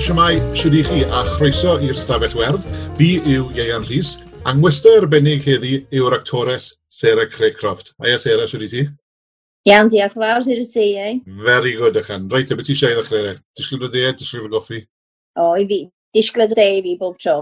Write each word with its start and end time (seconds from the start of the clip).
siamai 0.00 0.38
siwdi 0.56 0.80
chi 0.86 1.00
a 1.04 1.20
chroeso 1.28 1.74
i'r 1.84 1.96
stafell 1.98 2.32
werdd. 2.38 2.64
Fi 2.96 3.08
yw 3.20 3.50
Ieian 3.52 3.84
Rhys. 3.84 4.14
Angwester 4.48 5.02
arbennig 5.02 5.44
heddi 5.44 5.82
yw'r 5.92 6.16
actores 6.16 6.70
Sarah 6.88 7.28
Craycroft. 7.28 7.92
Aia 8.00 8.16
Sarah, 8.18 8.48
siwdi 8.48 8.68
ti? 8.72 8.84
Iawn, 9.68 9.90
diolch 9.92 10.16
yn 10.16 10.22
fawr 10.22 10.48
i'r 10.54 10.62
ti, 10.64 10.86
ei. 10.96 11.18
Very 11.44 11.74
good, 11.76 11.98
ychan. 12.00 12.30
Reit, 12.32 12.54
beth 12.56 12.70
ti 12.70 12.76
eisiau 12.76 12.94
i 12.94 12.96
ddechrau? 12.96 13.42
Disgled 13.60 13.84
o 13.84 13.90
de, 13.92 14.06
disgled 14.16 14.48
o 14.48 14.52
goffi? 14.54 14.80
O, 15.36 15.50
i 15.60 15.66
fi. 15.68 15.82
Disgled 16.16 16.56
o 16.56 16.58
de 16.58 16.68
i 16.78 16.80
fi 16.86 16.94
bob 17.02 17.18
tro. 17.20 17.36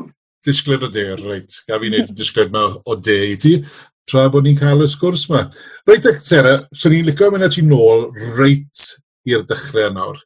Disgled 0.49 0.89
o 0.89 0.91
de, 0.99 1.07
reit. 1.23 1.61
Ga 1.71 1.79
fi 1.79 1.93
wneud 1.93 2.11
disgled 2.19 2.51
ma 2.55 2.65
o 2.83 2.99
de 2.99 3.21
i 3.37 3.39
ti 3.39 3.61
tra 4.09 4.25
bod 4.33 4.49
ni'n 4.49 4.59
cael 4.59 4.83
y 4.83 4.89
sgwrs 4.91 5.29
yma. 5.29 5.45
Reit, 5.87 6.11
Sarah, 6.25 6.65
swn 6.75 6.99
i'n 6.99 7.13
licio 7.13 7.31
mynd 7.31 7.47
at 7.47 7.55
ti 7.55 7.63
nôl 7.63 8.09
reit 8.41 8.89
i'r 9.29 9.47
dechrau 9.47 9.95
nawr 9.95 10.19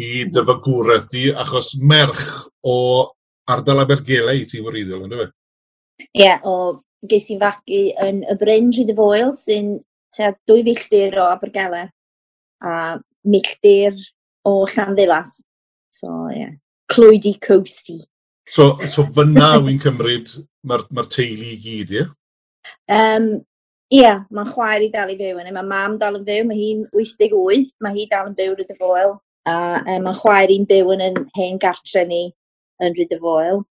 i 0.00 0.24
dyfagwraeth 0.30 1.10
di, 1.12 1.28
achos 1.30 1.74
merch 1.80 2.24
o 2.66 2.76
ardal 3.50 3.84
Abergele 3.84 4.36
i 4.40 4.46
ti 4.48 4.62
wreiddiol, 4.64 5.04
ynddo 5.06 5.20
fe? 5.22 5.28
Ie, 6.04 6.24
yeah, 6.24 6.40
o 6.42 6.80
ges 7.10 7.30
i'n 7.30 7.42
fagu 7.42 7.82
yn 8.02 8.22
y 8.26 8.38
Bryn 8.40 8.72
Rhyd 8.74 8.90
y 8.90 8.96
Foel, 8.98 9.34
sy'n 9.38 9.76
tua 10.14 10.32
dwy 10.48 10.64
filltir 10.66 11.18
o 11.20 11.28
Abergele, 11.30 11.86
a 12.64 12.96
milltir 13.28 13.94
o 14.48 14.64
Llanddilas. 14.66 15.38
So, 15.94 16.28
ie. 16.32 16.40
Yeah. 16.40 16.54
Clwydi 16.90 17.38
Coasty. 17.40 18.02
So, 18.46 18.74
so 18.86 19.06
fyna 19.16 19.54
wy'n 19.64 19.80
cymryd 19.80 20.34
mae'r 20.68 20.84
ma 20.92 21.04
teulu 21.08 21.46
i 21.48 21.58
gyd, 21.60 21.94
ie? 21.96 22.06
Um, 22.92 23.28
Ie, 23.92 24.00
yeah, 24.00 24.22
mae'n 24.32 24.48
chwaer 24.48 24.82
i 24.82 24.88
dal 24.90 25.10
i 25.12 25.14
fyw 25.18 25.36
yn. 25.38 25.48
E. 25.50 25.52
Mae 25.54 25.66
mam 25.68 25.98
dal 26.00 26.16
yn 26.18 26.24
fyw, 26.26 26.46
mae 26.48 26.56
hi'n 26.58 26.80
88, 26.96 27.74
mae 27.84 27.94
hi 27.94 28.06
dal 28.10 28.30
yn 28.30 28.36
byw 28.38 28.54
yn 28.56 28.72
y 28.72 28.76
foel 28.80 29.12
a 29.48 29.56
um, 29.82 30.06
mae 30.06 30.18
chwaer 30.18 30.52
i'n 30.52 30.66
byw 30.68 30.92
yn 30.94 31.04
yn 31.10 31.20
hen 31.36 31.60
gartre 31.62 32.04
ni 32.08 32.24
yn 32.82 32.96
Rhyd 32.96 33.14
y 33.14 33.20
Foel. 33.20 33.62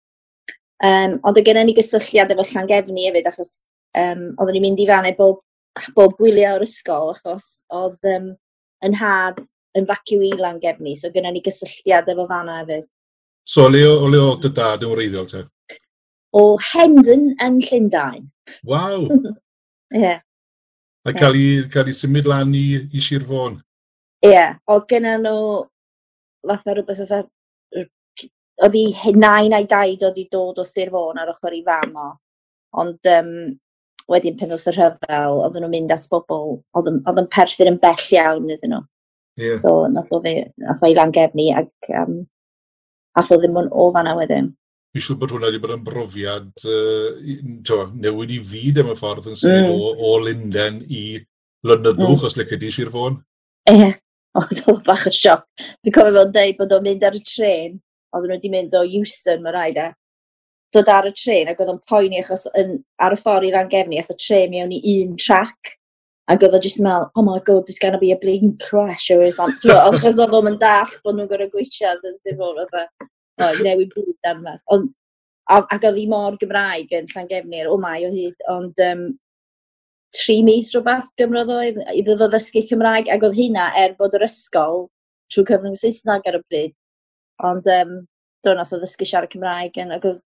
Um, 0.83 1.19
ond 1.23 1.37
oedd 1.37 1.47
gennym 1.47 1.69
ni 1.69 1.77
gysylltiad 1.77 2.33
efo 2.35 2.45
Llangefni 2.51 3.07
hefyd, 3.07 3.29
achos 3.31 3.53
um, 3.99 4.31
oeddwn 4.35 4.57
ni'n 4.59 4.67
mynd 4.67 4.83
i 4.83 4.89
fannau 4.91 5.17
bob, 5.19 5.43
bob 5.97 6.17
gwylio 6.19 6.57
o'r 6.57 6.67
ysgol, 6.67 7.13
achos 7.15 7.63
oedd 7.73 8.11
um, 8.17 8.33
yn 8.85 8.99
had 8.99 9.39
yn 9.79 9.87
facu 9.89 10.19
i 10.21 10.33
Llangefni, 10.37 10.97
so 10.99 11.13
gennym 11.15 11.39
ni 11.39 11.45
gysylltiad 11.45 12.11
efo 12.13 12.27
fanna 12.29 12.61
hefyd. 12.61 12.89
So, 13.49 13.69
le 13.71 13.83
o 13.89 14.11
le 14.11 14.21
oedd 14.23 14.45
dy 14.45 14.53
dad 14.59 14.85
yn 14.87 14.93
wreiddiol 14.93 15.31
te? 15.31 15.47
O 16.37 16.57
Hendon 16.73 17.33
yn 17.43 17.59
Llundain. 17.65 18.29
Waw! 18.69 19.09
Ie. 19.93 20.03
yeah. 20.03 20.21
A 21.03 21.13
cael 21.15 21.35
ei, 21.35 21.63
cael 21.71 21.91
ei 21.91 21.97
symud 21.99 22.29
lan 22.31 22.53
i, 22.55 22.67
i 22.95 23.01
Sir 23.03 23.25
Fôn? 23.27 23.57
Ie, 24.23 24.31
yeah. 24.31 24.59
odd 24.71 24.87
gennyn 24.91 25.25
nhw 25.27 25.39
fatha 26.47 26.77
rwbeth 26.77 27.03
fatha 27.03 27.23
oedd 27.23 27.91
odd 28.63 28.77
'u 28.79 28.85
hunain 29.03 29.57
a'i 29.57 29.67
daid 29.71 30.05
oedd 30.07 30.21
hi 30.21 30.29
dod 30.31 30.61
o 30.63 30.67
Sir 30.69 30.93
Fôn 30.95 31.19
ar 31.19 31.33
ochr 31.33 31.57
'i 31.57 31.63
fam 31.67 31.97
o 31.99 32.09
ond 32.83 33.11
um, 33.13 33.33
wedyn 34.13 34.39
pen 34.39 34.51
ddoth 34.53 34.69
y 34.71 34.75
rhyfel 34.77 35.41
oedd 35.45 35.59
nhw'n 35.59 35.73
mynd 35.73 35.95
at 35.95 36.09
bobl, 36.13 36.59
oedd 36.77 36.91
yn 36.93 37.31
Perthyn 37.33 37.73
yn 37.73 37.81
bell 37.83 38.09
iawn 38.17 38.51
iddyn 38.51 38.75
nhw. 38.77 38.83
Yeah. 39.41 39.57
So 39.61 39.87
nath 39.89 40.13
o 40.13 40.21
fi, 40.25 40.35
nath 40.61 40.83
o 40.85 40.91
i 40.91 40.97
Langefni 40.97 41.49
ac 41.57 41.93
um, 42.03 42.19
ath 43.19 43.33
o 43.33 43.39
ddim 43.41 43.59
on- 43.61 43.73
o 43.73 43.89
fanna 43.95 44.15
wedyn. 44.19 44.53
Fi 44.93 45.01
siŵr 45.01 45.19
bod 45.21 45.33
hwnna 45.33 45.49
wedi 45.49 45.61
bod 45.63 45.75
yn 45.79 45.85
brofiad 45.87 46.67
uh, 46.69 47.93
newid 47.97 48.35
i 48.37 48.41
fyd 48.45 48.83
am 48.83 48.93
y 48.93 48.97
ffordd 48.99 49.31
yn 49.33 49.39
symud 49.41 49.71
mm. 49.71 49.77
o 49.81 49.93
o 50.11 50.17
Linden 50.21 50.83
i 50.85 51.05
Lynyddwch 51.65 52.11
mm. 52.11 52.27
os 52.29 52.37
lici 52.37 52.59
i 52.69 52.73
Sir 52.75 52.93
Fôn. 52.93 53.17
Ie. 53.73 53.93
Oedd 54.41 54.63
o 54.71 54.79
bach 54.87 55.09
o 55.09 55.13
sioc. 55.13 55.45
Fi'n 55.85 55.95
cofio 55.95 56.15
fo'n 56.17 56.33
deud 56.33 56.57
bod 56.61 56.73
o'n 56.73 56.87
mynd 56.87 57.05
ar 57.05 57.19
y 57.19 57.21
tren, 57.27 57.77
oedd 58.17 58.25
nhw 58.29 58.39
wedi 58.39 58.53
mynd 58.53 58.77
o 58.79 58.85
Houston, 58.87 59.43
mae 59.45 59.53
rhaid 59.53 59.81
e, 59.83 59.91
dod 60.73 60.89
ar 60.89 61.09
y 61.11 61.13
tren 61.13 61.51
ac 61.53 61.61
oedd 61.61 61.73
o'n 61.75 61.83
poeni 61.89 62.23
achos 62.23 62.47
yn, 62.59 62.79
ar 63.03 63.13
y 63.13 63.21
ffordd 63.21 63.49
i'r 63.51 63.59
angefni, 63.61 64.01
aeth 64.01 64.15
y 64.15 64.19
tren 64.25 64.53
mewn 64.55 64.73
i 64.79 64.97
un 65.03 65.17
trac. 65.21 65.75
Ac 66.33 66.47
oedd 66.47 66.57
o'n 66.57 66.65
just 66.65 66.81
yn 66.81 66.87
meddwl, 66.87 67.11
oh 67.19 67.27
my 67.27 67.39
god, 67.45 67.67
there's 67.67 67.83
gonna 67.83 68.01
be 68.01 68.13
a 68.15 68.19
blinking 68.21 68.57
crash 68.63 69.11
or 69.11 69.25
something. 69.37 69.75
Achos 69.91 70.21
oedd 70.23 70.37
o'n 70.39 70.59
dall 70.61 70.97
bod 71.05 71.19
nhw'n 71.19 71.29
gorau 71.29 71.53
gweithio, 71.53 71.93
ddim 72.01 72.41
o'n 72.47 72.63
fath 72.73 73.07
o, 73.43 73.53
newid 73.67 73.93
byd 73.93 74.31
arno. 74.33 74.57
yma. 74.73 74.85
Ac 75.53 75.75
oedd 75.83 75.99
hi 75.99 76.07
mor 76.09 76.39
Gymraeg 76.41 76.95
yn 76.97 77.11
Llangefnir, 77.11 77.69
o 77.69 77.77
mai 77.81 78.07
o 78.07 78.13
hyd, 78.15 78.39
ond 78.49 78.81
um, 78.87 79.09
tri 80.17 80.41
mis 80.47 80.73
rhywbeth 80.75 81.09
gymrodd 81.21 81.53
oedd 81.55 81.79
i 81.95 82.03
ddod 82.05 82.27
o 82.27 82.29
ddysgu 82.33 82.65
Cymraeg, 82.69 83.09
ac 83.13 83.25
oedd 83.27 83.39
hynna 83.39 83.71
er 83.81 83.97
bod 83.99 84.17
yr 84.19 84.27
ysgol 84.27 84.87
trwy 85.33 85.47
cyfrwng 85.49 85.79
Saesneg 85.81 86.29
ar 86.29 86.39
y 86.39 86.43
bryd. 86.43 86.75
Ond 87.49 87.71
um, 87.77 87.95
do 88.45 88.55
nath 88.57 88.75
o 88.77 88.81
ddysgu 88.83 89.09
siarad 89.09 89.33
Cymraeg, 89.33 89.79
yn, 89.81 89.95
ac 89.97 90.05
oedd 90.11 90.21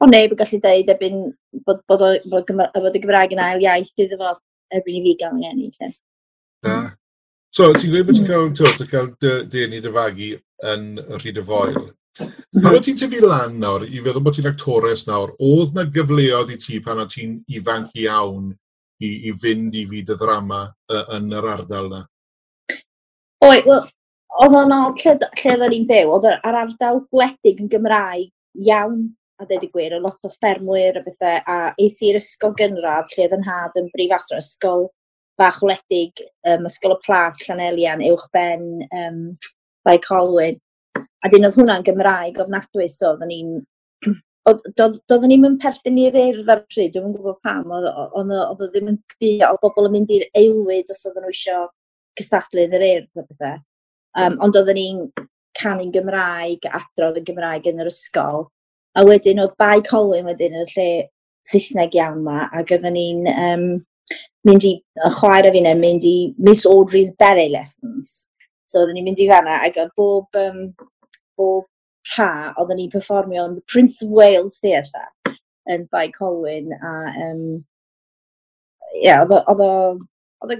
o 0.00 0.08
neb 0.08 0.32
yn 0.32 0.40
gallu 0.40 0.60
deud 0.62 0.94
ebyn 0.94 1.18
bod, 1.66 1.82
bod, 1.90 2.06
bod, 2.32 2.54
bod 2.54 2.96
y 2.96 3.02
Gymraeg 3.02 3.34
yn 3.36 3.42
ail 3.44 3.66
iaith 3.66 4.04
iddo 4.04 4.20
fo 4.20 4.36
ebyn 4.78 5.00
i 5.00 5.04
fi 5.08 5.16
gael 5.20 5.36
yn 5.36 5.48
enni. 5.50 5.70
Da. 5.76 5.90
E. 6.70 6.76
So, 7.50 7.72
ti'n 7.74 7.90
gweud 7.92 8.06
bod 8.08 8.20
ti'n 8.20 8.28
cael, 8.30 8.52
ti'n 8.54 8.92
cael 8.92 9.10
dyn 9.52 9.74
i 9.76 9.82
dyfagu 9.82 10.30
yn 10.70 10.86
rhyd 11.18 11.40
y 11.42 11.44
foel? 11.44 11.90
Pan 12.18 12.74
o 12.74 12.80
ti'n 12.82 12.98
tyfu 12.98 13.20
lan 13.22 13.60
nawr, 13.62 13.84
i 13.86 14.00
feddwl 14.02 14.24
bod 14.26 14.36
ti'n 14.36 14.50
actores 14.50 15.06
nawr, 15.08 15.34
oedd 15.38 15.76
na 15.76 15.86
gyfleoedd 15.94 16.50
i 16.54 16.58
ti 16.60 16.80
pan 16.84 17.02
o 17.02 17.06
ti'n 17.10 17.38
ifanc 17.58 17.94
iawn 18.02 18.50
i, 19.00 19.10
i 19.30 19.34
fynd 19.42 19.76
i 19.78 19.86
fyd 19.88 20.10
y 20.12 20.18
ddrama 20.18 20.64
uh, 20.68 21.04
yn 21.16 21.30
yr 21.38 21.48
ardal 21.54 21.88
na? 21.92 22.02
Oi, 23.46 23.56
wel, 23.64 23.86
oedd 24.42 24.58
o'n 24.58 24.76
oed 24.76 25.04
lle, 25.04 25.16
lle 25.40 25.54
oedd 25.54 25.72
ni'n 25.72 25.88
byw, 25.88 26.12
oedd 26.16 26.28
yr 26.34 26.60
ardal 26.64 27.02
gwledig 27.08 27.62
yn 27.62 27.70
Gymraeg 27.72 28.28
iawn 28.66 29.08
a 29.40 29.46
dweud 29.48 29.64
i 29.64 29.70
gwir, 29.72 29.94
o 29.96 30.00
lot 30.04 30.26
o 30.26 30.30
ffermwyr 30.34 30.98
a 31.00 31.04
bethau, 31.04 31.38
a 31.48 31.58
eis 31.80 32.00
i'r 32.04 32.18
ysgol 32.18 32.52
gynradd 32.58 33.08
lle 33.14 33.26
oedd 33.26 33.36
yn 33.38 33.46
had 33.46 33.78
yn 33.80 33.88
brif 33.94 34.12
athro 34.16 34.40
ysgol 34.42 34.90
bach 35.40 35.62
wledig, 35.64 36.20
um, 36.50 36.66
ysgol 36.68 36.98
y 36.98 37.00
plas, 37.06 37.40
Llanelian, 37.46 38.04
uwchben, 38.10 38.66
um, 38.92 39.22
Blae 39.86 40.02
Colwyn. 40.04 40.58
A 41.00 41.30
dyn 41.32 41.46
oedd 41.48 41.56
hwnna'n 41.58 41.86
Gymraeg 41.86 42.40
ofnadwy, 42.42 42.88
so 42.90 43.14
oedden 43.14 43.32
ni'n... 43.32 43.54
Doedden 44.50 45.28
ni'n 45.30 45.42
mynd 45.42 45.58
perthyn 45.62 45.98
i'r 46.00 46.16
urdd 46.18 46.48
ar 46.50 46.62
pryd, 46.66 46.94
dwi'n 46.94 47.12
gwybod 47.14 47.38
pam, 47.44 47.74
oedd 47.76 48.32
o 48.32 48.54
ddim 48.60 48.88
yn 48.94 48.96
grio, 49.14 49.50
o 49.52 49.58
bobl 49.62 49.90
yn 49.90 49.98
mynd 49.98 50.14
i'r 50.16 50.24
eilwyd 50.40 50.90
os 50.90 51.04
oedden 51.06 51.26
nhw 51.26 51.34
eisiau 51.34 51.68
cystadlu 52.18 52.64
yn 52.64 52.78
yr 52.78 52.86
urdd 52.88 53.20
o 53.20 53.26
bethau. 53.26 53.60
Um, 54.18 54.40
ond 54.42 54.56
oedden 54.58 54.78
ni'n 54.80 55.04
canu'n 55.60 55.92
Gymraeg, 55.94 56.66
adrodd 56.80 57.20
yn 57.20 57.28
Gymraeg 57.28 57.68
yn 57.70 57.84
yr 57.84 57.92
ysgol. 57.92 58.48
A 58.98 59.04
wedyn 59.06 59.42
oedd 59.44 59.54
bai 59.60 59.78
colwyn 59.86 60.26
wedyn 60.26 60.56
yn 60.56 60.66
y 60.66 60.72
lle 60.72 60.88
Saesneg 61.46 61.94
iawn 61.96 62.24
ma, 62.24 62.48
ac 62.56 62.72
oedden 62.74 62.96
ni'n 62.96 63.28
um, 63.30 63.68
mynd 64.48 64.66
i, 64.66 64.74
chwaer 65.18 65.48
a 65.48 65.52
fi'n 65.54 65.70
mynd 65.78 66.06
i 66.08 66.16
Miss 66.38 66.66
Audrey's 66.68 67.14
Berry 67.18 67.48
Lessons. 67.52 68.29
So 68.70 68.80
oedden 68.80 68.94
ni'n 68.98 69.08
mynd 69.08 69.20
i 69.22 69.28
fanna 69.30 69.58
ac 69.66 69.78
oedd 69.82 69.94
bob, 69.98 70.36
um, 70.38 70.60
bob 71.38 71.66
rha 72.14 72.30
oedden 72.54 72.78
ni'n 72.78 72.92
performio 72.92 73.48
yn 73.48 73.56
the 73.58 73.64
Prince 73.72 74.04
of 74.06 74.12
Wales 74.14 74.58
Theatre 74.62 75.08
yn 75.74 75.86
Bai 75.90 76.06
Colwyn 76.14 76.70
a 76.78 76.92
um, 77.26 77.42
yeah, 79.02 79.22
oedd 79.24 79.34
o 79.34 79.66
oedd 80.46 80.54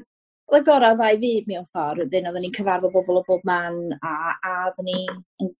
y 0.59 0.63
gorau 0.67 0.97
ddau 0.99 1.21
fyd 1.23 1.47
mewn 1.47 1.67
ffordd, 1.71 2.03
wedyn 2.03 2.27
oedden 2.27 2.45
ni'n 2.45 2.57
cyfarfod 2.57 2.95
bobl 2.95 3.21
o 3.21 3.25
bob 3.29 3.47
man 3.47 3.79
a, 4.03 4.15
a 4.35 4.55
oedden 4.67 4.91
ni'n 4.91 5.21
yn, 5.45 5.53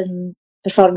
yn, 0.00 0.16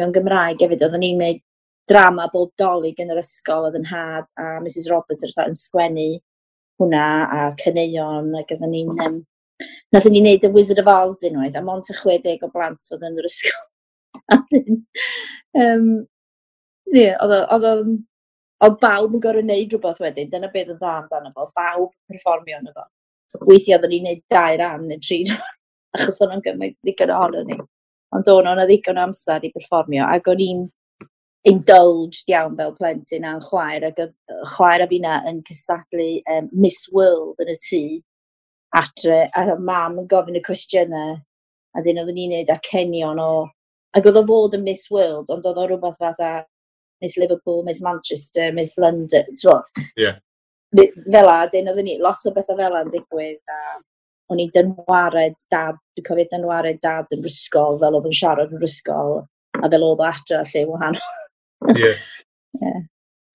yn 0.07 0.15
Gymraeg 0.17 0.65
hefyd, 0.65 0.81
oedden 0.87 1.05
ni'n 1.05 1.21
gwneud 1.21 1.43
drama 1.89 2.25
bob 2.33 2.49
dolyg 2.61 2.97
yn 3.01 3.13
yr 3.13 3.21
ysgol 3.21 3.67
oedd 3.67 3.77
yn 3.77 3.87
had 3.91 4.25
a 4.41 4.57
Mrs 4.63 4.89
Roberts 4.89 5.25
yn 5.29 5.57
sgwennu 5.57 6.09
hwnna 6.81 7.05
a 7.37 7.45
cyneuon 7.61 8.33
ac 8.41 8.55
oedden 8.55 8.73
ni'n 8.73 9.05
um, 9.05 9.19
Nath 9.93 10.07
ni 10.11 10.21
wneud 10.23 10.45
y 10.47 10.53
Wizard 10.53 10.83
of 10.83 10.91
Oz 10.91 11.23
unwaith, 11.27 11.57
a 11.59 11.63
mont 11.65 11.89
y 11.91 11.97
60 11.97 12.45
o 12.47 12.51
blant 12.53 12.93
oedd 12.95 13.07
yn 13.09 13.19
yr 13.19 13.27
ysgol. 13.29 13.65
um, 15.63 15.89
ie, 16.93 17.09
oedd 17.15 17.67
o'n 17.71 17.97
Ond 18.65 18.75
bawb 18.81 19.13
yn 19.15 19.21
gorau 19.23 19.39
wneud 19.39 19.71
rhywbeth 19.71 20.01
wedyn, 20.03 20.31
dyna 20.31 20.49
beth 20.51 20.71
oedd 20.73 20.81
dda 20.81 20.95
amdano 20.97 21.29
fo, 21.31 21.45
bawb 21.55 21.91
perfformio 22.11 22.57
yn 22.59 22.65
efo. 22.67 22.83
Weithio 23.47 23.77
oedden 23.77 23.93
ni'n 23.93 24.07
neud 24.09 24.23
dau 24.33 24.57
ran 24.59 24.83
neu 24.89 24.99
tri 25.05 25.19
achos 25.95 26.19
o'n 26.25 26.33
o'n 26.35 26.43
gymaint 26.43 26.75
ddigon 26.83 27.13
ohono 27.15 27.45
ni. 27.47 27.55
Ond 28.17 28.31
o'n 28.33 28.49
o'n 28.51 28.61
ddigon 28.65 28.99
o 28.99 29.05
amser 29.05 29.47
i 29.47 29.51
perfformio, 29.53 30.03
ac 30.03 30.27
o'n 30.33 30.43
i'n 30.43 30.65
indulged 31.47 32.33
iawn 32.33 32.57
fel 32.59 32.75
plentyn 32.75 33.29
a'n 33.29 33.39
chwaer, 33.47 33.87
ac 33.93 34.03
chwaer 34.57 34.83
a 34.83 34.89
fi 34.91 34.99
yn 35.31 35.39
cystadlu 35.47 36.09
um, 36.35 36.51
Miss 36.51 36.91
World 36.91 37.39
yn 37.45 37.53
y 37.55 37.57
tŷ 37.63 37.83
adre, 38.75 39.29
a 39.33 39.55
mam 39.57 39.99
yn 40.01 40.07
gofyn 40.09 40.37
y 40.37 40.43
cwestiynau, 40.45 41.17
a 41.73 41.83
ddyn 41.83 42.01
oedden 42.03 42.17
ni'n 42.17 42.37
neud 42.37 42.53
acenion 42.53 43.21
o... 43.23 43.31
Ac 43.97 44.05
oedd 44.05 44.19
o 44.19 44.25
fod 44.27 44.53
yn 44.53 44.65
Miss 44.67 44.89
World, 44.93 45.31
ond 45.33 45.45
oedd 45.49 45.57
o 45.57 45.65
rhywbeth 45.65 45.97
fatha 45.97 46.33
Miss 47.01 47.17
Liverpool, 47.17 47.63
Miss 47.65 47.81
Manchester, 47.81 48.51
Miss 48.53 48.77
London, 48.77 49.25
ti'n 49.33 49.85
yeah. 49.97 50.19
Fel 50.75 51.31
a, 51.31 51.39
dyn 51.49 51.71
oedden 51.71 51.87
ni, 51.87 51.95
lot 52.03 52.27
o 52.29 52.33
bethau 52.35 52.57
fel 52.59 52.77
a'n 52.77 52.91
digwydd, 52.93 53.39
a 53.49 53.79
o'n 54.29 54.43
i'n 54.43 54.51
dynwared 54.53 55.39
dad, 55.49 55.79
dwi'n 55.97 56.05
cofio 56.05 56.27
dynwared 56.29 56.77
dad 56.85 57.09
yn 57.15 57.25
rysgol, 57.25 57.79
fel 57.81 57.97
oedd 57.97 58.11
yn 58.11 58.17
siarad 58.19 58.53
yn 58.53 58.61
rysgol, 58.61 59.23
a 59.57 59.65
fel 59.65 59.87
oedd 59.87 60.03
o 60.03 60.07
adre 60.11 60.43
lle 60.51 60.65
wahanol. 60.69 61.17
Ie. 61.73 61.79
yeah. 61.81 62.05
yeah. 62.61 62.79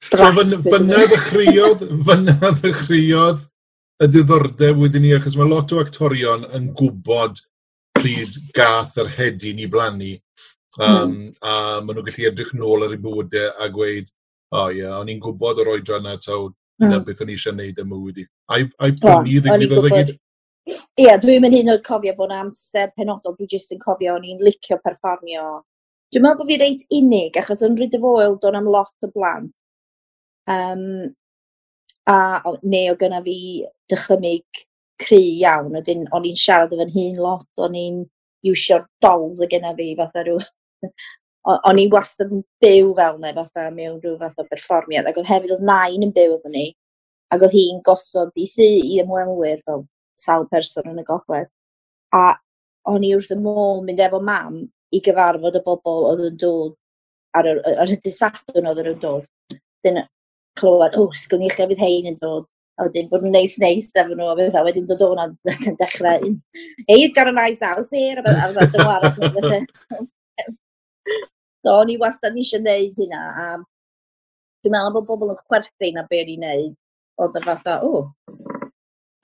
So 0.04 0.28
fyna 0.36 1.00
ddechreuodd, 1.08 1.82
fyna 2.06 2.52
ddechreuodd 2.60 3.42
y 4.02 4.08
diddordeb 4.10 4.80
wedyn 4.80 5.04
ni, 5.04 5.12
achos 5.14 5.36
mae 5.38 5.48
lot 5.48 5.72
o 5.74 5.80
actorion 5.82 6.46
yn 6.56 6.72
gwybod 6.76 7.38
pryd 7.94 8.36
gath 8.56 8.96
yr 9.02 9.10
hedyn 9.18 9.62
i 9.62 9.68
blannu. 9.70 10.16
Um, 10.74 11.12
mm. 11.12 11.30
A 11.46 11.54
maen 11.84 11.94
nhw'n 11.94 12.08
gallu 12.08 12.28
edrych 12.30 12.52
nôl 12.58 12.86
ar 12.86 12.94
ei 12.96 13.00
bywydau 13.02 13.52
a 13.62 13.70
gweud, 13.70 14.10
o 14.50 14.58
oh, 14.58 14.72
ie, 14.72 14.82
yeah, 14.82 14.98
o'n 14.98 15.12
i'n 15.12 15.22
gwybod 15.22 15.62
yr 15.62 15.70
oedran 15.76 16.02
yna 16.02 16.18
taw, 16.22 16.48
mm. 16.82 16.90
na 16.90 17.00
beth 17.06 17.22
o'n 17.22 17.30
i 17.30 17.38
eisiau 17.38 17.54
gwneud 17.54 17.78
y 17.78 17.86
mywyd 17.90 18.20
i. 18.24 18.26
A'i, 18.50 18.68
prynu 18.74 19.40
ddigwyddodd 19.44 19.90
y 19.90 19.94
gyd? 19.94 20.14
Ie, 20.64 21.04
yeah, 21.04 21.18
dwi'n 21.20 21.42
mynd 21.44 21.54
hyn 21.54 21.70
o'r 21.74 21.82
cofio 21.86 22.14
bod 22.18 22.32
amser 22.34 22.90
penodol, 22.96 23.36
dwi'n 23.38 23.52
jyst 23.52 23.74
yn 23.76 23.82
cofio 23.82 24.16
o'n 24.16 24.26
i'n 24.26 24.42
licio 24.42 24.80
perfformio. 24.82 25.60
Dwi'n 26.10 26.24
meddwl 26.24 26.40
bod 26.40 26.50
fi 26.50 26.58
reit 26.60 26.86
unig, 26.94 27.36
achos 27.38 27.62
yn 27.66 27.76
rydw 27.78 28.00
foel, 28.02 28.38
do'n 28.42 28.58
am 28.58 28.70
lot 28.72 29.06
o 29.06 29.10
blant. 29.14 29.52
Um, 30.50 31.14
a 32.10 32.16
neu 32.62 32.92
o 32.92 32.96
gyna 33.00 33.20
fi 33.24 33.36
dychymig 33.90 34.64
cry 35.00 35.22
iawn, 35.42 35.72
wedyn 35.74 36.06
o'n 36.14 36.28
i'n 36.28 36.38
siarad 36.38 36.72
efo'n 36.76 36.92
hun 36.94 37.20
lot, 37.22 37.48
o'n 37.64 37.76
i'n 37.78 38.00
iwsio'r 38.48 38.86
dolls 39.02 39.42
o 39.42 39.50
gyna 39.50 39.74
fi 39.78 39.92
fatha 39.98 40.24
rhyw... 40.24 40.40
o'n 41.54 41.80
i 41.80 41.88
wastad 41.92 42.30
yn 42.32 42.44
byw 42.64 42.92
fel 42.96 43.18
ne, 43.20 43.32
fatha 43.36 43.66
mewn 43.72 43.98
rhyw 44.00 44.14
fath 44.20 44.38
o 44.40 44.46
berfformiad, 44.48 45.08
ac 45.08 45.18
oedd 45.20 45.28
hefyd 45.28 45.56
oedd 45.56 45.66
nain 45.68 46.06
yn 46.06 46.14
byw 46.14 46.38
efo 46.38 46.52
ni, 46.52 46.70
ac 47.34 47.44
oedd 47.44 47.56
hi'n 47.56 47.82
gosod 47.84 48.32
i 48.40 48.46
sy 48.48 48.68
i 48.80 49.00
ymwelwyr 49.02 49.60
fel 49.66 49.84
sawl 50.20 50.46
person 50.52 50.88
yn 50.92 51.02
y 51.02 51.04
gogledd. 51.08 51.50
A 52.16 52.36
o'n 52.92 53.04
i 53.04 53.12
wrth 53.16 53.32
y 53.34 53.38
môl 53.40 53.82
mynd 53.84 54.00
efo 54.04 54.20
mam 54.24 54.62
i 54.94 55.00
gyfarfod 55.04 55.58
y 55.58 55.62
bobl 55.66 56.08
oedd 56.12 56.24
yn 56.30 56.40
dod 56.40 56.74
ar 57.34 57.48
yr, 57.50 57.60
ar 57.82 57.92
y 57.92 57.98
dysadwn 58.04 58.70
oedd 58.70 58.82
yn 58.84 59.00
dod. 59.02 59.28
Dyna, 59.84 60.06
clywed, 60.60 60.98
o, 60.98 61.06
sgwn 61.16 61.46
i 61.46 61.52
lle 61.52 61.68
fydd 61.70 61.84
hein 61.84 62.10
yn 62.12 62.18
dod. 62.22 62.48
A 62.74 62.88
wedyn 62.88 63.06
bod 63.10 63.22
nhw'n 63.22 63.36
neis 63.36 63.54
neis 63.62 63.86
efo 63.94 64.16
nhw, 64.16 64.32
a 64.32 64.34
beth, 64.38 64.56
a 64.58 64.64
wedyn 64.66 64.88
dod 64.88 65.02
o'n 65.06 65.20
yn 65.22 65.76
dechrau, 65.78 66.32
Ei, 66.88 67.06
got 67.14 67.30
a 67.30 67.34
nice 67.34 67.62
aws 67.62 67.92
here, 67.94 68.18
a 68.18 68.24
beth, 68.26 68.72
dim 68.72 68.88
arall. 68.90 70.08
So, 71.64 71.78
o'n 71.78 71.92
i 71.94 71.96
wastad 71.96 72.34
eisiau 72.36 72.60
gwneud 72.60 72.98
hynna, 73.00 73.20
a 73.24 73.44
dwi'n 74.64 74.74
meddwl 74.74 74.96
bod 74.98 75.06
bobl 75.08 75.30
yn 75.32 75.38
chwerthu 75.46 75.92
na 75.94 76.02
be 76.10 76.18
o'n 76.20 76.32
i'n 76.34 76.42
gwneud. 76.42 76.74
Oedd 77.24 77.38
y 77.38 77.42
fatha, 77.46 77.78
o, 77.86 78.02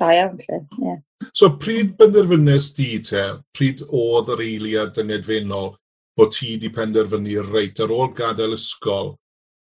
da 0.00 0.12
iawn 0.17 0.38
lle, 0.47 0.61
Yeah. 0.81 1.00
So, 1.37 1.50
pryd 1.61 1.97
benderfynnes 1.99 2.71
di 2.79 2.94
te, 3.05 3.27
pryd 3.56 3.82
oedd 3.88 4.31
yr 4.32 4.44
eiliad 4.47 5.03
yn 5.03 5.12
edfennol, 5.19 5.75
bod 6.17 6.32
ti 6.37 6.55
wedi 6.55 6.71
penderfynu 6.73 7.44
reit 7.50 7.82
ar 7.85 7.93
ôl 7.93 8.09
gadael 8.17 8.56
ysgol, 8.56 9.12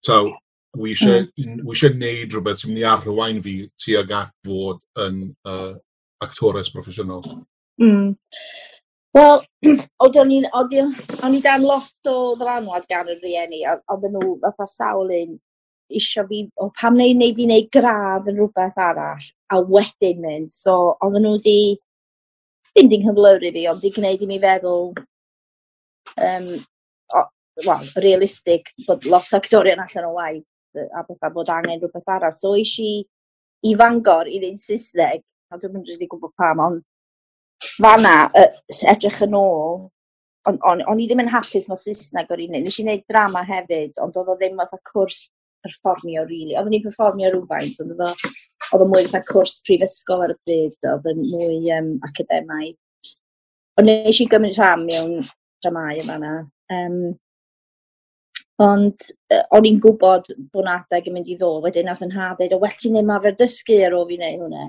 taw, 0.03 0.33
wi 0.79 0.93
eisiau 0.93 1.25
mm. 1.25 1.59
mm. 1.59 1.67
wi 1.67 1.91
neud 1.97 2.33
rhywbeth 2.33 2.61
sy'n 2.61 2.73
mynd 2.73 2.83
i 2.83 2.87
arwain 2.93 3.43
fi 3.43 3.57
tuag 3.83 4.15
at 4.21 4.33
fod 4.45 4.81
yn 5.05 5.21
uh, 5.49 5.75
actores 6.23 6.71
proffesiynol. 6.73 7.25
Mm. 7.81 8.15
Wel, 9.17 9.41
oeddwn 10.03 10.31
i'n 10.35 10.47
o'n 10.53 11.35
i 11.35 11.41
dan 11.41 11.65
lot 11.65 12.09
o 12.11 12.35
dranwad 12.37 12.85
gan 12.91 13.09
y 13.09 13.17
rieni, 13.21 13.63
oedden 13.65 14.17
nhw 14.17 14.37
fatha 14.43 14.67
sawl 14.69 15.13
un 15.15 15.35
isio 15.87 16.25
fi, 16.27 16.43
o 16.59 16.69
pam 16.79 16.97
neu 16.99 17.13
wneud 17.15 17.39
i 17.39 17.47
wneud 17.47 17.69
gradd 17.73 18.27
yn 18.29 18.39
rhywbeth 18.41 18.79
arall, 18.83 19.29
a 19.53 19.61
wedyn 19.73 20.23
mynd, 20.23 20.49
so 20.53 20.97
oedden 21.05 21.25
nhw 21.25 21.37
di, 21.45 21.59
ddim 22.73 22.91
di'n 22.91 23.07
hyflwyru 23.07 23.53
fi, 23.55 23.65
ond 23.71 23.81
di 23.81 23.93
gwneud 23.95 24.25
i 24.25 24.29
mi 24.29 24.41
feddwl, 24.43 24.91
um, 26.27 26.51
o, 27.15 27.23
well, 27.65 27.89
realistig, 28.03 28.69
bod 28.85 29.07
lot 29.09 29.31
o 29.31 29.39
actorion 29.39 29.81
allan 29.85 30.11
o 30.11 30.13
waith, 30.19 30.45
a 30.75 31.03
bethau 31.07 31.33
bod 31.33 31.51
angen 31.53 31.81
rhywbeth 31.81 32.11
arall. 32.15 32.35
So 32.35 32.55
eis 32.57 32.73
i 32.83 32.91
i 33.65 33.73
fangor 33.77 34.29
i 34.29 34.39
ddyn 34.41 34.59
Saesneg, 34.61 35.23
a 35.51 35.57
dwi'n 35.57 35.73
mynd 35.73 35.93
i 35.93 36.09
gwybod 36.09 36.33
pam, 36.37 36.61
ond 36.61 36.83
fanna, 37.77 38.27
edrych 38.91 39.23
yn 39.25 39.37
ôl, 39.37 39.87
o'n, 40.47 40.59
on, 40.69 40.83
on 40.91 41.01
i 41.01 41.07
ddim 41.07 41.23
yn 41.25 41.31
hapus 41.33 41.67
mae 41.69 41.81
Saesneg 41.81 42.29
o'r 42.33 42.43
un. 42.45 42.59
Nes 42.61 42.77
i 42.77 42.85
wneud 42.85 43.05
drama 43.09 43.43
hefyd, 43.47 43.97
ond 44.03 44.19
oedd 44.19 44.33
o 44.33 44.37
ddim 44.37 44.61
oedd 44.61 44.77
cwrs 44.91 45.25
perfformio, 45.65 46.25
really. 46.27 46.55
Oedden 46.55 46.75
ni'n 46.75 46.85
perfformio 46.85 47.31
rhywfaint, 47.31 47.79
ond 47.83 47.95
oedd 47.95 48.03
o, 48.07 48.33
oedd 48.73 48.83
o 48.85 48.89
mwy 48.91 49.07
fatha 49.07 49.23
cwrs 49.31 49.57
prifysgol 49.67 50.25
ar 50.25 50.35
y 50.35 50.37
bryd, 50.47 50.77
oedd 50.93 51.09
yn 51.13 51.23
mwy 51.23 51.61
um, 51.77 51.93
academaidd. 52.07 52.77
Ond 53.77 53.89
nes 53.89 54.21
i 54.21 54.29
gymryd 54.29 54.57
rhan 54.57 54.85
mewn 54.87 55.17
dramau 55.63 56.03
yma 56.03 56.19
yna. 56.21 56.35
Um, 56.73 56.99
Ond 58.63 59.03
uh, 59.33 59.43
o'n 59.53 59.65
i'n 59.69 59.75
gwybod 59.81 60.31
bod 60.53 60.65
na 60.65 60.79
adeg 60.79 61.09
yn 61.09 61.13
mynd 61.13 61.27
i 61.29 61.35
ddod, 61.37 61.61
wedyn 61.65 61.85
nath 61.85 62.01
yn 62.01 62.13
haf 62.15 62.39
dweud, 62.39 62.55
o 62.55 62.61
well 62.63 62.77
ti'n 62.81 62.95
neud 62.97 63.05
marfer 63.05 63.35
dysgu 63.37 63.77
ar 63.85 63.93
ôl 63.93 64.07
fi 64.09 64.17
wneud 64.17 64.39
hwnna. 64.41 64.63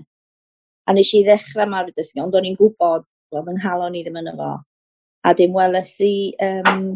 A 0.88 0.94
nes 0.96 1.12
i 1.16 1.22
ddechrau 1.24 1.68
marfer 1.72 1.94
dysgu, 1.96 2.20
ond 2.24 2.36
o'n 2.36 2.48
i'n 2.50 2.58
gwybod 2.58 3.06
bod 3.32 3.48
yng 3.48 3.56
nghalon 3.62 3.96
i 3.96 4.02
ddim 4.04 4.18
yn 4.20 4.28
efo. 4.34 4.50
A 5.24 5.32
dim 5.38 5.56
weles 5.56 5.94
i 6.04 6.12
um, 6.44 6.90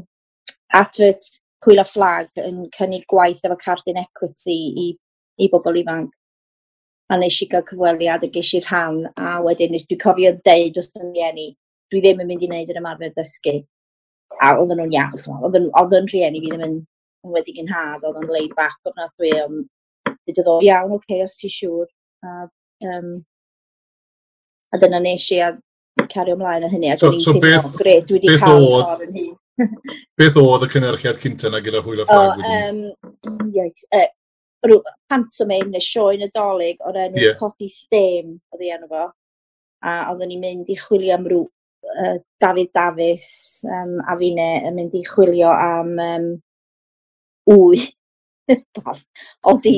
advert 0.83 1.31
pwyl 1.65 1.81
a 1.81 1.87
fflag 1.89 2.29
yn 2.45 2.67
cynnig 2.77 3.09
gwaith 3.09 3.41
efo 3.47 3.57
cardyn 3.65 4.03
Equity 4.03 4.59
i, 4.85 4.87
i 5.41 5.49
bobl 5.53 5.81
ifanc. 5.81 6.13
A 7.09 7.17
nes 7.21 7.41
i 7.45 7.49
gael 7.49 7.65
cyfweliad 7.69 8.29
a 8.29 8.33
ges 8.37 8.53
i 8.59 8.61
rhan, 8.67 9.07
a 9.17 9.39
wedyn 9.45 9.73
nes 9.73 9.89
dwi'n 9.89 10.05
cofio 10.05 10.37
deud 10.45 10.77
wrth 10.81 11.01
yn 11.01 11.17
ieni, 11.17 11.53
dwi 11.93 12.05
ddim 12.05 12.21
yn 12.25 12.29
mynd 12.29 12.45
i 12.45 12.53
wneud 12.53 12.73
yr 12.73 12.81
ymarfer 12.85 13.17
dysgu 13.17 13.63
a 14.43 14.53
oedden 14.59 14.81
nhw'n 14.81 14.97
iawn, 14.97 15.43
oedden, 15.47 15.69
oedden 15.79 16.09
rhieni 16.11 16.41
fi 16.43 16.51
ddim 16.51 16.65
yn, 16.67 16.79
yn 17.27 17.35
wedi 17.37 17.55
gynhad, 17.59 18.07
oedden 18.09 18.31
leid 18.35 18.55
bach 18.59 18.79
o'r 18.91 18.97
dwi, 19.19 19.35
ond 19.45 19.69
dwi 20.13 20.37
dod 20.39 20.51
o 20.51 20.57
iawn, 20.67 20.95
oce, 20.97 21.05
okay, 21.05 21.23
os 21.27 21.37
ti 21.39 21.51
siŵr. 21.53 21.87
A, 22.27 22.49
um, 22.89 23.13
a 24.73 24.81
dyna 24.83 25.03
nes 25.03 25.29
i 25.35 25.39
a 25.45 25.53
cario 26.11 26.35
ymlaen 26.39 26.67
o 26.67 26.73
hynny, 26.73 26.91
a 26.91 26.99
dwi'n 26.99 27.21
so, 27.21 27.37
so 27.37 27.43
beth, 27.45 27.71
gred, 27.79 28.09
dwi 28.09 28.19
wedi 28.19 28.41
cael 28.43 28.67
ffordd 28.67 29.07
yn 29.07 29.21
hun. 29.21 29.31
beth 30.19 30.41
oedd 30.41 30.67
y 30.67 30.71
cynnyrchiad 30.75 31.23
cynta 31.23 31.53
na 31.53 31.63
gyda 31.65 31.85
hwyl 31.85 32.03
a 32.03 32.09
ffrag 32.09 32.43
wedi? 32.43 32.59
Um, 32.59 33.49
yes, 33.55 33.87
uh, 33.93 34.03
e, 34.03 34.67
rhyw 34.67 34.83
pantomime 35.11 35.71
neu 35.71 35.83
sioe 35.83 36.19
nadolig 36.19 36.83
o'r 36.87 36.99
enw 37.07 37.21
yeah. 37.21 37.39
Codi 37.39 37.69
Stem 37.71 38.39
oedd 38.55 38.63
ei 38.65 38.75
enw 38.75 38.89
fo. 38.91 39.09
A 39.83 39.99
oedden 40.13 40.31
ni'n 40.31 40.43
mynd 40.43 40.71
i 40.71 40.79
chwilio 40.79 41.17
am 41.17 41.27
rhyw 41.31 41.47
uh, 42.01 42.19
Dafydd 42.43 42.73
Dafis 42.77 43.27
um, 43.69 43.99
a 44.09 44.17
fine 44.21 44.49
yn 44.69 44.77
mynd 44.79 44.95
i 44.99 45.03
chwilio 45.07 45.51
am 45.53 45.97
um, 46.03 46.31
wy. 47.51 47.83
oedd 48.53 49.69
hi 49.69 49.77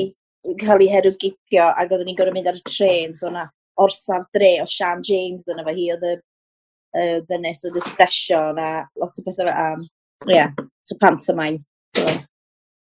cael 0.61 0.83
ei 0.83 0.91
herw 0.91 1.13
gipio 1.21 1.67
ac 1.71 1.91
oedden 1.91 2.09
ni'n 2.09 2.17
gorau 2.17 2.35
mynd 2.35 2.49
ar 2.51 2.59
y 2.59 2.63
tren, 2.67 3.13
so 3.17 3.31
na 3.33 3.47
orsaf 3.81 4.27
dre 4.35 4.55
o 4.61 4.65
Sian 4.69 5.03
James 5.05 5.45
dyna 5.47 5.65
fe 5.65 5.75
hi, 5.77 5.87
oedd 5.95 6.05
y 6.05 6.15
uh, 6.15 7.19
ddynes 7.27 7.63
oedd 7.67 7.79
y 7.79 7.85
stesion 7.85 8.61
a 8.61 8.71
lot 9.01 9.19
o 9.19 9.25
bethau 9.25 9.49
fe 9.49 9.55
am. 9.65 9.85
Ie, 10.25 10.35
yeah, 10.37 10.53
so 10.87 10.97
pantomime. 11.01 11.63
So, 11.95 12.05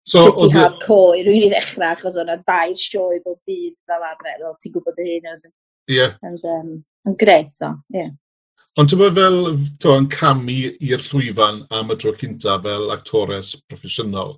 so 0.03 0.25
oedd... 0.31 0.57
hardcore 0.57 1.19
i 1.19 1.25
rwy'n 1.25 1.45
i 1.47 1.51
ddechrau, 1.51 1.91
achos 1.91 2.17
o'na 2.19 2.39
dair 2.41 2.73
sioe 2.79 3.21
bob 3.23 3.37
dydd 3.47 3.77
fel 3.87 4.07
arfer, 4.09 4.47
o 4.49 4.55
ti'n 4.59 4.75
gwybod 4.75 4.99
y 5.01 5.07
hyn 5.11 5.29
oedd... 5.35 5.45
Ie. 5.91 5.99
Yeah. 5.99 6.17
And, 6.25 6.49
um, 6.55 6.73
yn 7.07 7.17
gret, 7.21 7.53
so, 7.53 7.75
ie. 7.93 8.01
Yeah. 8.01 8.11
Ond 8.79 8.87
ti'n 8.87 8.99
bod 9.01 9.17
fel 9.17 9.39
to, 9.83 9.93
yn 9.99 10.05
camu 10.11 10.53
i'r 10.71 11.01
llwyfan 11.03 11.57
am 11.75 11.89
y 11.91 11.95
tro 11.99 12.13
cynta 12.15 12.53
fel 12.63 12.91
actores 12.93 13.49
proffesiynol. 13.67 14.37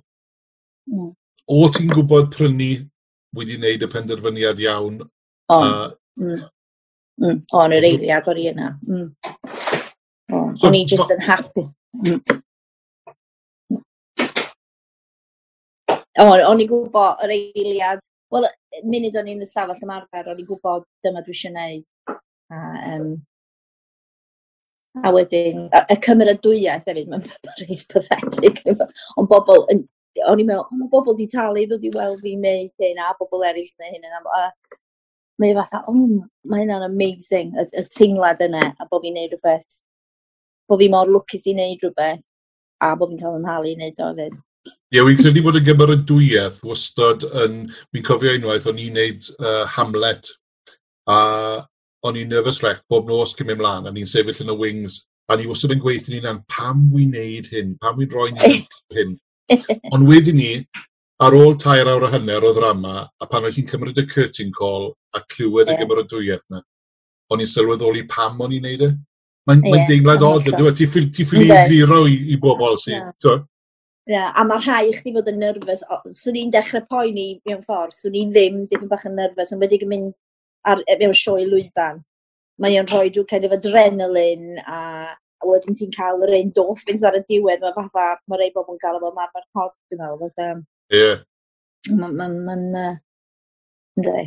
Mm. 0.90 1.12
O 1.54 1.58
ti'n 1.70 1.92
gwybod 1.92 2.32
prynu 2.34 2.72
wedi 3.38 3.58
wneud 3.60 3.84
y 3.86 3.88
penderfyniad 3.92 4.62
iawn? 4.64 4.96
O, 5.04 5.58
a, 5.58 5.68
mm. 6.18 6.40
Mm. 7.22 7.38
o'n 7.60 7.74
yr 7.76 7.86
eiliad 7.86 8.30
o'r 8.32 8.40
yna. 8.42 8.72
Mm. 8.88 9.12
O'n 10.34 10.56
so, 10.58 10.72
i 10.74 10.80
just 10.90 11.12
yn 11.14 11.22
happy. 11.22 11.68
Mm. 12.00 12.18
O'n 16.24 16.64
i'n 16.64 16.72
gwybod 16.72 17.22
yr 17.22 17.36
eiliad, 17.36 18.02
wel, 18.34 18.48
munud 18.82 19.20
o'n 19.22 19.30
i'n 19.30 19.46
y 19.46 19.48
stafell 19.52 19.86
ymarfer, 19.86 20.26
o'n 20.32 20.42
i'n 20.42 20.50
gwybod 20.50 20.88
dyma 21.06 21.22
dwi 21.22 21.36
eisiau 21.38 21.54
gwneud. 21.54 21.86
A, 22.50 22.64
um, 22.96 23.14
A 25.02 25.10
wedyn, 25.14 25.66
y 25.90 25.96
cymeradwyaeth 26.04 26.86
hefyd, 26.86 27.10
mae'n 27.10 27.24
rhaid 27.58 27.82
pathetic. 27.90 28.60
Ond 29.18 29.30
bobl, 29.30 29.64
o'n 29.66 30.42
i'n 30.42 30.46
meddwl, 30.46 30.68
mae 30.78 30.90
bobl 30.92 31.16
di 31.18 31.26
talu 31.30 31.64
ddod 31.66 31.86
i 31.86 31.90
weld 31.96 32.22
fi 32.22 32.36
neu 32.38 32.68
hyn 32.78 33.02
a 33.02 33.10
bobl 33.18 33.42
eraill 33.48 33.72
neu 33.82 33.90
hyn. 33.96 34.06
A 34.06 34.22
mae 35.42 35.50
e 35.50 35.56
fatha, 35.56 35.82
o, 35.90 35.94
oh, 35.94 36.22
mae 36.50 36.62
hynna'n 36.62 36.86
amazing, 36.86 37.50
y, 37.58 37.66
y 37.80 37.84
tinglad 37.90 38.42
yna, 38.44 38.70
a 38.78 38.86
bod 38.90 39.02
fi'n 39.02 39.18
neud 39.18 39.34
rhywbeth, 39.34 39.80
bod 40.70 40.82
fi 40.82 40.90
mor 40.92 41.10
lwcus 41.10 41.48
i 41.50 41.56
neud 41.58 41.82
rhywbeth, 41.82 42.22
a 42.84 42.92
bod 42.98 43.10
fi'n 43.10 43.22
cael 43.22 43.38
yn 43.40 43.48
halu 43.50 43.72
i 43.72 43.78
neud 43.80 43.98
o 43.98 44.12
hefyd. 44.12 44.38
Ie, 44.64 44.96
yeah, 44.96 45.04
wy'n 45.04 45.18
credu 45.18 45.42
bod 45.44 45.58
y 45.58 45.64
gymeradwyaeth 45.66 46.62
wastad 46.64 47.26
yn... 47.42 47.64
wy'n 47.92 48.06
cofio 48.06 48.38
unwaith, 48.38 48.68
o'n 48.70 48.78
i'n 48.80 48.94
neud 48.96 49.30
uh, 49.40 49.64
Hamlet, 49.74 50.30
a 51.10 51.18
o'n 52.04 52.20
i'n 52.20 52.30
nervous 52.30 52.60
wreck 52.62 52.82
bob 52.90 53.08
nos 53.08 53.34
cyn 53.36 53.48
mynd 53.48 53.62
mlaen, 53.62 53.88
a 53.88 53.92
ni'n 53.92 54.08
sefyll 54.08 54.42
yn 54.44 54.52
y 54.52 54.56
wings, 54.60 55.00
a 55.30 55.38
ni 55.40 55.46
wastad 55.48 55.72
yn 55.72 55.80
gweithio 55.82 56.14
ni'n 56.14 56.28
an, 56.28 56.42
pam 56.52 56.82
wy'n 56.92 57.14
neud 57.14 57.48
hyn, 57.52 57.76
pam 57.80 57.96
wy'n 58.00 58.10
rhoi 58.12 58.32
ni'n 58.34 58.66
hyn. 58.98 59.14
Ond 59.94 60.08
wedyn 60.08 60.36
ni, 60.36 60.50
ar 61.24 61.36
ôl 61.36 61.56
tair 61.60 61.88
awr 61.88 62.04
o 62.04 62.12
hynner 62.12 62.44
o 62.44 62.52
ddrama, 62.52 63.06
a 63.08 63.30
pan 63.30 63.48
oedd 63.48 63.56
hi'n 63.56 63.70
cymryd 63.70 64.02
y 64.02 64.06
curtain 64.10 64.52
call 64.56 64.92
a 65.16 65.22
clywed 65.24 65.70
yeah. 65.70 65.78
y 65.78 65.80
gymerodwyedd 65.80 66.44
na, 66.52 66.60
o'n 67.32 67.44
i'n 67.44 67.50
sylweddoli 67.50 68.04
pam 68.10 68.40
o'n 68.44 68.56
i'n 68.56 68.68
neud 68.68 68.84
e. 68.84 68.92
Mae'n 69.48 69.60
yeah, 69.60 69.72
mae 69.74 69.88
deimlad 69.88 70.22
od, 70.24 70.46
ydw 70.48 70.70
e? 70.70 70.76
ti 70.76 70.86
ffili 70.88 71.50
egluro 71.52 72.04
i, 72.08 72.16
i 72.32 72.38
bobl 72.40 72.78
sydd, 72.80 73.00
yeah. 73.24 73.42
yeah. 74.08 74.28
a 74.32 74.44
mae 74.48 74.60
rhai 74.60 74.92
chdi 74.96 75.12
fod 75.16 75.28
yn 75.32 75.40
nerfus. 75.40 75.84
Swn 76.20 76.40
i'n 76.40 76.52
dechrau 76.52 76.84
poeni 76.88 77.26
mewn 77.48 77.64
ffordd, 77.64 77.96
swn 77.96 78.16
i'n 78.20 78.32
ddim 78.32 78.62
dipyn 78.68 78.88
bach 78.92 79.04
yn 79.08 79.16
nerfus, 79.20 79.52
yn 79.56 79.60
wedi 79.60 79.80
mynd 79.88 80.12
ar, 80.70 80.82
e, 80.86 80.98
mewn 81.00 81.16
sioe 81.18 81.44
lwyfan. 81.48 82.00
Mae 82.62 82.78
o'n 82.78 82.88
rhoi 82.90 83.10
drwy 83.10 83.26
kind 83.30 83.46
of 83.48 83.54
adrenalin 83.56 84.60
a, 84.62 84.80
a 85.12 85.48
wedyn 85.48 85.76
ti'n 85.76 85.92
cael 85.94 86.22
yr 86.26 86.36
ein 86.38 86.52
dolphins 86.54 87.04
ar 87.06 87.18
y 87.18 87.24
diwedd. 87.28 87.64
Mae 87.64 87.74
fatha, 87.80 88.20
mae 88.30 88.40
rei 88.40 88.52
bobl 88.54 88.76
yn 88.76 88.82
gael 88.82 89.00
efo 89.00 89.10
marfer 89.16 89.46
corff, 89.56 89.78
dwi'n 89.90 90.04
meddwl. 90.04 90.62
Ie. 90.94 91.00
Yeah. 91.00 91.24
Mae'n... 91.90 92.16
Ma, 92.16 92.28
ma, 92.28 92.56
ma, 92.56 92.86
uh, 92.92 94.24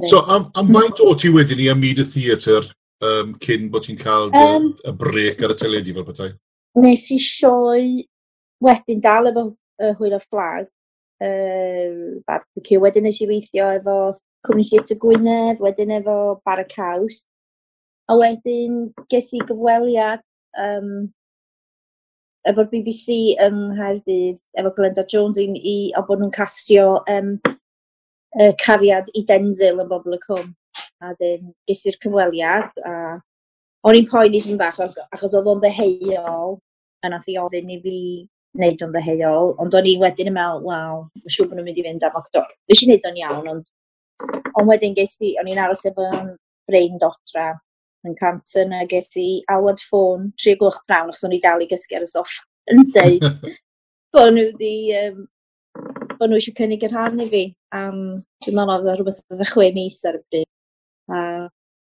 So, 0.00 0.22
am, 0.26 0.48
am 0.56 0.70
faint 0.72 1.00
o 1.04 1.12
ti 1.20 1.28
wedyn 1.28 1.60
i 1.60 1.66
ymwneud 1.68 1.98
y 2.00 2.04
theatr 2.08 2.70
um, 3.04 3.34
cyn 3.44 3.66
bod 3.72 3.84
ti'n 3.84 3.98
cael 4.00 4.30
um, 4.32 4.70
y 4.72 4.92
brec 4.96 5.42
ar 5.44 5.52
y 5.52 5.56
teledu 5.60 5.92
fel 5.98 6.06
bethau? 6.06 6.30
Nes 6.80 7.04
i 7.12 7.18
sioi 7.20 8.06
wedyn 8.64 9.02
dal 9.04 9.28
efo 9.28 9.44
uh, 9.50 9.92
hwyl 9.98 10.16
o 10.16 10.20
fflag, 10.22 10.70
uh, 11.20 11.98
barbecue, 12.24 12.80
wedyn 12.80 13.04
nes 13.04 13.20
i 13.20 13.28
weithio 13.28 13.68
efo 13.76 13.98
Cwmni 14.46 14.64
Theatr 14.66 14.98
Gwynedd, 14.98 15.60
wedyn 15.62 15.92
efo 15.94 16.16
Bara 16.44 16.64
Caws. 16.66 17.22
A 18.10 18.16
wedyn 18.18 18.88
ges 19.12 19.30
i 19.36 19.40
gyfweliad 19.46 20.22
um, 20.58 20.88
efo'r 22.50 22.66
BBC 22.72 23.36
yng 23.44 23.60
Nghaerdydd, 23.76 24.40
efo 24.58 24.72
Glenda 24.76 25.04
Jones 25.06 25.38
i, 25.38 25.46
i 25.46 25.76
o 25.94 26.02
bod 26.08 26.22
nhw'n 26.22 26.34
castio 26.34 26.86
um, 27.12 27.36
e, 28.34 28.48
cariad 28.64 29.12
i 29.14 29.22
Denzil 29.28 29.78
yn 29.84 29.90
bobl 29.90 30.16
y 30.16 30.20
cwm. 30.24 30.50
A 31.02 31.14
dyn 31.18 31.52
ges 31.70 31.84
i'r 31.86 31.98
cyfweliad 32.02 32.82
a 32.86 32.94
o'n 33.86 33.98
i'n 33.98 34.08
poeni 34.10 34.40
dyn 34.42 34.58
bach 34.58 34.78
achos 34.82 35.34
oedd 35.38 35.50
o'n 35.50 35.62
ddeheuol 35.62 36.58
a 37.02 37.10
nath 37.10 37.30
i 37.30 37.38
ofyn 37.42 37.70
i 37.74 37.78
fi 37.82 37.96
wneud 38.58 38.82
o'n 38.84 38.92
ddeheuol, 38.94 39.54
ond 39.62 39.74
o'n 39.78 39.88
i 39.88 39.94
wedyn 40.02 40.30
yn 40.30 40.36
meddwl, 40.36 40.66
wel, 40.66 40.98
mae'n 41.22 41.34
siŵr 41.34 41.48
bod 41.48 41.58
nhw'n 41.58 41.68
mynd 41.70 41.80
i 41.80 41.86
fynd 41.86 42.06
am 42.06 42.18
actor. 42.20 42.50
Nes 42.70 42.82
i 42.82 42.88
wneud 42.88 43.08
o'n 43.08 43.22
iawn, 43.22 43.48
ond 43.54 43.64
Ond 44.58 44.68
wedyn 44.68 44.96
ges 44.96 45.16
i, 45.24 45.34
o'n 45.40 45.50
i'n 45.50 45.60
aros 45.62 45.84
efo'n 45.88 46.32
brein 46.68 46.98
dotra 47.02 47.52
yn 48.06 48.16
Canton 48.18 48.74
a 48.76 48.84
ges 48.90 49.10
i 49.20 49.26
awad 49.52 49.82
ffôn 49.82 50.30
tri 50.40 50.56
glwch 50.58 50.80
brawn 50.88 51.12
achos 51.12 51.26
o'n 51.28 51.36
i 51.36 51.40
dal 51.42 51.62
i 51.62 51.68
gysgu 51.70 51.98
ar 51.98 52.06
y 52.06 52.10
soff 52.10 52.40
yn 52.72 52.82
deud 52.94 53.26
bod 54.14 54.34
nhw 54.34 54.48
wedi 54.48 54.74
um, 54.98 55.22
bod 56.18 56.30
nhw 56.30 56.40
eisiau 56.40 56.58
cynnig 56.58 56.84
yr 56.86 56.94
rhan 56.94 57.22
i 57.22 57.28
fi 57.32 57.44
am 57.78 57.88
um, 57.94 58.04
dwi'n 58.44 58.58
meddwl 58.58 58.76
oedd 58.76 58.98
rhywbeth 58.98 59.22
oedd 59.30 59.44
y 59.46 59.48
chwe 59.52 59.70
mis 59.78 60.02
ar 60.10 60.18
y 60.18 60.22
bryd 60.26 60.50
a 61.12 61.22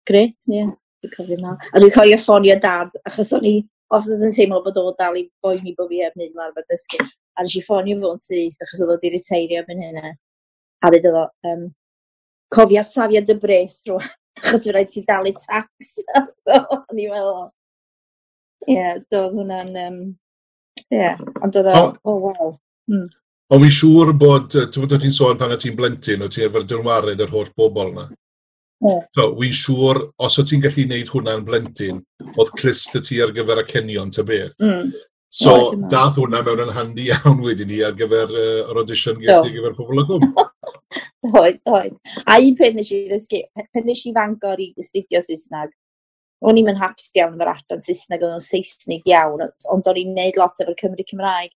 gret, 0.07 0.45
ie, 0.47 0.57
yeah, 0.57 0.73
dwi'n 1.03 1.13
cofio 1.15 1.39
na 1.41 1.55
a 1.57 1.81
dwi'n 1.81 1.95
cofio 1.95 2.19
ffonio 2.21 2.57
dad 2.63 2.97
achos 3.05 3.33
o'n 3.37 3.47
i 3.47 3.55
os 3.95 4.07
oedd 4.11 4.25
yn 4.27 4.35
teimlo 4.35 4.61
bod 4.65 4.79
o 4.81 4.89
dal 4.99 5.17
i 5.19 5.27
boeni 5.43 5.73
bod 5.77 5.91
fi 5.91 6.03
am 6.05 6.21
hyn 6.21 6.41
arfer 6.43 6.65
dysgu. 6.67 7.05
A 7.37 7.43
nes 7.45 7.55
i 7.55 7.63
ffonio 7.63 7.99
fo'n 8.01 8.19
syth 8.19 8.57
achos 8.63 8.81
oedd 8.83 8.91
o 8.91 8.97
wedi 8.97 9.13
reteirio 9.13 9.61
am 9.63 9.69
hynny 9.71 10.11
a 10.11 10.91
dweud 10.91 11.07
oedd 11.07 11.19
o 11.21 11.25
um, 11.51 11.67
cofio 12.53 12.83
safio 12.85 13.21
dy 13.25 13.37
bres 13.41 13.81
rwan, 13.87 14.07
achos 14.43 14.67
fi 14.67 14.75
rhaid 14.75 14.91
ti 14.93 15.03
dal 15.07 15.29
i 15.29 15.33
tax. 15.35 15.93
so, 16.45 16.59
o'n 16.79 17.01
i'n 17.03 17.13
meddwl, 17.13 17.47
ie, 18.67 18.75
yeah, 18.75 18.93
so 19.03 19.27
hwnna'n, 19.33 19.73
um, 19.85 20.03
ie, 20.83 20.99
yeah, 21.01 21.23
ond 21.43 21.59
oedd 21.59 21.71
o, 21.73 21.87
o 22.03 22.19
wow. 22.27 22.53
Mm. 22.91 23.07
Ond 23.47 23.63
fi'n 23.63 23.75
siŵr 23.79 24.13
bod, 24.19 24.47
ti'n 24.51 24.83
bod 24.83 24.95
ti'n 24.99 25.15
sôn 25.15 25.37
pan 25.39 25.53
o 25.55 25.59
ti'n 25.59 25.75
blentyn, 25.75 26.23
o 26.23 26.31
ti'n 26.31 26.49
efo'r 26.49 26.65
dynwared 26.67 27.21
yr 27.23 27.31
holl 27.31 27.51
bobl 27.55 27.93
yna. 27.93 28.07
Yeah. 28.83 29.05
So, 29.15 29.29
wy'n 29.39 29.55
siŵr, 29.55 30.01
os 30.21 30.35
o 30.37 30.43
ti'n 30.45 30.61
gallu 30.65 30.83
gwneud 30.85 31.11
hwnna'n 31.13 31.45
blentyn, 31.47 32.01
oedd 32.35 32.51
clist 32.59 32.97
y 32.99 33.01
ti 33.07 33.21
ar 33.23 33.31
gyfer 33.35 33.63
y 33.63 33.65
cenion 33.71 34.11
ta 34.13 34.25
beth. 34.27 34.57
Mm. 34.61 34.91
So, 35.33 35.53
yeah, 35.53 35.87
dath 35.91 36.19
hwnna 36.19 36.43
mewn 36.45 36.65
yn 36.65 36.75
handi 36.75 37.07
iawn 37.11 37.39
wedyn 37.43 37.71
ni 37.71 37.79
ar 37.83 37.95
gyfer 37.97 38.31
uh, 38.31 38.67
yr 38.71 38.81
audition 38.83 39.17
gysig 39.19 39.49
so. 39.49 39.55
gyfer 39.55 39.75
pobl 39.79 40.03
y 40.03 40.05
gwm. 40.11 40.27
Oed, 41.35 41.59
oed. 41.67 41.95
A 42.25 42.37
un 42.39 42.55
peth 42.55 42.75
nes 42.77 42.89
i 42.93 43.03
ddysgu, 43.09 43.41
pan 43.73 43.85
nes 43.87 44.03
i 44.07 44.13
fangor 44.15 44.61
i 44.63 44.67
astudio 44.79 45.19
Saesneg, 45.25 45.73
o'n 46.47 46.59
i'n 46.61 46.79
haps 46.79 47.09
iawn 47.17 47.35
efo'r 47.35 47.51
adran 47.53 47.81
Saesneg, 47.83 48.23
o'n 48.23 48.43
Saesnig 48.43 49.07
iawn, 49.09 49.43
ond 49.73 49.89
o'n 49.89 49.99
i'n 50.03 50.13
neud 50.15 50.39
lot 50.39 50.61
efo'r 50.63 50.77
Cymru 50.81 51.05
Cymraeg. 51.09 51.51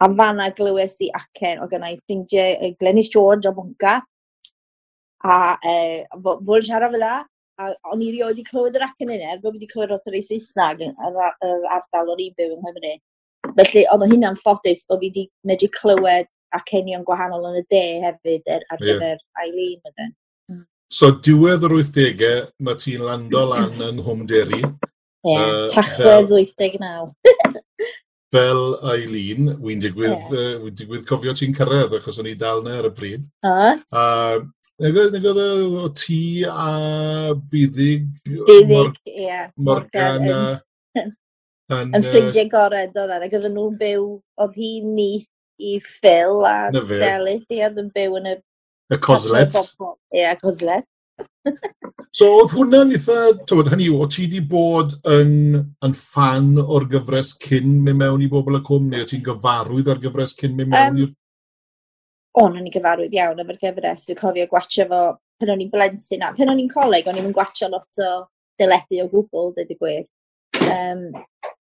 A 0.00 0.08
fanna 0.16 0.46
glywes 0.56 0.96
i 1.04 1.10
acen 1.16 1.60
o 1.60 1.68
gynnau 1.68 1.98
ffrindiau 2.00 2.72
Glenys 2.80 3.10
George 3.12 3.50
o 3.50 3.52
Bonca. 3.56 3.98
A 5.20 5.36
e, 5.60 5.74
fod 6.24 6.56
yn 6.56 6.68
siarad 6.70 6.94
fel 6.94 7.04
la, 7.04 7.18
a 7.60 7.68
o'n 7.92 8.00
i 8.00 8.08
rioed 8.14 8.40
i 8.40 8.46
clywed 8.46 8.78
yr 8.78 8.86
acen 8.88 9.12
yna, 9.12 9.34
er 9.34 9.42
bod 9.42 9.58
wedi 9.58 9.68
clywed 9.68 9.92
o'r 9.98 10.16
ei 10.16 10.24
Saesneg 10.24 10.86
yn 10.86 10.96
yr 11.10 11.20
ardal 11.76 12.14
o'r 12.14 12.24
un 12.24 12.36
byw 12.38 12.54
yng 12.54 12.64
Nghymru. 12.64 12.96
Felly, 13.58 13.84
oedd 13.92 14.06
o 14.06 14.08
hynna'n 14.08 14.38
ffodus 14.40 14.86
bod 14.88 15.02
fi 15.02 15.10
wedi 15.10 15.26
medru 15.50 15.68
clywed 15.76 16.30
acenion 16.56 17.04
gwahanol 17.06 17.48
yn 17.50 17.60
y 17.60 17.64
de 17.72 17.84
hefyd 18.06 18.52
er, 18.56 18.66
ar 18.70 18.82
gyfer 18.82 19.16
yeah. 19.16 19.42
Eileen 19.44 19.90
ydyn. 19.90 20.14
Hmm. 20.50 20.64
So 20.90 21.12
diwedd 21.26 21.66
yr 21.68 21.76
80au, 21.78 22.44
mae 22.66 22.80
ti'n 22.82 23.04
lando 23.06 23.44
lan 23.52 23.74
yng 23.88 24.00
Nghymderi. 24.02 24.60
Ie, 24.60 25.34
yeah, 25.34 25.48
uh, 25.48 25.66
tachwedd 25.74 26.32
89. 26.32 27.12
fel 28.34 28.62
Eileen, 28.86 29.50
wy'n 29.58 29.82
digwydd, 29.82 30.30
yeah. 30.30 30.56
uh, 30.62 30.70
digwydd 30.70 31.06
cofio 31.08 31.34
ti'n 31.34 31.54
cyrraedd, 31.56 31.96
achos 31.98 32.20
o'n 32.22 32.30
i 32.30 32.36
dal 32.38 32.62
na 32.64 32.78
ar 32.78 32.88
y 32.90 32.94
bryd. 32.94 33.26
A 33.42 33.56
uh, 33.98 34.40
nag 34.80 35.26
oedd 35.28 35.40
o 35.82 35.88
ti 35.92 36.44
a 36.48 37.34
Byddig, 37.50 38.06
Byddig 38.24 38.94
ie. 39.04 39.26
Yeah, 39.26 39.50
Morgan 39.56 40.28
a... 40.30 40.40
Yn, 41.70 41.92
ffrindiau 42.02 42.48
gored 42.50 42.96
oedd 42.98 43.12
e, 43.14 43.18
ac 43.26 43.34
oedden 43.36 43.52
nhw'n 43.54 43.76
byw, 43.78 44.06
oedd 44.42 44.56
hi'n 44.58 44.94
nith 44.96 45.28
i 45.60 45.76
Phil 45.84 46.46
a 46.48 46.70
Delyth 46.74 47.52
i 47.52 47.60
oedd 47.64 47.80
yn 47.82 47.90
byw 47.94 48.16
yn 48.20 48.32
y... 48.32 48.38
Y 48.90 48.98
coslets. 49.04 49.74
Ie, 50.10 50.24
y 50.24 50.34
Coslet. 50.40 50.86
so 52.16 52.26
oedd 52.40 52.54
hwnna'n 52.56 52.92
eitha, 52.96 53.16
tywed, 53.48 53.70
hynny 53.72 53.86
yw, 53.90 54.00
o 54.02 54.08
ti 54.10 54.26
wedi 54.26 54.40
bod 54.50 54.96
yn, 55.08 55.32
yn 55.86 55.96
fan 55.96 56.56
o'r 56.60 56.86
gyfres 56.90 57.34
cyn 57.44 57.80
mynd 57.84 58.00
mewn 58.00 58.24
i 58.24 58.28
bobl 58.32 58.58
y 58.58 58.62
cwm, 58.66 58.88
neu 58.90 59.04
o 59.04 59.08
ti'n 59.08 59.24
gyfarwydd 59.26 59.90
ar 59.92 60.00
gyfres 60.02 60.34
cyn 60.38 60.56
mynd 60.58 60.72
mewn 60.72 61.02
um, 61.06 61.16
O'n 62.40 62.58
i'n 62.60 62.70
gyfarwydd 62.70 63.14
iawn 63.16 63.42
am 63.42 63.52
yr 63.52 63.60
gyfres, 63.62 64.06
dwi'n 64.06 64.18
cofio 64.20 64.46
gwachio 64.50 64.86
fo 64.90 65.00
pen 65.40 65.54
o'n 65.54 65.62
i'n 65.64 65.70
blentyn 65.72 66.22
a 66.22 66.32
pen 66.36 66.52
o'n 66.52 66.60
i'n 66.62 66.70
coleg, 66.70 67.08
o'n 67.10 67.18
i'n 67.18 67.32
gwachio 67.34 67.70
lot 67.72 68.02
o 68.06 68.10
dyledu 68.60 69.00
o 69.04 69.08
gwbl, 69.10 69.54
dweud 69.56 69.72
y 69.72 69.78
gwir. 69.78 70.04
Um, 70.66 71.08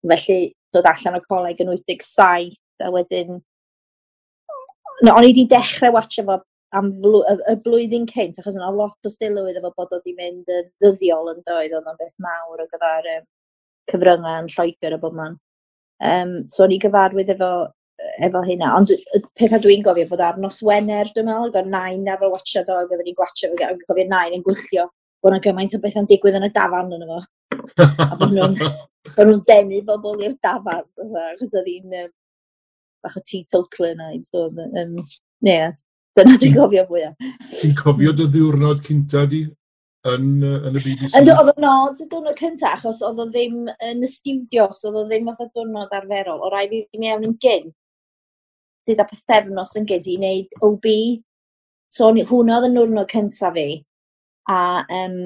felly, 0.04 0.40
dod 0.74 0.88
allan 0.90 1.20
o 1.20 1.22
coleg 1.24 1.62
yn 1.62 1.72
87, 1.72 2.58
a 2.80 2.90
wedyn 2.92 3.40
no, 5.04 5.16
o'n 5.16 5.26
i 5.26 5.30
wedi 5.30 5.46
dechrau 5.50 5.94
watcha 5.96 6.24
fo 6.26 6.40
am 6.76 6.92
flw, 7.02 7.22
y, 7.26 7.34
y 7.50 7.56
blwyddyn 7.64 8.06
cynt, 8.10 8.38
achos 8.38 8.56
yna 8.58 8.70
lot 8.74 9.08
o 9.08 9.10
stilwydd 9.10 9.58
efo 9.58 9.72
bod 9.74 9.94
oedd 9.96 10.06
i 10.06 10.14
mynd 10.14 10.52
yn 10.54 10.68
ddyddiol 10.82 11.32
yn 11.32 11.42
doedd, 11.46 11.74
oedd 11.74 11.88
o'n 11.90 11.98
beth 11.98 12.16
mawr 12.22 12.62
o 12.62 12.66
gyfer 12.70 13.08
um, 13.16 13.26
cyfryngau 13.90 14.44
yn 14.44 14.50
Lloegr 14.54 14.96
a 14.96 15.00
bod 15.02 15.16
man. 15.18 15.36
Um, 16.10 16.36
so 16.48 16.64
o'n 16.64 16.76
i 16.76 16.78
gyfarwydd 16.80 17.32
efo, 17.34 17.50
e, 17.98 18.12
efo 18.28 18.44
hynna, 18.46 18.70
ond 18.78 18.92
y 18.94 19.22
pethau 19.38 19.62
dwi'n 19.64 19.82
gofio 19.86 20.06
bod 20.12 20.22
ar 20.28 20.38
nos 20.40 20.62
Wener, 20.66 21.10
dwi'n 21.10 21.26
meddwl, 21.28 21.50
oedd 21.50 21.74
nain 21.74 22.06
ar 22.08 22.22
fy 22.22 22.30
watcha 22.30 22.62
do, 22.68 22.78
oedd 22.78 22.94
o'n 22.96 23.10
i'n 23.10 23.18
gwatcha, 23.18 23.50
oedd 23.50 23.84
gofio 23.88 24.06
nain 24.12 24.38
yn 24.38 24.46
gwyllio, 24.46 24.86
bod 25.24 25.36
o'n 25.36 25.44
gymaint 25.44 25.74
o 25.76 25.82
bethau'n 25.82 26.08
digwydd 26.10 26.38
yn 26.38 26.46
y 26.46 26.52
dafan 26.54 26.94
yn 26.94 27.04
efo. 27.08 27.20
a 28.06 28.14
bod 28.14 28.32
nhw'n 28.36 28.56
nhw 29.26 29.42
denu 29.50 29.82
bobl 29.90 30.22
i'r 30.22 30.38
dafan, 30.38 30.86
achos 31.26 31.58
oedd 31.58 31.68
hi'n 31.68 31.98
um, 32.04 32.14
bach 33.04 33.16
o 33.18 33.22
teetotaler 33.24 33.94
yna. 33.94 34.10
So. 34.26 34.48
Um, 34.48 34.98
ie, 35.00 35.48
yeah, 35.48 35.72
dyna 36.18 36.36
dwi'n 36.40 36.56
cofio 36.58 36.84
fwyaf. 36.90 37.32
Ti'n 37.60 37.74
cofio 37.78 38.12
dy 38.16 38.28
ddiwrnod 38.28 38.84
cynta 38.86 39.24
di 39.30 39.44
yn, 40.10 40.28
yn 40.44 40.78
y 40.78 40.82
BBC? 40.84 41.18
Ynddo, 41.20 41.36
oedd 41.40 41.52
yn 41.56 41.68
od 41.70 42.00
y 42.00 42.08
diwrnod 42.10 42.38
cynta, 42.38 42.74
achos 42.76 43.02
oedd 43.06 43.22
o 43.24 43.28
ddim 43.30 43.68
yn 43.88 44.04
y 44.04 44.10
studio, 44.10 44.70
so 44.76 44.90
oedd 44.90 45.02
o 45.02 45.04
ddim 45.08 45.30
oedd 45.32 45.44
y 45.44 45.50
diwrnod 45.56 45.94
arferol. 46.00 46.42
O 46.44 46.52
rai 46.52 46.66
fi 46.70 46.84
ddim 46.86 47.06
iawn 47.08 47.28
yn 47.30 47.36
gyn, 47.42 47.68
dyda 48.88 49.06
pethefnos 49.08 49.76
yn 49.80 49.88
gyd 49.90 50.08
i 50.08 50.16
wneud 50.20 50.58
OB. 50.66 50.88
So 51.92 52.10
hwnna 52.10 52.58
oedd 52.58 52.70
y 52.70 52.74
diwrnod 52.76 53.12
cynta 53.12 53.52
fi. 53.56 53.68
A 54.50 54.60
um, 54.96 55.20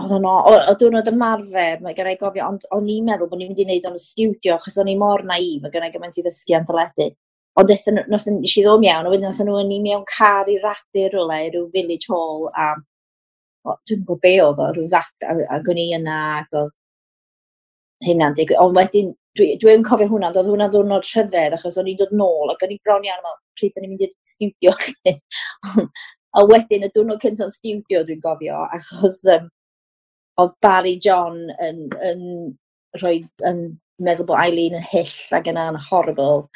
oedd 0.00 0.12
yno, 0.18 0.32
o 0.70 0.74
diwrnod 0.80 1.08
ymarfer, 1.08 1.80
mae 1.84 1.94
gen 1.96 2.10
i 2.10 2.16
gofio, 2.20 2.48
ond 2.50 2.66
o'n 2.76 2.88
i'n 2.92 3.06
meddwl 3.06 3.30
bod 3.30 3.40
ni'n 3.40 3.52
mynd 3.52 3.62
i 3.62 3.66
wneud 3.66 3.86
o'n 3.88 3.96
y 3.96 4.02
studio, 4.02 4.56
achos 4.58 4.76
o'n 4.82 4.90
i 4.92 4.96
mor 5.00 5.24
naif, 5.24 5.62
mae 5.62 5.72
gen 5.72 5.86
i 5.86 5.92
gymaint 5.94 6.18
i 6.20 6.24
ddysgu 6.26 6.56
am 6.58 6.66
dyledu. 6.68 7.08
Ond 7.56 7.72
nes 7.72 8.26
i 8.28 8.64
ddod 8.64 8.82
mewn, 8.82 9.06
a 9.08 9.12
wedyn 9.12 9.24
nes 9.24 9.40
nhw 9.40 9.60
yn 9.62 9.72
i 9.72 9.78
mewn 9.80 10.04
car 10.10 10.50
i 10.52 10.58
radur 10.60 11.14
rhywle, 11.14 11.38
rhyw 11.54 11.70
village 11.72 12.10
hall, 12.12 12.50
a 12.52 12.74
dwi'n 13.88 14.02
gwybod 14.02 14.20
be 14.26 14.34
oedd 14.44 14.60
o, 14.60 14.68
rhyw 14.74 14.90
ddat, 14.92 15.28
ac 15.56 15.70
o'n 15.72 15.80
i 15.80 15.86
yna, 15.96 16.18
ac 16.42 16.60
oedd 16.60 16.76
hynna'n 18.04 18.36
digwydd. 18.36 18.60
Ond 18.60 18.76
wedyn, 18.76 19.10
dwi'n 19.40 19.58
dwi 19.64 19.78
cofio 19.88 20.10
hwnna, 20.12 20.34
oedd 20.34 20.52
hwnna 20.52 20.68
ddwrnod 20.72 21.08
rhyfedd, 21.08 21.56
achos 21.56 21.80
o'n 21.80 21.88
i'n 21.88 21.98
dod 22.02 22.12
nôl, 22.20 22.52
ac 22.52 22.68
o'n 22.68 22.76
i'n 22.76 22.84
bron 22.84 23.08
iawn, 23.08 23.32
pryd 23.56 23.80
o'n 23.80 23.88
i'n 23.88 23.94
mynd 23.94 24.04
i'r 24.04 24.14
studio. 24.28 24.76
a 26.36 26.44
wedyn, 26.52 26.84
y 26.84 26.92
diwrnod 26.92 27.24
cyntaf 27.24 27.56
studio, 27.56 28.04
dwi'n 28.04 28.20
gofio, 28.28 28.60
achos 28.76 29.24
um, 29.32 29.48
oedd 30.42 30.54
Barry 30.64 30.96
John 31.02 31.38
yn, 31.64 31.86
yn, 32.10 32.22
rhoi, 33.00 33.20
yn 33.48 33.62
meddwl 34.02 34.28
bod 34.28 34.42
Eileen 34.42 34.76
yn 34.78 34.88
hyll 34.90 35.14
ac 35.38 35.48
yna'n 35.52 35.78
horrible 35.88 36.46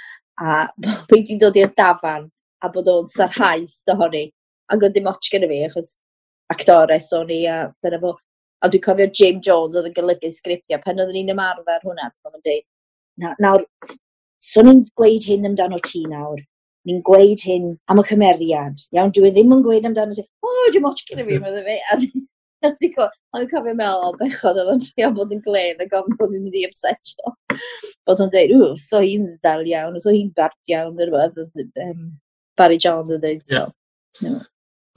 a 0.41 0.67
bod 0.83 1.15
wedi 1.15 1.39
dod 1.41 1.57
i'r 1.61 1.73
dafan 1.77 2.29
a 2.61 2.73
bod 2.73 2.91
o'n 2.93 3.09
sarhau 3.09 3.65
stori 3.69 4.27
ac 4.73 4.83
oedd 4.85 4.97
dim 4.97 5.09
otch 5.11 5.31
gyda 5.33 5.49
fi 5.51 5.63
achos 5.69 5.95
actores 6.53 7.09
o'n 7.17 7.33
i 7.33 7.45
a 7.49 7.63
dyna 7.85 8.01
fo. 8.03 8.17
A 8.61 8.69
dwi'n 8.69 8.85
cofio 8.85 9.09
Jim 9.17 9.41
Jones 9.41 9.79
oedd 9.79 9.89
yn 9.89 9.97
golygu 9.97 10.31
sgriptio 10.37 10.79
pan 10.85 11.01
oedden 11.01 11.17
ni'n 11.17 11.33
ymarfer 11.35 11.87
hwnna 11.87 12.11
oedd 12.11 12.37
yn 12.37 12.45
dweud 12.45 12.67
Na, 13.21 13.35
nawr 13.43 13.65
so 14.41 14.63
ni'n 14.65 14.85
gweud 14.97 15.27
hyn 15.29 15.49
amdano 15.49 15.79
ti 15.85 16.03
nawr 16.09 16.41
ni'n 16.89 17.01
gweud 17.05 17.43
hyn 17.45 17.67
am 17.93 18.01
y 18.01 18.05
cymeriad 18.09 18.85
iawn 18.97 19.13
dwi 19.17 19.29
e 19.29 19.33
ddim 19.35 19.53
yn 19.57 19.65
gweud 19.65 19.89
amdano 19.89 20.17
ti. 20.17 20.25
O 20.45 20.49
oh, 20.49 20.69
dim 20.73 20.89
otch 20.89 21.03
gyda 21.09 21.27
fi 21.27 21.41
meddwl 21.43 21.67
fi 21.67 22.09
Ond 22.67 22.77
dwi'n 22.83 23.49
cofio 23.49 23.75
meddwl, 23.77 24.07
o, 24.11 24.15
bechod 24.21 24.59
oedd 24.61 24.73
o'n 24.75 24.83
trio 24.85 25.11
bod 25.17 25.33
yn 25.33 25.43
glen 25.45 25.81
a 25.81 25.87
gofyn 25.89 26.17
bod 26.19 26.33
fi'n 26.33 26.43
mynd 26.45 26.59
i 26.61 26.67
obsetio. 26.69 27.35
Bod 28.09 28.21
o'n 28.25 28.33
dweud, 28.35 28.57
ww, 28.57 28.73
so 28.81 29.01
hi'n 29.05 29.29
ddal 29.41 29.65
iawn, 29.71 29.97
so 30.03 30.13
hi'n 30.13 30.33
bart 30.37 30.73
iawn, 30.73 30.97
neu 30.99 31.09
rhywbeth, 31.09 31.63
um, 31.87 32.09
Barry 32.61 32.77
Jones 32.83 33.13
yn 33.15 33.23
dweud. 33.23 33.47
So, 33.49 33.63
yeah. 34.27 34.43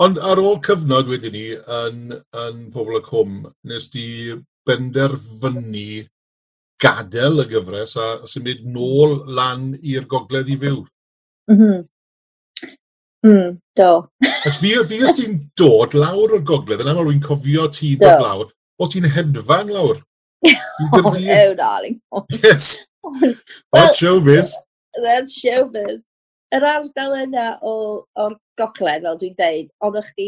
Ond 0.04 0.20
ar 0.20 0.42
ôl 0.42 0.58
cyfnod 0.66 1.08
wedyn 1.12 1.36
ni 1.38 1.46
yn, 1.54 2.18
yn 2.44 2.64
Pobl 2.74 2.98
y 2.98 3.04
Cwm, 3.06 3.44
nes 3.70 3.88
di 3.94 4.08
benderfynu 4.68 6.04
gadael 6.84 7.44
y 7.44 7.48
gyfres 7.52 7.96
a 8.02 8.08
symud 8.28 8.66
nôl 8.74 9.22
lan 9.38 9.70
i'r 9.80 10.08
gogledd 10.10 10.52
i 10.52 10.58
fyw. 10.60 10.82
Mm 11.52 11.60
-hmm. 11.60 11.84
Mm, 13.26 13.60
do. 13.80 13.92
fi, 14.60 14.72
fi 14.90 14.98
ys 15.00 15.14
ti'n 15.20 15.38
dod 15.60 15.96
lawr 15.96 16.36
o'r 16.38 16.44
gogledd, 16.48 16.84
yn 16.84 16.92
aml 16.92 17.08
wy'n 17.08 17.24
cofio 17.24 17.70
ti 17.72 17.94
dod 18.00 18.18
do. 18.20 18.26
lawr, 18.26 18.50
o 18.80 18.90
ti'n 18.92 19.08
hedfan 19.16 19.72
lawr. 19.72 20.02
oh, 20.44 21.12
no, 21.24 21.54
darling. 21.56 22.02
yes. 22.44 22.88
That's 23.72 24.00
showbiz. 24.00 24.52
That's 25.04 25.38
showbiz. 25.40 26.02
Yr 26.54 26.68
ardal 26.70 27.16
yna 27.24 27.46
o'r 27.66 28.36
gogledd, 28.60 29.08
fel 29.08 29.18
dwi'n 29.22 29.40
deud, 29.40 29.72
oedd 29.88 30.12
chi 30.12 30.28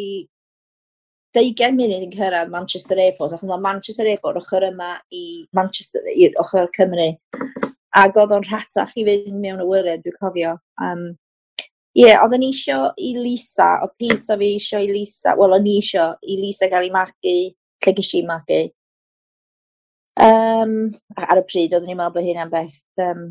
20 1.35 1.75
munud 1.75 2.05
yn 2.07 2.13
cyrraedd 2.15 2.51
Manchester 2.53 2.99
Airport, 3.03 3.35
achos 3.35 3.49
mae 3.49 3.61
Manchester 3.61 4.07
Airport 4.07 4.39
ochr 4.39 4.65
yma 4.69 4.95
i 5.11 5.43
Manchester, 5.57 6.07
i'r 6.15 6.39
ochr 6.41 6.71
Cymru. 6.77 7.11
Ac 7.95 8.17
oedd 8.19 8.33
o'n 8.35 8.47
rhatach 8.47 8.95
i 8.95 9.05
fynd 9.07 9.35
mewn 9.43 9.61
y 9.63 9.67
wyriad, 9.67 10.03
dwi'n 10.05 10.17
cofio. 10.21 10.55
Um, 10.81 11.09
Ie, 11.95 12.03
yeah, 12.09 12.23
oedden 12.25 12.41
ni 12.43 12.49
isio 12.51 12.77
i 12.99 13.13
Lisa, 13.15 13.69
o 13.85 13.87
peth 13.95 14.25
o 14.33 14.35
fi 14.39 14.49
isio 14.57 14.81
i 14.83 14.89
Lisa, 14.91 15.31
wel 15.39 15.53
o'n 15.55 15.63
ni 15.63 15.77
isio 15.79 16.09
i 16.27 16.35
Lisa 16.41 16.67
gael 16.67 16.89
ei 16.89 16.91
magu, 16.91 17.35
lle 17.85 17.93
gys 17.95 18.09
i 18.19 18.23
magu. 18.27 18.57
Um, 20.25 20.73
ar 21.15 21.39
y 21.39 21.43
pryd, 21.47 21.71
oedden 21.71 21.87
ni'n 21.87 21.99
meddwl 22.01 22.17
bod 22.17 22.27
hynna'n 22.27 22.51
beth 22.51 22.81
um, 23.05 23.21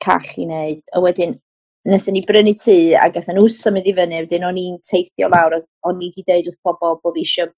call 0.00 0.30
i 0.40 0.46
wneud. 0.46 0.80
A 0.96 1.02
wedyn, 1.04 1.34
wnaethon 1.84 2.16
ni 2.16 2.22
brynu 2.24 2.54
tŷ 2.62 2.76
a 3.02 3.10
gathen 3.12 3.36
nhw 3.36 3.50
symud 3.58 3.92
i 3.92 3.94
fyny, 3.98 4.22
wedyn 4.24 4.48
o'n 4.48 4.62
i'n 4.62 4.80
teithio 4.92 5.28
lawr, 5.32 5.58
o'n 5.90 6.00
i 6.00 6.08
wedi 6.08 6.24
deud 6.32 6.48
wrth 6.48 6.62
bobl 6.64 6.96
bod 7.04 7.18
fi 7.18 7.26
eisiau 7.26 7.52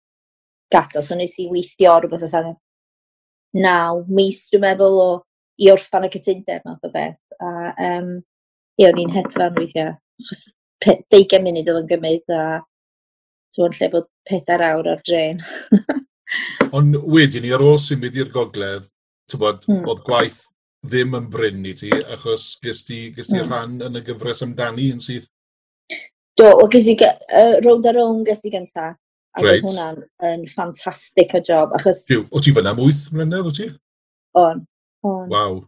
gadael, 0.75 1.07
so 1.07 1.15
nes 1.21 1.39
i 1.39 1.47
weithio 1.53 1.95
rhywbeth 2.01 2.27
oedd 2.27 2.51
naw 3.55 4.03
mis, 4.19 4.43
dwi'n 4.51 4.67
meddwl, 4.67 4.99
o 4.99 5.09
i 5.63 5.71
orffan 5.73 6.11
y 6.11 6.13
cytundeb 6.19 6.67
math 6.67 6.91
o 6.91 6.93
beth. 6.99 7.23
A 7.39 7.71
um, 7.93 8.13
ie, 8.79 8.91
o'n 8.91 9.03
i'n 9.07 9.15
hedfan 9.15 9.55
weithiau 9.63 9.95
achos 10.23 10.45
deugain 11.13 11.45
munud 11.45 11.71
oedd 11.71 11.83
yn 11.85 11.89
gymryd 11.93 12.35
a 12.35 12.43
ti'n 13.55 13.75
lle 13.79 13.89
bod 13.93 14.11
pedair 14.29 14.65
awr 14.69 14.93
ar 14.95 15.03
dren. 15.07 15.43
Ond 16.77 16.99
wedyn 17.09 17.45
ni 17.45 17.55
ar 17.55 17.65
ôl 17.65 17.81
symud 17.81 18.17
i'r 18.19 18.31
gogledd, 18.33 18.87
ti'n 19.31 19.43
bod, 19.43 19.65
mm. 19.69 19.85
oedd 19.89 20.05
gwaith 20.07 20.43
ddim 20.89 21.17
yn 21.19 21.27
bryn 21.33 21.65
i 21.67 21.75
ti, 21.77 21.91
achos 21.91 22.53
ges 22.63 22.85
ti, 22.87 23.09
ges 23.17 23.31
ti 23.31 23.41
mm. 23.41 23.49
rhan 23.49 23.79
yn 23.89 23.99
y 23.99 24.05
gyfres 24.07 24.45
amdani 24.47 24.93
yn 24.95 25.03
sydd? 25.03 25.27
Do, 26.39 26.53
o 26.63 26.69
ges 26.71 26.87
i 26.93 26.95
uh, 27.03 27.59
rownd 27.65 27.89
ar 27.89 27.99
rownd 27.99 28.29
ges 28.29 28.45
i 28.47 28.53
gynta. 28.53 28.93
A 29.39 29.43
right. 29.43 29.65
oedd 29.65 29.73
hwnna'n 29.73 29.99
yn 30.29 30.45
ffantastig 30.51 31.35
o 31.37 31.41
job, 31.45 31.75
achos... 31.77 32.05
Diw, 32.09 32.23
o 32.31 32.43
ti 32.43 32.55
fyna 32.55 32.73
mwyth 32.77 33.09
mlynedd, 33.15 33.49
o 33.49 33.55
ti? 33.55 33.67
On, 34.39 34.63
on. 35.07 35.27
Waw, 35.33 35.59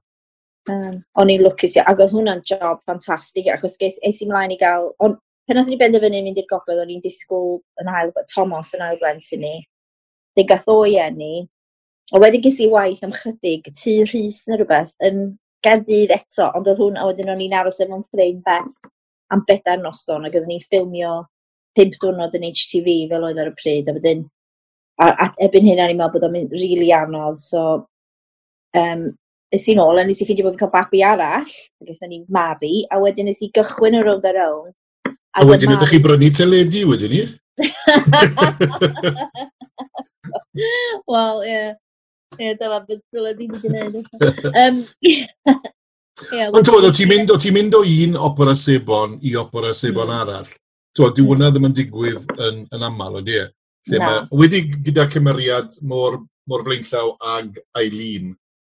Um, 0.69 1.01
o'n 1.17 1.31
i'n 1.33 1.41
lwcus 1.41 1.79
iawn, 1.79 1.89
ac 1.89 2.03
oedd 2.05 2.13
hwnna'n 2.13 2.43
job 2.45 2.83
ffantastig 2.85 3.49
achos 3.53 3.79
ges 3.81 3.97
es 4.07 4.21
i 4.21 4.29
mlaen 4.29 4.53
i 4.53 4.59
gael, 4.61 4.91
on' 5.01 5.17
pen 5.49 5.61
oedd 5.61 5.71
ni 5.73 5.79
benderfynu 5.81 6.21
mynd 6.27 6.41
i'r 6.43 6.49
gogledd 6.51 6.83
o'n 6.83 6.93
i'n 6.93 7.05
disgwyl 7.05 7.57
yn 7.81 7.89
ail 7.89 8.13
Thomas 8.35 8.75
yn 8.77 8.85
ail 8.85 9.01
blentyn 9.01 9.41
ni. 9.47 9.55
'Dyn 10.37 10.51
gath 10.51 10.69
o 10.71 10.83
i 10.87 10.99
enni, 11.01 11.47
a 12.13 12.21
wedyn 12.21 12.45
ges 12.45 12.61
i 12.61 12.69
waith 12.71 13.03
am 13.07 13.15
chydig 13.17 13.73
tu 13.73 13.97
Rhys 14.05 14.45
neu 14.51 14.61
rhywbeth, 14.61 14.93
yn 15.09 15.25
Gaerdydd 15.65 16.13
eto 16.15 16.47
ond 16.57 16.69
oedd 16.71 16.79
hwn 16.81 16.97
a 16.97 17.07
wedyn 17.09 17.31
o'n 17.33 17.43
i'n 17.45 17.55
aros 17.59 17.81
efo'n 17.85 18.05
ffrein 18.09 18.39
Beth 18.45 18.91
am 19.35 19.43
bedair 19.49 19.81
noson 19.83 20.25
ac 20.27 20.37
oddon 20.39 20.49
ni'n 20.53 20.63
ffilmio 20.65 21.11
pimp 21.77 21.97
diwrnod 22.01 22.37
yn 22.39 22.47
HTV 22.49 22.95
fel 23.11 23.27
oedd 23.29 23.41
ar 23.43 23.51
y 23.51 23.57
pryd 23.59 23.91
a 23.91 23.95
wedyn 23.97 24.23
a 25.05 25.11
a 25.25 25.27
erbyn 25.47 25.69
hyn 25.69 25.83
o'n 25.85 25.93
i'n 25.93 26.01
meddwl 26.01 26.15
bod 26.17 26.27
o'n 26.29 26.35
mynd 26.37 26.55
rili 26.57 26.71
really 26.73 26.95
anodd 26.97 27.37
so 27.43 27.65
um, 28.83 29.05
es 29.55 29.69
i 29.69 29.75
nôl 29.79 29.99
a 29.99 30.03
nes 30.07 30.21
i 30.23 30.25
ffeindio 30.27 30.45
bod 30.47 30.55
fi'n 30.55 30.63
cael 30.63 30.75
babi 30.75 31.01
arall, 31.07 31.51
a 31.51 31.53
gaethon 31.89 32.11
ni'n 32.13 32.27
mari, 32.31 32.75
a 32.91 32.93
wedyn 33.03 33.27
nes 33.31 33.43
i 33.43 33.45
gychwyn 33.55 33.99
y 33.99 34.01
round 34.07 34.25
a 34.29 34.31
round. 34.37 34.73
A, 35.09 35.11
a 35.43 35.45
wedyn 35.49 35.75
ydych 35.75 35.93
chi 35.95 36.01
brynu 36.03 36.29
teledu 36.35 36.83
wedyn 36.91 37.13
ni? 37.15 37.23
Wel, 41.11 41.37
ie. 41.47 41.63
Ie, 42.39 42.55
dyla, 42.59 42.79
dyla 42.87 43.31
ddim 43.35 43.51
wedi 43.53 43.67
gwneud. 43.67 43.95
Um, 44.55 44.77
Ond 46.31 46.67
ti'n 46.67 46.85
o 46.85 46.91
ti'n 46.93 47.09
mynd, 47.09 47.31
ti 47.41 47.51
mynd 47.55 47.75
o 47.79 47.81
un 47.87 48.17
opera 48.21 48.55
sebon 48.59 49.19
i 49.25 49.37
opera 49.41 49.73
sebon 49.77 50.09
mm. 50.11 50.17
arall. 50.21 50.51
Ti'n 50.97 51.15
di 51.17 51.23
hwnna 51.25 51.49
ddim 51.51 51.69
yn 51.71 51.77
digwydd 51.77 52.23
yn, 52.47 52.57
yn 52.77 52.83
aml, 52.87 53.15
ydy 53.23 53.37
e? 53.41 53.45
Wedi 54.37 54.59
gyda 54.77 55.05
cymeriad 55.11 55.69
mor, 55.89 56.13
mor 56.51 56.61
flaenllaw 56.67 57.09
ag 57.39 57.47
Eileen, 57.81 58.27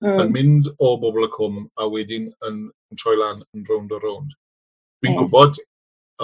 Mm. 0.05 0.11
Yn 0.13 0.19
hmm. 0.21 0.33
mynd 0.35 0.67
o 0.85 0.91
bobl 1.01 1.25
y 1.25 1.31
cwm 1.33 1.63
a 1.81 1.87
wedyn 1.89 2.27
yn 2.49 2.57
yn 2.93 3.01
troi 3.01 3.17
lan 3.19 3.43
yn 3.55 3.65
rownd 3.69 3.95
o 3.97 4.01
rownd. 4.03 4.35
Dwi'n 5.03 5.15
mm. 5.15 5.21
gwybod 5.23 5.61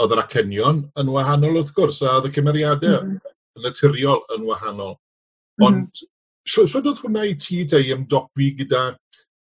oedd 0.02 0.14
yr 0.14 0.22
acenion 0.22 0.80
yn 1.00 1.12
wahanol 1.12 1.58
wrth 1.58 1.72
gwrs 1.76 2.00
a 2.06 2.16
oedd 2.18 2.30
y 2.30 2.32
cymeriadau 2.36 3.00
mm. 3.02 3.16
Mm-hmm. 3.16 3.64
naturiol 3.66 4.22
yn 4.36 4.46
wahanol. 4.48 4.94
Mm-hmm. 4.96 5.66
Ond 5.68 6.02
mm. 6.04 6.70
sydd 6.72 6.88
oedd 6.88 7.02
hwnna 7.04 7.26
i 7.28 7.36
ti 7.40 7.62
deu 7.68 7.92
ymdopi 7.96 8.52
gyda 8.60 8.86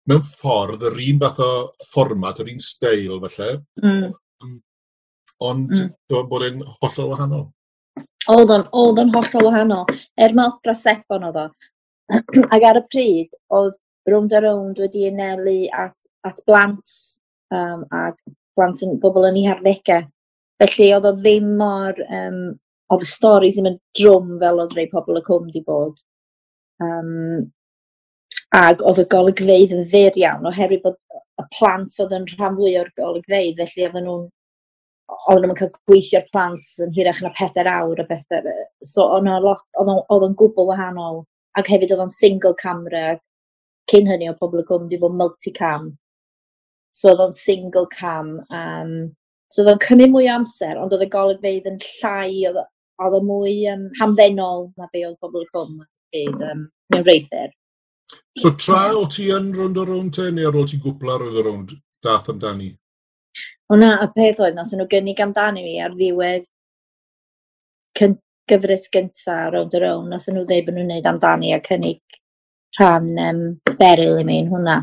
mewn 0.06 0.22
ffordd 0.22 0.84
yr 0.86 1.00
un 1.08 1.22
fath 1.24 1.42
o 1.42 1.50
fformat, 1.88 2.42
yr 2.44 2.52
un 2.52 2.62
steil 2.62 3.18
felly. 3.24 3.58
mm. 3.82 4.56
ond 5.46 5.72
mm. 5.74 6.28
bod 6.30 6.46
e'n 6.46 6.62
hollol 6.80 7.10
wahanol. 7.12 7.48
Oedd 8.32 8.50
o'n, 8.50 8.68
oedd 8.74 9.00
o'n 9.02 9.10
hollol 9.14 9.48
wahanol. 9.50 9.98
Er 10.18 10.34
mae 10.34 10.50
opera 10.50 10.74
sep 10.78 11.14
o'n 11.14 11.26
oedd 11.28 11.42
o. 11.42 11.48
Ac 12.54 12.64
ar 12.66 12.78
y 12.78 12.86
pryd, 12.86 13.34
oedd 13.54 13.76
rownd 14.10 14.34
a 14.36 14.42
rownd 14.44 14.78
wedi 14.82 15.06
anelu 15.10 15.58
at, 15.84 15.96
at 16.26 16.42
blant 16.46 16.94
um, 17.54 17.84
a 17.92 18.12
blant 18.56 18.84
yn 18.86 19.00
bobl 19.02 19.28
yn 19.28 19.40
ei 19.40 19.48
harddegau. 19.50 20.06
Felly 20.62 20.92
oedd 20.96 21.08
o 21.10 21.12
ddim 21.16 21.50
mor, 21.58 21.98
um, 22.20 22.38
oedd 22.92 23.04
y 23.04 23.10
stori 23.10 23.50
ddim 23.52 23.72
yn 23.72 23.80
drwm 23.98 24.36
fel 24.40 24.62
oedd 24.62 24.76
rei 24.78 24.86
pobl 24.92 25.20
y 25.20 25.24
cwm 25.26 25.50
di 25.52 25.62
bod. 25.66 25.98
Um, 26.82 27.50
ac 28.56 28.80
oedd 28.86 29.02
y 29.02 29.08
golygfeidd 29.12 29.74
yn 29.76 29.84
ddur 29.90 30.16
iawn, 30.22 30.48
oherwydd 30.48 30.84
bod 30.86 30.96
y 31.42 31.44
plant 31.58 31.98
oedd 32.00 32.14
yn 32.16 32.26
rhan 32.32 32.56
fwy 32.56 32.76
o'r 32.80 32.90
golygfeidd, 32.96 33.60
felly 33.60 33.86
oedd 33.88 34.00
nhw'n 34.06 34.26
oedd 35.30 35.44
nhw'n 35.44 35.58
cael 35.58 35.72
gweithio'r 35.90 36.26
plant 36.32 36.64
yn 36.82 36.94
hirach 36.96 37.20
na 37.22 37.30
pedair 37.36 37.68
awr 37.70 38.02
a 38.02 38.06
bethau. 38.08 38.54
So 38.82 39.06
oedd 39.16 39.28
o'n 39.28 40.38
gwbl 40.40 40.70
wahanol, 40.70 41.22
ac 41.58 41.70
hefyd 41.72 41.92
oedd 41.94 42.06
o'n 42.06 42.12
single 42.12 42.56
camera, 42.58 43.18
cyn 43.90 44.08
hynny 44.10 44.30
o 44.30 44.36
pobl 44.38 44.62
y 44.62 44.66
gwm 44.66 44.86
wedi 44.86 45.00
bod 45.02 45.16
multicam. 45.18 45.90
So 46.96 47.12
oedd 47.12 47.22
o'n 47.26 47.36
single 47.36 47.86
cam. 47.92 48.36
Um, 48.50 48.94
so 49.52 49.62
oedd 49.62 49.74
o'n 49.74 49.82
cymryd 49.84 50.14
mwy 50.14 50.30
o 50.30 50.38
amser, 50.38 50.80
ond 50.80 50.94
oedd 50.94 51.06
y 51.06 51.10
golygfeidd 51.12 51.68
yn 51.70 51.78
llai, 51.82 52.46
oedd 52.48 53.18
o 53.18 53.20
mwy 53.24 53.58
um, 53.72 53.86
hamddenol 54.00 54.70
na 54.80 54.88
be 54.92 55.04
oedd 55.06 55.20
pobl 55.22 55.44
y 55.44 55.50
gwm 55.52 55.78
byd, 56.14 56.42
um, 56.48 56.66
mewn 56.94 57.06
reithir. 57.06 57.52
So 58.38 58.52
tra 58.56 58.88
o 58.96 59.06
ti 59.10 59.30
yn 59.34 59.52
rwnd 59.56 59.78
o 59.80 59.86
rwnd 59.86 60.16
te, 60.16 60.28
neu 60.32 60.48
ar 60.48 60.58
ôl 60.58 60.68
ti 60.68 60.80
gwpla 60.82 61.20
roedd 61.20 61.40
o 61.40 61.46
rwnd 61.46 61.78
dath 62.04 62.28
amdani? 62.32 62.74
O 63.72 63.78
na, 63.78 63.96
y 64.04 64.10
peth 64.14 64.42
oedd, 64.42 64.54
nath 64.56 64.74
nhw 64.76 64.86
gynnig 64.90 65.20
amdani 65.22 65.64
fi 65.66 65.78
ar 65.82 65.94
ddiwedd 65.96 66.44
gyfres 68.46 68.86
gyntaf 68.92 69.50
rownd 69.54 69.74
o 69.74 69.80
rownd, 69.82 70.12
nath 70.12 70.28
nhw 70.30 70.44
ddeud 70.46 70.68
bod 70.68 70.76
nhw'n 70.76 70.90
gwneud 70.90 71.08
amdani 71.10 71.54
a 71.56 71.60
cynnig 71.64 72.02
rhan 72.80 73.08
um, 73.28 73.42
beryl 73.80 74.20
i 74.20 74.24
mi 74.28 74.40
yn 74.44 74.52
hwnna. 74.52 74.76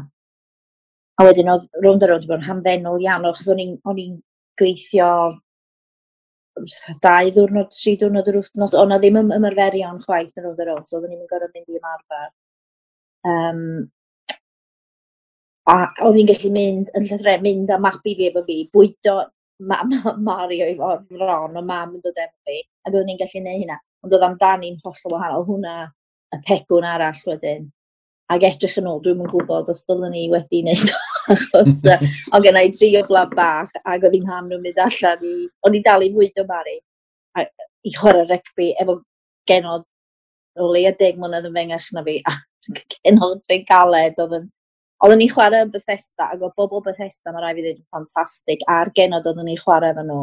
A 1.19 1.25
wedyn 1.27 1.51
oedd 1.53 1.65
rownd 1.85 2.03
a 2.05 2.09
rownd 2.09 2.27
bod 2.29 2.39
yn 2.41 2.47
hamddenol 2.49 3.01
iawn, 3.05 3.27
achos 3.29 3.49
o'n 3.53 3.61
i'n 3.63 4.13
gweithio 4.59 5.09
dau 7.01 7.29
ddwrnod, 7.33 7.69
tri 7.73 7.95
ddwrnod 7.97 8.29
yr 8.29 8.39
wythnos, 8.41 8.75
ond 8.77 8.95
ddim 8.97 9.19
ym 9.21 9.31
ymarferion 9.37 10.01
chwaith 10.05 10.37
yn 10.37 10.47
rownd 10.47 10.61
a 10.61 10.67
rownd, 10.69 10.87
so 10.89 10.97
oeddwn 10.99 11.15
i'n 11.15 11.27
gorfod 11.29 11.53
mynd 11.55 11.69
i 11.73 11.79
ymarfer. 11.79 12.27
Um, 13.29 13.61
a 15.73 15.77
oedd 16.05 16.19
hi'n 16.19 16.29
gallu 16.29 16.51
mynd 16.57 16.91
yn 16.97 17.07
llythre, 17.09 17.37
mynd 17.45 17.73
a 17.73 17.79
mapu 17.81 18.13
fi 18.17 18.29
efo 18.29 18.43
fi, 18.49 18.59
bwydo 18.73 19.15
ma, 19.69 19.81
ma, 19.89 20.15
Mario 20.29 20.69
i 20.69 20.77
fod 20.79 21.07
ron, 21.21 21.57
o 21.57 21.65
mam 21.65 21.95
yn 21.97 22.03
dod 22.05 22.19
efo 22.25 22.35
fi, 22.49 22.59
ac 22.85 22.91
oeddwn 22.91 23.13
i'n 23.15 23.21
gallu 23.21 23.43
neud 23.45 23.61
hynna. 23.63 23.79
Ond 24.03 24.17
oedd 24.17 24.27
amdani'n 24.29 24.81
hollol 24.83 25.15
wahanol, 25.15 25.47
hwnna 25.49 25.77
y 26.35 26.41
pegwn 26.49 26.89
arall 26.89 27.23
wedyn 27.31 27.69
ac 28.33 28.45
edrych 28.47 28.77
yn 28.81 28.89
ôl, 28.89 29.01
dwi'n 29.03 29.21
yn 29.23 29.31
gwybod 29.31 29.69
os 29.73 29.83
dylwn 29.87 30.13
ni 30.15 30.25
wedi 30.31 30.63
wneud 30.63 30.93
achos 31.33 31.83
o 32.33 32.41
gen 32.43 32.59
i 32.59 32.69
dri 32.73 32.91
o 32.99 33.03
glab 33.07 33.35
bach 33.37 33.71
ac 33.83 34.03
oedd 34.03 34.17
hi'n 34.17 34.29
ham 34.31 34.49
nhw'n 34.49 34.63
mynd 34.65 34.81
allan 34.85 35.25
i, 35.29 35.33
o'n 35.67 35.77
i 35.77 35.83
dal 35.85 36.05
i 36.05 36.11
fwyd 36.15 36.41
o 36.43 36.47
mari 36.49 36.77
a, 37.39 37.45
i 37.87 37.93
chwarae 37.95 38.25
rygbi 38.29 38.73
efo 38.83 38.99
genod 39.49 39.85
o 40.59 40.67
leia 40.73 40.93
deg 40.99 41.17
mlynedd 41.19 41.49
yn 41.49 41.55
fengach 41.59 41.87
na 41.95 42.03
fi 42.07 42.19
a 42.31 42.35
genod 42.99 43.41
regaled 43.51 44.21
oedd 44.25 44.37
yn 44.41 44.51
Oedden 45.03 45.19
ni 45.19 45.25
chwarae 45.27 45.65
yn 45.65 45.71
Bethesda, 45.71 46.29
ac 46.31 46.43
oedd 46.45 46.53
bobl 46.55 46.79
Bethesda, 46.85 47.33
mae 47.33 47.41
rai 47.43 47.49
fi 47.57 47.63
ddweud 47.65 47.79
yn 47.81 47.87
ffantastig, 47.91 48.61
a'r 48.71 48.91
genod 48.95 49.25
oedden 49.27 49.49
ni 49.49 49.57
chwarae 49.59 49.91
efo 49.91 50.03
nhw, 50.07 50.19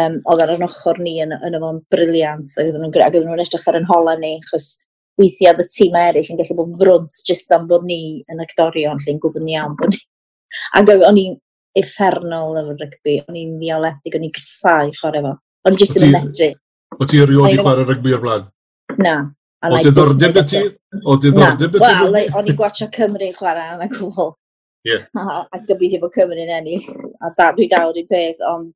um, 0.00 0.14
oedd 0.32 0.42
ar 0.44 0.52
yn 0.54 0.64
ochr 0.64 1.00
ni 1.04 1.12
yn, 1.20 1.34
yn 1.44 1.56
yma'n 1.58 1.82
briliant, 1.92 2.54
ac 2.54 2.70
oedden 2.70 2.86
nhw'n 2.86 3.42
edrych 3.44 3.66
ar 3.68 3.76
yn 3.76 3.88
hola 3.90 4.14
ni, 4.16 4.30
chos 4.48 4.70
weithiau 5.18 5.52
oedd 5.52 5.64
y 5.64 5.68
tîm 5.74 5.98
eraill 5.98 6.30
yn 6.32 6.38
gallu 6.40 6.56
bod 6.60 6.78
frwnt 6.82 7.22
jyst 7.28 7.52
am 7.54 7.66
bod 7.70 7.84
ni 7.88 8.00
yn 8.30 8.42
actorion 8.44 9.00
lle'n 9.04 9.20
gwybod 9.22 9.44
ni 9.44 9.58
am 9.58 9.76
bod 9.78 9.94
ni. 9.94 10.00
Ac 10.78 10.92
o'n 10.94 11.20
i'n 11.20 11.36
effernol 11.78 12.58
efo'r 12.60 12.78
rygbi, 12.84 13.18
o'n 13.28 13.38
i'n 13.38 13.56
ddialedig, 13.60 14.16
o'n 14.16 14.26
i'n 14.28 14.34
gysau 14.34 14.92
chwarae 14.98 15.24
fo. 15.26 15.34
O'n 15.66 15.74
i'n 15.74 15.82
jyst 15.82 15.98
yn 16.00 16.08
y 16.08 16.12
medru. 16.14 16.50
O 16.98 17.08
ti 17.08 17.20
erioed 17.22 17.54
i 17.54 17.60
chwarae 17.60 17.86
rygbi 17.88 18.16
o'r 18.16 18.24
blaen? 18.24 18.48
Na. 19.04 19.18
O 19.68 19.80
diddordeb 19.82 20.38
y 20.38 20.44
ti? 20.48 20.64
O 21.04 21.18
diddordeb 21.20 21.76
y 21.76 21.82
ti? 21.82 21.92
Wel, 22.14 22.32
o'n 22.38 22.50
i'n 22.50 22.58
gwachio 22.58 22.88
Cymru 22.94 23.30
chwarae 23.36 23.76
yn 23.76 23.86
y 23.86 23.90
cwbl. 23.94 24.32
Ie. 24.88 24.98
A 25.52 25.62
gobeithio 25.68 26.02
bod 26.02 26.14
Cymru'n 26.16 26.56
ennill. 26.58 26.88
A 27.20 27.32
da, 27.36 27.52
dwi 27.56 27.68
dawr 27.70 27.98
i'r 27.98 28.08
peth, 28.10 28.42
ond 28.48 28.72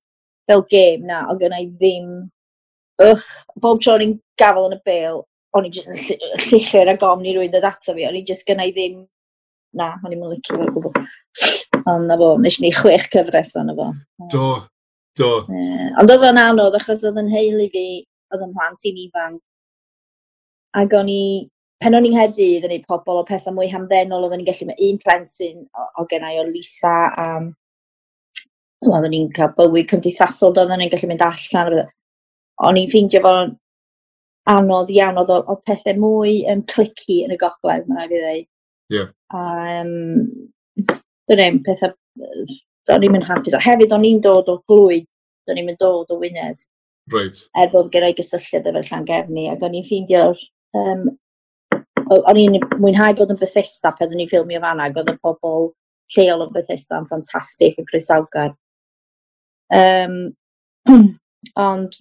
fel 0.51 0.65
gêm 0.71 1.07
na, 1.09 1.25
o 1.31 1.37
gynnau 1.41 1.69
ddim... 1.73 2.15
Ych, 3.03 3.25
bob 3.59 3.81
tro 3.83 3.97
o'n 3.97 4.05
i'n 4.05 4.19
gafel 4.39 4.69
yn 4.69 4.77
y 4.77 4.83
bel, 4.87 5.23
o'n 5.57 5.69
i 5.69 5.73
jyst 5.73 6.15
yn 6.15 6.21
llichur 6.47 6.89
a 6.89 6.97
gom 7.01 7.23
ni 7.23 7.35
rwy'n 7.37 7.53
dod 7.53 7.67
ato 7.69 7.95
fi, 7.97 8.07
o'n 8.09 8.17
i 8.17 8.25
jyst 8.29 8.47
gynnau 8.49 8.73
ddim, 8.73 9.03
na, 9.77 9.93
o'n 10.01 10.15
i'n 10.15 10.25
licio 10.31 10.59
fe 10.61 10.69
gwbl. 10.73 11.07
Ond 11.93 12.09
na 12.09 12.17
fo, 12.21 12.35
nes 12.41 12.59
ni 12.63 12.73
chwech 12.73 13.09
cyfres 13.13 13.55
o'n 13.61 13.73
fo. 13.77 13.89
Do, 14.33 14.49
do. 15.19 15.31
Ond 16.01 16.13
oedd 16.15 16.29
o'n 16.31 16.41
anodd, 16.41 16.77
achos 16.79 17.05
oedd 17.09 17.21
yn 17.21 17.33
heili 17.33 17.69
fi, 17.73 17.87
oedd 18.33 18.45
yn 18.47 18.55
plant 18.57 18.89
i'n 18.89 19.01
ifanc. 19.07 19.41
Ac 20.81 20.95
o'n 20.97 21.11
i, 21.13 21.23
pen 21.85 21.99
o'n 21.99 22.07
i'n 22.09 22.15
nghedydd 22.17 22.69
yn 22.69 22.77
ei 22.79 22.85
pobl 22.89 23.21
o 23.21 23.25
pethau 23.29 23.53
mwy 23.57 23.69
hamddenol, 23.73 24.25
oedden 24.25 24.41
ni'n 24.41 24.49
gallu 24.49 24.71
mae 24.71 24.87
un 24.89 25.01
plentyn 25.03 25.67
o, 25.67 25.89
o 26.01 26.07
gennau 26.09 26.45
o 26.45 26.47
Lisa 26.49 26.95
a... 27.13 27.33
Oedden 28.83 29.13
ni'n 29.13 29.29
cael 29.37 29.53
bywyd 29.59 29.91
cymdeithasol, 29.93 30.57
oedden 30.57 30.81
ni'n 30.81 30.91
gallu 30.95 31.11
mynd 31.11 31.27
allan. 31.27 31.83
O'n 32.63 32.79
i'n 32.81 32.89
ffeindio 32.89 33.21
fo'n 33.25 33.53
anodd 34.51 34.91
iawn, 34.91 35.21
oedd, 35.23 35.33
o 35.47 35.57
pethau 35.67 35.99
mwy 36.01 36.41
um, 36.51 36.65
clici 36.71 37.23
yn 37.27 37.35
y 37.35 37.39
gogledd, 37.41 37.87
mae'n 37.89 38.01
rhaid 38.01 38.13
i 38.17 38.21
ddweud. 38.23 38.49
Yeah. 38.93 39.09
A, 39.33 39.43
um, 39.81 40.93
dyn 41.31 41.41
ni'n 41.41 41.63
pethau, 41.67 41.95
do'n 42.91 43.07
i'n 43.09 43.27
hapus. 43.29 43.57
A 43.57 43.63
hefyd, 43.63 43.95
o'n 43.95 44.07
i'n 44.09 44.23
dod 44.25 44.51
o 44.53 44.59
glwyd, 44.69 45.07
do'n 45.49 45.63
i'n 45.63 45.75
dod 45.81 46.11
o 46.13 46.19
Wynedd. 46.21 46.67
Right. 47.13 47.45
Er 47.59 47.71
bod 47.73 47.91
gyda'i 47.95 48.15
gysylltiad 48.19 48.69
efo 48.71 48.83
Llangefni, 48.91 49.49
ac 49.53 49.67
o'n 49.67 49.79
i'n 49.79 49.87
ffeindio'r... 49.89 50.47
Um, 50.79 51.11
o'n 52.13 52.39
i'n 52.41 52.59
mwynhau 52.81 53.15
bod 53.17 53.31
yn 53.33 53.39
Bethesda 53.41 53.93
pan 53.97 54.11
o'n 54.13 54.21
i'n 54.21 54.29
ffilmio 54.29 54.61
fan 54.61 54.83
ac 54.85 54.99
oedd 55.01 55.13
y 55.15 55.17
pobl 55.23 55.71
lleol 56.13 56.45
o 56.45 56.49
Bethesda 56.53 56.99
yn 57.01 57.09
ffantastig 57.09 57.79
yn 57.81 57.89
Chris 57.89 58.11
Algar. 58.13 58.53
Um, 59.73 60.17
ond 61.67 61.97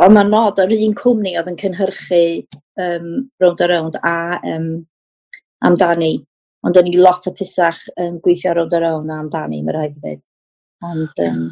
Ond 0.00 0.16
mae'n 0.16 0.30
nod, 0.32 0.60
yr 0.62 0.72
un 0.78 0.94
cwmni 0.96 1.34
oedd 1.36 1.50
yn 1.52 1.58
cynhyrchu 1.60 2.22
um, 2.80 3.08
Round 3.42 3.60
a 3.60 3.68
Round 3.68 3.98
a 4.00 4.18
um, 4.54 4.68
amdani. 5.68 6.14
Ond 6.64 6.78
o'n 6.78 6.88
i 6.88 6.94
lot 6.96 7.26
o 7.28 7.32
pusach 7.36 7.82
yn 7.98 8.14
um, 8.14 8.20
gweithio 8.24 8.54
Round 8.56 8.76
a 8.76 8.80
Round 8.80 9.12
a 9.12 9.18
amdani, 9.20 9.60
mae'n 9.60 9.76
rhaid 9.76 9.98
i 9.98 10.00
ddweud. 10.00 10.22
Ond... 10.92 11.26
Um, 11.26 11.50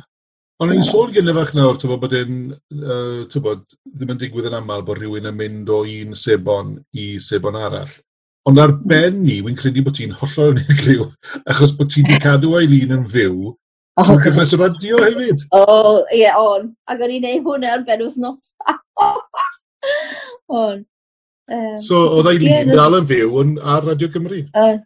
Ond 0.61 0.74
i'n 0.74 0.85
sôn 0.85 1.09
gyda 1.09 1.33
fach 1.33 1.55
nawr, 1.57 1.79
ti'n 1.81 1.92
bod 1.96 2.14
yn, 2.18 2.40
uh, 2.76 3.38
bod, 3.40 3.62
ddim 3.94 4.11
yn 4.12 4.18
digwydd 4.20 4.50
yn 4.50 4.59
aml 4.59 4.83
bod 4.85 4.98
rhywun 5.00 5.31
yn 5.31 5.38
mynd 5.38 5.70
o 5.72 5.79
un 5.88 6.12
sebon 6.20 6.74
i 6.92 7.14
sebon 7.24 7.57
arall. 7.57 7.94
Ond 8.48 8.61
ar 8.61 8.74
mm. 8.74 8.83
ben 8.88 9.22
ni, 9.24 9.38
wy'n 9.44 9.57
credu 9.57 9.85
bod 9.87 9.96
ti'n 9.96 10.12
hollol 10.18 10.53
yn 10.53 10.61
unigryw, 10.66 11.07
achos 11.48 11.72
bod 11.79 11.88
ti 11.92 12.05
wedi 12.05 12.20
cadw 12.20 12.53
Eileen 12.61 12.92
yn 12.98 13.09
fyw 13.09 13.55
Oh. 14.00 14.04
Trwy 14.06 14.20
Cyfres 14.24 14.52
radio 14.56 15.00
hefyd. 15.04 15.42
O, 15.52 15.60
oh, 15.60 15.96
ie, 16.08 16.22
yeah, 16.22 16.38
on. 16.40 16.70
Ac 16.88 17.02
o'n 17.04 17.10
i'n 17.12 17.26
neud 17.26 17.42
hwnna 17.44 17.74
ar 17.74 17.82
ben 17.84 18.00
wythnos. 18.00 18.54
on. 20.60 20.86
Um, 21.50 21.74
so, 21.82 21.98
oedd 22.16 22.30
Eileen 22.30 22.70
yeah, 22.70 22.78
dal 22.78 22.96
yn 22.96 23.08
fyw 23.10 23.42
ar 23.60 23.84
Radio 23.84 24.08
Cymru? 24.14 24.40
Uh, 24.54 24.78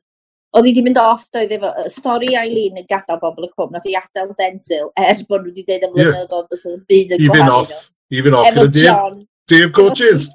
oedd 0.56 0.66
hi 0.66 0.72
wedi 0.72 0.84
mynd 0.86 0.98
off, 1.02 1.28
doedd 1.34 1.54
efo, 1.54 1.70
stori 1.92 2.32
Eileen 2.40 2.80
yn 2.80 2.88
gadael 2.90 3.20
bobl 3.22 3.46
y 3.46 3.52
cwm, 3.52 3.76
nath 3.76 3.86
i 3.90 3.94
adael 4.00 4.32
Denzil, 4.38 4.90
er 4.98 5.22
bod 5.28 5.44
nhw 5.44 5.52
wedi 5.52 5.66
dweud 5.68 5.86
am 5.90 6.00
yeah. 6.00 6.24
o 6.24 6.42
bys 6.50 6.66
yn 6.72 6.82
byd 6.90 7.14
yn 7.14 7.24
gwahanol. 7.28 7.62
off, 7.62 7.88
even 8.14 8.38
off 8.38 8.50
gyda 8.50 8.66
Dave, 8.80 9.22
Dave 9.52 9.70
Coaches. 9.76 10.26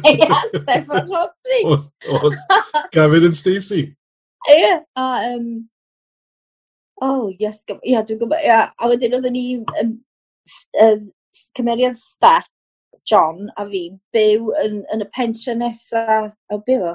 Ia, 0.00 0.42
Stefan 0.50 1.12
Rodri. 1.12 1.62
Os, 1.70 1.90
os, 2.18 2.42
Gavin 2.90 3.28
and 3.30 3.38
Stacey. 3.38 3.92
Ie, 4.50 4.58
yeah, 4.58 4.80
a 4.98 5.34
um, 5.36 5.68
oh, 7.04 7.32
yes, 7.38 7.64
ia, 7.82 8.02
dwi'n 8.02 8.20
gwybod, 8.20 8.42
ia. 8.44 8.60
A 8.78 8.90
wedyn 8.90 9.16
oedden 9.18 9.34
ni 9.36 9.46
um, 9.82 9.96
um, 10.82 11.08
cymeriad 11.56 11.98
staff, 12.00 12.48
John 13.06 13.50
a 13.54 13.66
fi, 13.68 13.88
byw 14.14 14.48
yn, 14.64 14.80
yn 14.94 15.04
y 15.04 15.08
pensiwn 15.14 15.60
nesaf, 15.62 16.32
o 16.50 16.58
byw 16.66 16.88
o? 16.90 16.94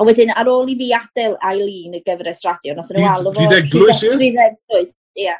A 0.00 0.06
wedyn 0.08 0.32
ar 0.34 0.50
ôl 0.50 0.70
i 0.72 0.76
fi 0.76 0.90
adael 0.96 1.38
Eileen 1.48 1.96
y 1.96 2.02
gyfres 2.04 2.42
radio, 2.44 2.74
nath 2.76 2.92
nhw 2.92 3.06
alw 3.08 3.30
fo... 3.30 3.38
Rhydeglwys, 3.38 4.02
ie? 4.04 4.12
Rhydeglwys, 4.18 4.94
ie. 5.20 5.36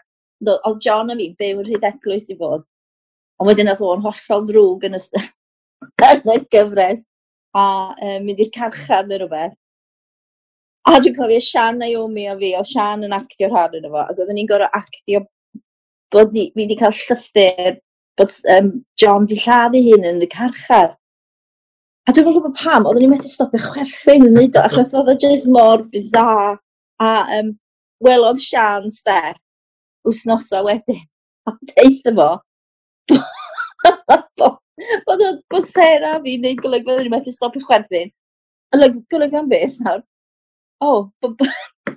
Oedd 0.53 0.81
John 0.85 1.13
a 1.13 1.17
fi 1.19 1.29
byw 1.39 1.63
yn 1.63 1.69
rhydeglwys 1.69 2.31
i 2.33 2.39
fod. 2.41 2.65
Ond 3.41 3.51
wedyn 3.51 3.69
nath 3.69 3.83
o'n 3.85 4.05
hollol 4.05 4.47
ddrwg 4.49 4.87
yn 4.89 4.97
y, 4.97 5.03
yn 6.13 6.33
y 6.37 6.39
gyfres 6.55 7.05
a 7.59 7.65
um, 7.93 8.29
mynd 8.29 8.41
i'r 8.41 8.53
carchan 8.55 9.11
neu 9.11 9.21
rhywbeth. 9.21 9.59
A 10.83 10.99
dwi'n 10.99 11.15
cofio 11.15 11.39
Sian 11.41 11.79
Naomi 11.79 12.27
a 12.27 12.35
fi, 12.39 12.57
o 12.59 12.63
Sian 12.67 13.05
yn 13.07 13.15
actio 13.15 13.49
rhan 13.53 13.77
yn 13.79 13.87
efo, 13.87 14.01
ac 14.03 14.19
oedden 14.19 14.35
ni'n 14.39 14.49
gorau 14.51 14.71
actio 14.75 15.21
bod 16.13 16.35
ni, 16.35 16.49
fi 16.51 16.65
wedi 16.65 16.79
cael 16.81 16.97
llythyr 16.97 17.77
bod 18.19 18.35
um, 18.57 18.73
John 18.99 19.29
di 19.31 19.39
lladdu 19.39 19.83
hyn 19.85 20.09
yn 20.11 20.25
y 20.27 20.29
carchar. 20.33 20.97
A 22.03 22.11
dwi'n 22.11 22.27
gwybod 22.27 22.59
pam, 22.59 22.89
oedden 22.91 23.07
ni'n 23.07 23.15
methu 23.15 23.31
stopio 23.31 23.63
chwerthu'n 23.63 24.27
yn 24.27 24.35
wneud 24.35 24.59
o, 24.59 24.67
achos 24.67 24.91
oedd 24.99 25.15
e 25.15 25.17
jyst 25.23 25.47
mor 25.55 25.87
bizar. 25.95 26.59
A 27.03 27.15
um, 27.39 27.55
welodd 28.03 28.43
Sian 28.43 28.91
Steph 28.91 29.39
wsnosa 30.11 30.65
wedyn, 30.67 31.05
a 31.47 31.55
deitha 31.77 32.11
fo, 32.19 32.31
bod 35.07 35.23
o'n 35.29 35.39
bosera 35.53 36.17
fi 36.25 36.41
neu 36.43 36.59
golygfa, 36.59 36.91
oedden 36.91 37.07
ni'n 37.07 37.15
methu 37.21 37.35
stopio 37.35 37.63
chwerthu'n. 37.69 38.11
Golyg, 38.75 39.05
golyg 39.15 39.39
am 39.39 39.51
beth 39.53 39.79
nawr? 39.87 40.03
oh, 40.83 41.11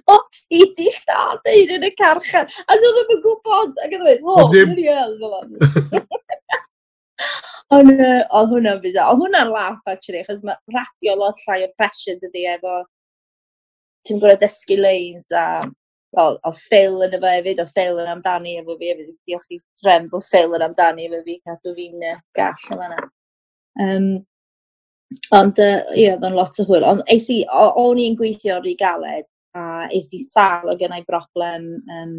bod 0.06 0.28
ti 0.36 0.62
di 0.78 0.88
lladd 0.92 1.50
ein 1.52 1.74
yn 1.78 1.88
y 1.88 1.92
carchar. 1.98 2.50
A 2.66 2.78
nhw 2.78 2.92
ddim 2.96 3.14
yn 3.16 3.24
gwybod. 3.24 3.80
Ac 3.86 3.96
yn 3.96 4.04
dweud, 4.04 4.26
oh, 4.26 4.50
dwi'n 4.54 4.76
iel, 4.82 5.16
fel 5.22 5.38
hwn. 5.40 6.04
Ond 7.76 7.96
oedd 7.96 8.52
hwnna'n 8.52 8.84
fyd. 8.84 9.00
Oedd 9.02 9.24
hwnna'n 9.24 9.54
laff, 9.54 9.80
actually, 9.90 10.22
achos 10.22 10.44
mae 10.46 10.76
radio 10.76 11.16
lot 11.22 11.42
llai 11.46 11.64
o 11.66 11.72
pressure 11.80 12.20
dydi 12.22 12.46
efo... 12.54 12.84
Ti'n 14.06 14.22
gwybod 14.22 14.44
dysgu 14.44 14.78
leins 14.82 15.28
a... 15.34 15.48
O, 16.16 16.30
o 16.48 16.52
ffil 16.56 17.02
yn 17.04 17.16
efo 17.18 17.28
hefyd, 17.28 17.60
o 17.60 17.66
ffil 17.68 17.98
yn 18.00 18.08
amdani 18.14 18.54
efo 18.62 18.78
fi 18.80 18.94
hefyd. 18.94 19.10
Diolch 19.28 19.50
i 19.52 19.60
drem 19.82 20.06
bod 20.12 20.24
ffil 20.24 20.56
yn 20.56 20.64
amdani 20.70 21.10
efo 21.10 21.20
fi, 21.26 21.40
cadw 21.44 21.74
fi'n 21.76 22.06
gall 22.38 22.70
yma 22.72 22.86
fanna. 22.86 23.10
Um, 23.84 24.08
Ond 25.36 25.62
uh, 25.62 25.80
ie, 25.96 26.10
oedd 26.16 26.36
lot 26.36 26.60
o 26.62 26.68
hwyl. 26.68 26.86
Ond 26.88 27.06
eis 27.12 27.30
i, 27.34 27.42
o'n 27.52 28.02
i'n 28.02 28.18
gweithio 28.20 28.60
o'r 28.60 28.70
i 28.70 28.76
galed, 28.80 29.28
a 29.56 29.86
eis 29.88 30.12
i 30.16 30.20
sal 30.24 30.72
o 30.72 30.76
gennau 30.80 31.06
broblem 31.08 31.68
um, 31.98 32.16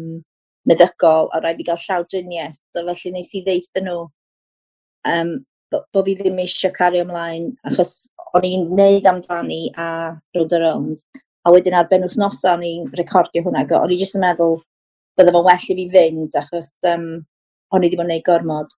meddygol, 0.67 1.29
a 1.31 1.41
rhaid 1.41 1.61
i 1.61 1.67
gael 1.67 1.81
llawdriniaeth, 1.83 2.59
so 2.75 2.83
felly 2.87 3.13
nes 3.13 3.33
i 3.37 3.43
ddeitha 3.45 3.83
nhw 3.85 3.99
um, 5.11 5.33
bod 5.71 6.07
fi 6.07 6.15
ddim 6.17 6.41
eisiau 6.43 6.73
cario 6.75 7.05
ymlaen, 7.05 7.51
achos 7.69 7.93
o'n 8.35 8.47
i'n 8.47 8.67
neud 8.77 9.07
amdani 9.09 9.61
a 9.77 9.87
roedd 10.35 10.55
yr 10.57 10.65
rownd. 10.65 11.01
A 11.47 11.53
wedyn 11.53 11.77
ar 11.79 11.87
ben 11.91 12.03
wythnosa 12.03 12.55
o'n 12.55 12.65
i'n 12.67 12.89
recordio 12.97 13.43
hwnna, 13.45 13.63
o'n 13.79 13.93
i 13.93 13.99
jyst 14.01 14.17
yn 14.19 14.25
meddwl 14.25 14.57
bydde 15.17 15.33
fo'n 15.35 15.47
well 15.47 15.69
i 15.71 15.77
fi 15.79 15.87
fynd, 15.93 16.39
achos 16.41 16.73
um, 16.91 17.07
o'n 17.73 17.85
i 17.85 17.91
ddim 17.91 18.03
yn 18.05 18.11
neud 18.13 18.25
gormod. 18.27 18.73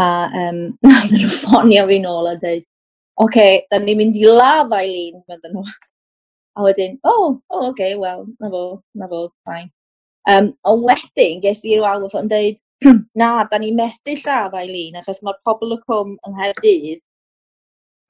A 0.00 0.10
um, 0.44 0.60
nath 0.86 1.10
nhw 1.14 1.30
ffonio 1.34 1.86
fi 1.90 2.00
nôl 2.04 2.30
a 2.30 2.36
dweud, 2.40 2.66
oce, 3.14 3.26
okay, 3.26 3.60
da 3.70 3.80
ni'n 3.82 3.98
mynd 3.98 4.18
i 4.20 4.26
laf 4.28 4.72
Eileen, 4.76 5.20
medden 5.28 5.56
nhw. 5.56 5.66
A 6.58 6.64
wedyn, 6.66 6.96
o, 7.06 7.10
oh, 7.10 7.28
oh, 7.48 7.60
oce, 7.60 7.68
okay, 7.70 7.94
wel, 7.98 8.26
na 8.40 8.50
fo, 8.52 8.64
na 8.98 9.08
fo, 9.10 9.26
fain. 9.46 9.70
Um, 10.30 10.50
ond 10.68 10.84
wedyn, 10.88 11.40
ges 11.44 11.62
i'r 11.68 11.86
alwf 11.88 12.16
yn 12.18 12.28
dweud, 12.30 12.58
na, 13.20 13.30
da 13.50 13.60
ni 13.60 13.70
methu 13.76 14.16
lladd 14.16 14.56
Eileen, 14.58 14.98
achos 15.00 15.22
mae'r 15.24 15.38
pobl 15.46 15.76
y 15.76 15.78
cwm 15.86 16.16
yng 16.16 16.36
Nghaerdydd 16.36 17.00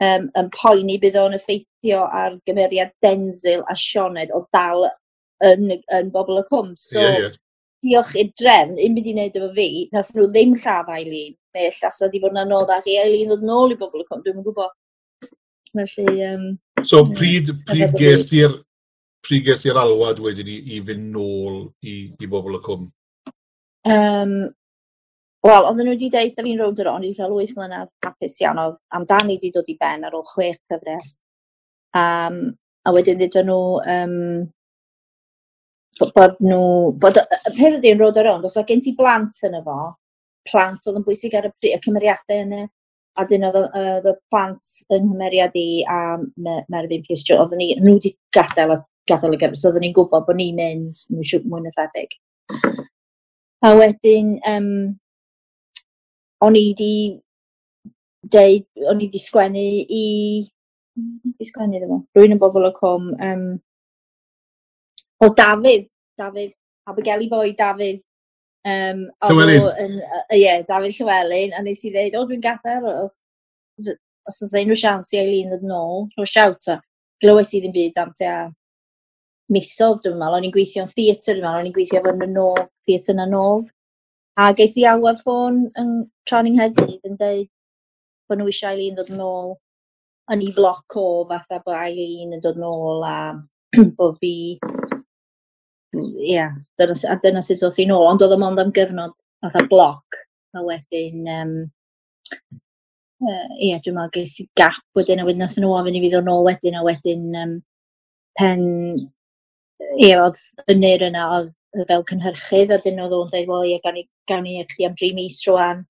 um, 0.05 0.27
yn 0.41 0.51
poeni 0.55 0.99
bydd 1.03 1.19
o'n 1.21 1.37
effeithio 1.37 2.07
ar 2.07 2.39
gymeriad 2.49 2.93
Denzil 3.05 3.65
a 3.69 3.77
Sioned 3.79 4.33
o 4.37 4.43
dal 4.55 4.89
yn, 5.47 5.71
yn 5.97 6.11
bobl 6.15 6.41
y 6.41 6.45
cwm. 6.49 6.75
So, 6.81 7.01
yeah, 7.01 7.19
yeah. 7.27 7.39
diolch 7.85 8.17
i'r 8.21 8.33
drefn, 8.41 8.77
un 8.77 8.97
byd 8.97 9.11
i 9.11 9.17
wneud 9.17 9.39
efo 9.41 9.51
fi, 9.57 9.69
nath 9.95 10.13
nhw 10.17 10.29
ddim 10.33 10.57
lladd 10.63 10.93
Eileen, 10.97 11.35
neu 11.57 11.69
allas 11.71 12.03
oedd 12.05 12.17
i 12.17 12.23
fod 12.23 12.35
yn 12.35 12.43
anodd 12.45 12.69
anoddach 12.69 12.91
i 12.91 12.99
Eileen 13.03 13.33
ddod 13.33 13.47
nôl 13.49 13.75
i 13.75 13.79
bobl 13.81 14.05
y 14.05 14.09
cwm, 14.09 14.25
dwi'n 14.27 14.45
gwybod. 14.47 14.75
Felly, 15.77 16.25
um, 16.27 16.47
so, 16.83 17.05
pryd, 17.15 17.53
pryd 17.69 17.93
gest 17.99 18.33
i'r 18.35 18.57
pryd 19.23 19.45
gest 19.47 19.69
i'r 19.69 19.79
alwad 19.79 20.23
wedyn 20.25 20.49
i, 20.51 20.57
i 20.75 20.81
fynd 20.87 21.13
nôl 21.15 21.61
i, 21.87 22.11
i 22.19 22.31
bobl 22.31 22.57
y 22.59 22.63
cwm? 22.65 22.89
Um, 23.91 24.35
Wel, 25.41 25.65
oedden 25.65 25.87
nhw 25.89 25.95
wedi 25.95 26.11
deud 26.13 26.35
fi'n 26.37 26.59
rownd 26.61 26.81
yr 26.83 26.89
on, 26.91 27.05
wedi 27.05 27.17
cael 27.17 27.33
8 27.33 27.55
mlynedd 27.57 27.89
hapus 28.05 28.35
iawn, 28.43 28.59
oedd 28.61 28.81
amdani 28.97 29.39
wedi 29.39 29.49
dod 29.55 29.71
i 29.73 29.77
ben 29.81 30.03
ar 30.05 30.17
ôl 30.19 30.27
chwech 30.29 30.59
cyfres. 30.69 31.13
Um, 31.97 32.43
a 32.85 32.93
wedyn 32.93 33.17
ddydyn 33.21 33.49
nhw 33.49 33.63
um, 33.95 34.19
bod 36.19 36.37
nhw... 36.45 36.61
Bod, 37.01 37.23
y 37.25 37.55
peth 37.57 37.79
ydy'n 37.79 38.03
rownd 38.03 38.21
yr 38.21 38.29
on, 38.35 38.45
os 38.45 38.59
oedd 38.61 38.69
gen 38.69 38.85
ti 38.85 38.93
blant 38.99 39.41
yn 39.49 39.57
efo, 39.63 39.79
plant 40.51 40.85
oedd 40.85 41.01
yn 41.01 41.09
bwysig 41.09 41.39
ar 41.41 41.49
y, 41.49 41.55
y 41.73 41.81
cymeriadau 41.89 42.45
yna, 42.45 42.67
a 43.21 43.25
dyn 43.29 43.47
oedd 43.49 44.09
y 44.09 44.15
plant 44.33 44.71
yng 44.95 45.09
nghymeriad 45.09 45.57
i 45.59 45.83
a 45.85 45.99
Merfyn 46.73 47.05
Pius 47.07 47.25
Jones, 47.29 47.43
oedden 47.45 47.61
ni, 47.61 47.73
nhw 47.79 47.97
wedi 47.99 48.15
gadael, 48.35 48.79
gadael 49.11 49.37
y 49.37 49.41
gyfres, 49.41 49.65
oedden 49.69 49.85
ni'n 49.85 49.97
gwybod 49.97 50.27
bod 50.27 50.39
ni'n 50.39 50.61
mynd, 50.61 51.03
nhw'n 51.11 51.29
siwt 51.31 51.49
mwy 51.51 51.65
na 51.65 51.73
thebyg. 51.77 52.17
A 53.67 53.75
wedyn, 53.77 54.37
um, 54.49 54.71
o'n 56.47 56.57
i 56.57 56.63
wedi 56.71 56.93
deud, 58.33 58.67
o'n 58.89 59.03
i 59.03 59.09
wedi 59.09 59.21
sgwennu 59.21 59.67
i, 60.01 60.05
i 61.37 61.49
sgwennu 61.49 61.81
ddim 61.81 61.99
rwy'n 62.17 62.37
yn 62.37 62.41
bobl 62.41 62.69
o 62.71 62.73
com, 62.77 63.11
um, 63.29 63.49
o 65.21 65.33
Dafydd, 65.37 65.91
Dafydd, 66.21 66.55
Abigail 66.89 67.27
i 67.27 67.29
boi 67.33 67.51
Dafydd, 67.59 68.01
Um, 68.69 69.07
Llywelyn. 69.29 69.65
Ie, 69.65 70.07
uh, 70.21 70.37
ie, 70.37 70.55
Dafydd 70.69 70.99
Llywelyn, 70.99 71.57
a 71.57 71.65
nes 71.65 71.85
i 71.87 71.93
ddeud, 71.95 72.17
o, 72.19 72.25
dwi'n 72.29 72.45
gadair, 72.45 72.87
os, 73.05 73.17
os 74.29 74.41
oes 74.45 74.57
unrhyw 74.61 74.79
siawns 74.79 75.13
i 75.15 75.21
Eileen 75.23 75.53
ddod 75.53 75.67
nôl, 75.71 76.09
rho 76.17 76.27
siawt, 76.29 76.69
o. 76.75 76.79
glywes 77.25 77.55
i 77.57 77.63
ddim 77.63 77.77
byd 77.77 78.01
am 78.01 78.13
te 78.17 78.29
a 78.29 78.41
misodd, 79.51 80.03
dwi'n 80.05 80.19
meddwl, 80.21 80.39
o'n 80.39 80.49
i'n 80.49 80.55
gweithio 80.55 80.85
yn 80.85 80.93
theatr, 80.93 81.39
dwi'n 81.39 81.47
meddwl, 81.47 81.63
o'n 81.63 81.71
i'n 81.71 81.77
gweithio 81.79 82.05
yn 82.13 82.27
y 82.27 82.31
nôl, 82.35 82.61
theatr 82.89 83.17
na 83.19 83.27
nôl. 83.31 83.65
A 84.41 84.53
geis 84.57 84.77
i 84.81 84.87
awar 84.89 85.19
ffôn 85.21 85.65
yn 85.81 85.97
Tranning 86.29 86.61
Hedydd 86.61 87.09
yn 87.09 87.19
dweud 87.19 87.49
bod 88.31 88.39
nhw 88.39 88.53
eisiau 88.53 88.77
Eileen 88.77 88.95
ddod 88.97 89.11
yn 89.11 89.25
ôl 89.25 89.57
yn 90.31 90.45
ei 90.47 90.53
floc 90.55 90.97
o 91.01 91.07
fatha 91.31 91.59
bod 91.65 91.75
Eileen 91.75 92.37
yn 92.37 92.43
dod 92.45 92.59
yn 92.61 92.67
ôl 92.69 93.03
a 93.07 93.17
bod 93.99 94.19
fi 94.23 94.33
ia, 95.99 96.49
dyna, 96.79 96.95
a 97.11 97.17
dyna 97.23 97.43
sut 97.43 97.63
oedd 97.67 97.79
hi'n 97.81 97.93
ôl, 97.95 98.09
ond 98.13 98.23
oedd 98.25 98.35
o 98.37 98.39
mond 98.41 98.61
am 98.63 98.73
gyfnod 98.75 99.15
fatha 99.43 99.65
bloc, 99.71 100.19
a 100.55 100.63
wedyn, 100.67 101.27
um, 101.35 101.55
uh, 103.27 103.49
ia, 103.59 103.81
dwi'n 103.83 103.97
meddwl 103.97 104.15
ges 104.21 104.39
i 104.45 104.47
gap 104.59 104.81
wedyn, 104.99 105.23
a 105.23 105.27
wedyn 105.29 105.43
nath 105.45 105.59
nhw 105.59 105.73
ofyn 105.79 105.99
i 105.99 106.03
fi 106.05 106.13
ddod 106.13 106.29
nôl 106.29 106.47
wedyn, 106.47 106.79
a 106.79 106.85
wedyn 106.87 107.29
um, 107.43 107.55
pen, 108.39 108.65
ia, 109.99 110.21
oedd 110.23 110.41
y 110.71 110.79
nyr 110.79 111.07
yna, 111.11 111.29
oedd 111.39 111.87
fel 111.91 112.07
cynhyrchydd, 112.11 112.75
a 112.75 112.81
dyn 112.85 113.03
oedd 113.05 113.17
o'n 113.17 113.31
dweud, 113.33 113.49
wel, 113.51 113.71
ia, 113.73 113.85
gan 113.87 113.99
i, 113.99 114.07
gan 114.31 114.49
i 114.49 114.61
chdi 114.71 114.89
am 114.89 114.99
dri 114.99 115.15
mis 115.17 115.41
rwan, 115.49 115.87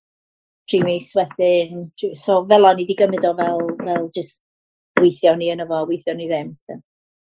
dri 0.70 0.84
mis 0.86 1.10
wedyn, 1.18 1.88
so 2.14 2.44
fel 2.48 2.68
o'n 2.70 2.78
i 2.78 2.86
wedi 2.86 2.96
gymryd 3.02 3.26
o 3.28 3.34
fel, 3.36 3.66
fel 3.84 4.08
just 4.16 4.40
weithio 5.00 5.34
ni 5.36 5.50
yn 5.52 5.64
efo, 5.64 5.84
weithio 5.88 6.14
ni 6.16 6.28
ddim. 6.30 6.54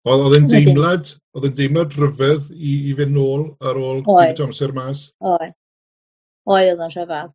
Oedd 0.09 0.33
yn 0.33 0.47
deimlad, 0.49 1.11
oedd 1.37 1.45
yn 1.51 1.57
deimlad 1.59 1.93
rhyfedd 1.93 2.47
i, 2.57 2.71
i 2.89 2.93
fynd 2.97 3.13
nôl 3.13 3.43
ar 3.61 3.77
ôl 3.77 3.99
gyda'r 4.07 4.47
amser 4.47 4.73
mas? 4.73 5.03
Oedd. 5.21 5.53
Oedd 6.49 6.71
oedd 6.71 6.85
yn 6.87 6.93
rhyfedd. 6.95 7.33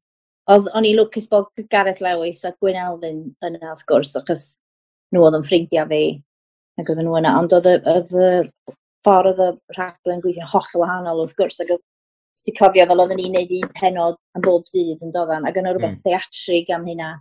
Oedd, 0.51 0.71
o'n 0.79 0.87
i 0.89 0.95
lwcus 0.99 1.29
bod 1.31 1.67
Gareth 1.71 2.03
Lewis 2.03 2.43
a 2.47 2.53
Gwyn 2.59 2.79
Elfyn 2.83 3.21
yn 3.47 3.59
yna, 3.59 3.71
wrth 3.73 3.87
gwrs, 3.87 4.17
achos 4.19 4.49
nhw 5.15 5.23
oedd 5.27 5.39
yn 5.39 5.47
ffrindiau 5.47 5.87
fi, 5.93 6.03
ac 6.81 6.91
oedd 6.91 7.03
nhw 7.05 7.15
yna. 7.21 7.37
Ond 7.39 7.55
oedd 7.55 7.71
y, 7.71 8.27
ffordd 9.07 9.31
oedd 9.31 9.45
y 9.47 9.79
rhaglen 9.79 10.25
gweithio'n 10.25 10.51
holl 10.51 10.83
wahanol, 10.83 11.23
wrth 11.23 11.37
gwrs, 11.39 11.61
ac 11.63 11.71
oedd 11.77 11.85
si 12.37 12.55
cofio 12.59 12.87
fel 12.91 13.03
oedden 13.05 13.23
ni'n 13.23 13.39
neud 13.39 13.55
un 13.61 13.73
penod 13.79 14.19
am 14.37 14.45
bob 14.45 14.67
dydd 14.73 15.07
yn 15.07 15.15
doddan, 15.15 15.47
ac 15.47 15.63
yna 15.63 15.73
rhywbeth 15.73 16.01
mm. 16.01 16.03
theatrig 16.05 16.75
am 16.75 16.91
hynna 16.91 17.13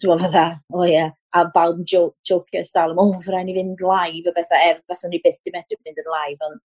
ti'n 0.00 0.12
meddwl 0.12 0.26
fatha, 0.26 0.46
o 0.72 0.80
oh, 0.80 0.86
ie. 0.86 0.94
Yeah. 0.94 1.14
A 1.36 1.42
bawb 1.52 1.82
yn 1.82 1.88
jo 1.90 2.02
jocio 2.24 2.62
dal 2.74 2.94
o, 2.94 3.02
oh, 3.02 3.18
fyrra'n 3.24 3.50
i 3.52 3.56
fynd 3.56 3.82
live 3.84 4.30
o 4.30 4.34
bethau, 4.36 4.62
er, 4.70 4.80
fas 4.88 5.04
ni 5.08 5.18
i 5.18 5.22
byth 5.24 5.42
di 5.44 5.52
medru 5.52 5.76
mynd 5.84 6.00
yn 6.00 6.12
live, 6.12 6.48
ond 6.48 6.62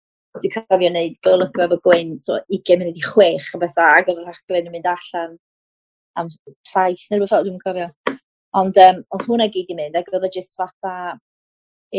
dwi'n 0.41 0.53
cofio 0.55 0.89
wneud 0.89 1.19
golygfa 1.27 1.67
efo 1.67 1.77
gwyn, 1.85 2.15
so 2.25 2.39
20 2.51 2.81
munud 2.81 2.99
i 2.99 3.03
chwech 3.05 3.51
o 3.55 3.61
bethau, 3.61 3.99
ac 3.99 4.09
oedd 4.11 4.23
y 4.23 4.25
rhaglen 4.25 4.69
yn 4.69 4.73
mynd 4.73 4.89
allan 4.91 5.35
am 6.19 6.31
saith, 6.65 7.05
neu 7.11 7.21
rhywbeth, 7.21 7.45
dwi'n 7.45 7.61
cofio. 7.61 7.89
Ond 8.55 8.79
um, 8.85 9.03
oedd 9.13 9.27
hwnna 9.27 9.49
gyd 9.53 9.71
i 9.73 9.77
mynd, 9.77 9.99
ac 9.99 10.09
oedd 10.13 10.27
o 10.27 10.31
jyst 10.31 10.57
fatha 10.59 10.95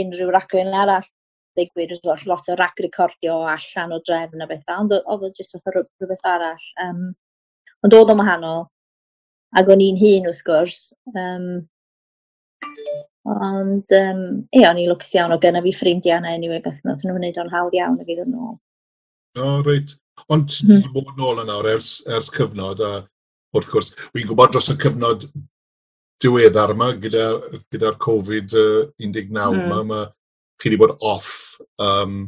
unrhyw 0.02 0.32
rhaglen 0.32 0.74
arall 0.74 1.08
digwydd, 1.56 1.94
oedd 2.02 2.26
lot 2.28 2.50
o 2.52 2.56
rag 2.58 2.82
recordio 2.84 3.38
allan 3.52 3.94
o 3.96 4.00
drefn 4.04 4.44
a 4.44 4.48
bethau, 4.50 4.82
ond 4.84 4.96
oedd 4.98 5.28
o 5.28 5.32
jyst 5.36 5.56
fatha 5.56 5.76
rhywbeth 5.78 6.30
arall. 6.32 6.70
Um, 6.84 7.04
ond 7.84 7.96
oedd 7.96 8.12
o'n 8.12 8.20
wahanol, 8.22 8.66
Ac 9.56 9.72
o'n 9.72 9.82
i'n 9.82 9.98
hun 10.00 10.30
wrth 10.30 10.44
gwrs. 10.46 10.80
Um, 11.14 11.48
ond, 13.26 13.96
um, 13.96 14.22
e, 14.52 14.62
o'n 14.68 14.78
i'n 14.78 14.90
lwcus 14.92 15.16
iawn 15.16 15.34
o 15.34 15.40
gynna 15.42 15.62
fi 15.64 15.74
ffrindiau 15.74 16.20
yna 16.20 16.36
anyway, 16.36 16.62
beth 16.64 16.82
nhw, 16.84 16.96
nhw'n 17.00 17.18
wneud 17.18 17.40
o'n 17.42 17.52
hawdd 17.54 17.76
iawn 17.78 18.00
y 18.00 18.06
fydd 18.06 18.22
hmm. 18.22 18.34
yn 18.34 18.46
ôl. 18.46 18.56
O, 19.36 19.46
oh, 19.46 19.58
reit. 19.66 19.96
Ond 20.32 20.48
mm. 20.64 20.80
ti 20.80 20.92
bod 20.94 21.12
nôl 21.18 21.42
yna 21.42 21.58
ers, 21.74 21.98
ers 22.08 22.30
cyfnod, 22.32 22.80
a 22.80 23.04
wrth 23.56 23.68
gwrs, 23.72 23.92
wy'n 24.14 24.30
gwybod 24.30 24.54
dros 24.54 24.70
y 24.72 24.76
cyfnod 24.80 25.26
diweddar 26.22 26.72
yma, 26.72 26.92
gyda'r 27.02 27.58
gyda, 27.72 27.92
Covid-19 28.00 29.36
uh, 29.36 29.50
mm. 29.52 29.60
yma, 29.60 29.82
hmm. 29.82 30.16
chi 30.56 30.70
wedi 30.70 30.80
bod 30.80 30.96
off, 31.04 31.28
um, 31.82 32.22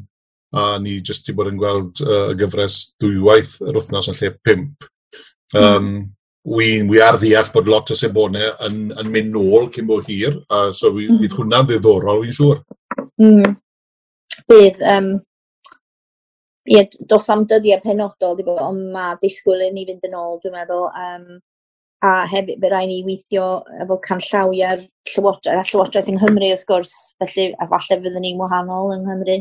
a 0.52 0.68
ni 0.82 0.98
jyst 1.00 1.26
wedi 1.26 1.38
bod 1.38 1.50
yn 1.52 1.60
gweld 1.60 2.04
uh, 2.04 2.28
y 2.34 2.36
gyfres 2.42 2.78
dwywaith 3.00 3.56
yr 3.64 3.80
wythnos 3.80 4.12
yn 4.12 4.20
lle 4.20 4.32
pimp. 4.44 4.88
Um, 5.56 5.88
mm 5.88 6.06
wi, 6.44 6.82
wi 6.88 7.00
ar 7.02 7.18
ddeall 7.18 7.50
bod 7.54 7.68
lot 7.70 7.90
o 7.92 7.96
sebonau 7.98 8.52
yn, 8.68 8.90
yn 9.00 9.10
mynd 9.12 9.34
nôl 9.34 9.68
cyn 9.74 9.88
bod 9.88 10.06
hir, 10.08 10.38
a 10.50 10.68
so 10.76 10.92
wi, 10.94 11.08
mm. 11.08 11.22
bydd 11.22 11.34
hwnna'n 11.38 11.68
ddiddorol, 11.68 12.22
wy'n 12.22 12.36
siŵr. 12.38 12.62
Mm. 13.22 13.56
Bydd, 14.48 14.80
um, 14.94 15.10
ie, 16.68 16.84
dos 17.10 17.28
am 17.34 17.44
dyddiau 17.50 17.82
penodol, 17.84 18.38
di 18.38 18.46
bod, 18.46 18.62
ond 18.64 18.88
mae 18.94 19.18
disgwyl 19.22 19.66
i 19.66 19.70
ni 19.74 19.86
fynd 19.88 20.08
yn 20.08 20.16
ôl, 20.18 20.38
dwi'n 20.42 20.56
meddwl, 20.56 20.88
um, 20.88 21.38
a 22.06 22.14
hefyd 22.30 22.60
bydd 22.62 22.72
rhaid 22.72 22.92
ni 22.92 22.98
weithio 23.06 23.46
efo 23.82 23.98
canllawiau'r 24.04 24.84
llywodraeth, 25.12 25.58
a 25.58 25.66
llywodraeth 25.66 26.10
yng 26.12 26.20
Nghymru 26.20 26.52
wrth 26.52 26.66
gwrs, 26.68 26.96
felly 27.18 27.48
a 27.58 27.66
falle 27.72 28.02
fyddwn 28.04 28.22
ni'n 28.24 28.38
wahanol 28.40 28.94
yng 28.94 29.08
Nghymru, 29.08 29.40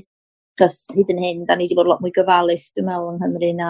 chos 0.58 0.88
hyd 0.98 1.14
yn 1.14 1.22
hyn, 1.22 1.46
da 1.46 1.56
ni 1.56 1.68
wedi 1.68 1.78
bod 1.78 1.92
lot 1.92 2.02
mwy 2.02 2.16
gyfalus, 2.16 2.72
dwi'n 2.74 2.90
meddwl, 2.90 3.14
yng 3.14 3.22
Nghymru 3.22 3.52
na, 3.60 3.70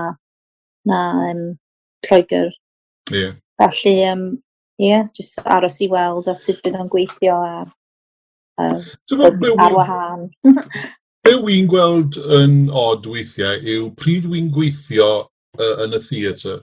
na 0.87 1.01
um, 1.27 1.43
Lloegr 2.07 2.55
Yeah. 3.11 3.33
Felly, 3.57 4.05
um, 4.05 4.43
yeah, 4.77 5.07
just 5.15 5.39
aros 5.45 5.81
i 5.81 5.87
weld 5.91 6.27
a 6.27 6.35
sut 6.35 6.61
bydd 6.63 6.77
o'n 6.77 6.91
gweithio 6.91 7.37
a, 7.41 7.65
a 8.61 8.69
so, 8.81 9.19
ar 9.25 9.73
wahân. 9.73 10.29
be 11.27 11.33
wy'n 11.43 11.67
gweld 11.67 12.15
yn 12.37 12.69
od 12.71 13.07
weithiau 13.11 13.59
yw 13.73 13.89
pryd 13.99 14.27
wy'n 14.31 14.51
gweithio 14.53 15.09
uh, 15.25 15.73
yn 15.83 15.95
y 15.97 15.99
theatr, 16.05 16.61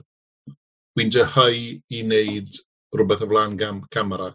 wy'n 0.97 1.11
dyhau 1.13 1.59
i 1.59 2.01
wneud 2.01 2.57
rhywbeth 2.95 3.25
o 3.25 3.29
flaen 3.29 3.57
gam 3.59 3.83
camera. 3.93 4.31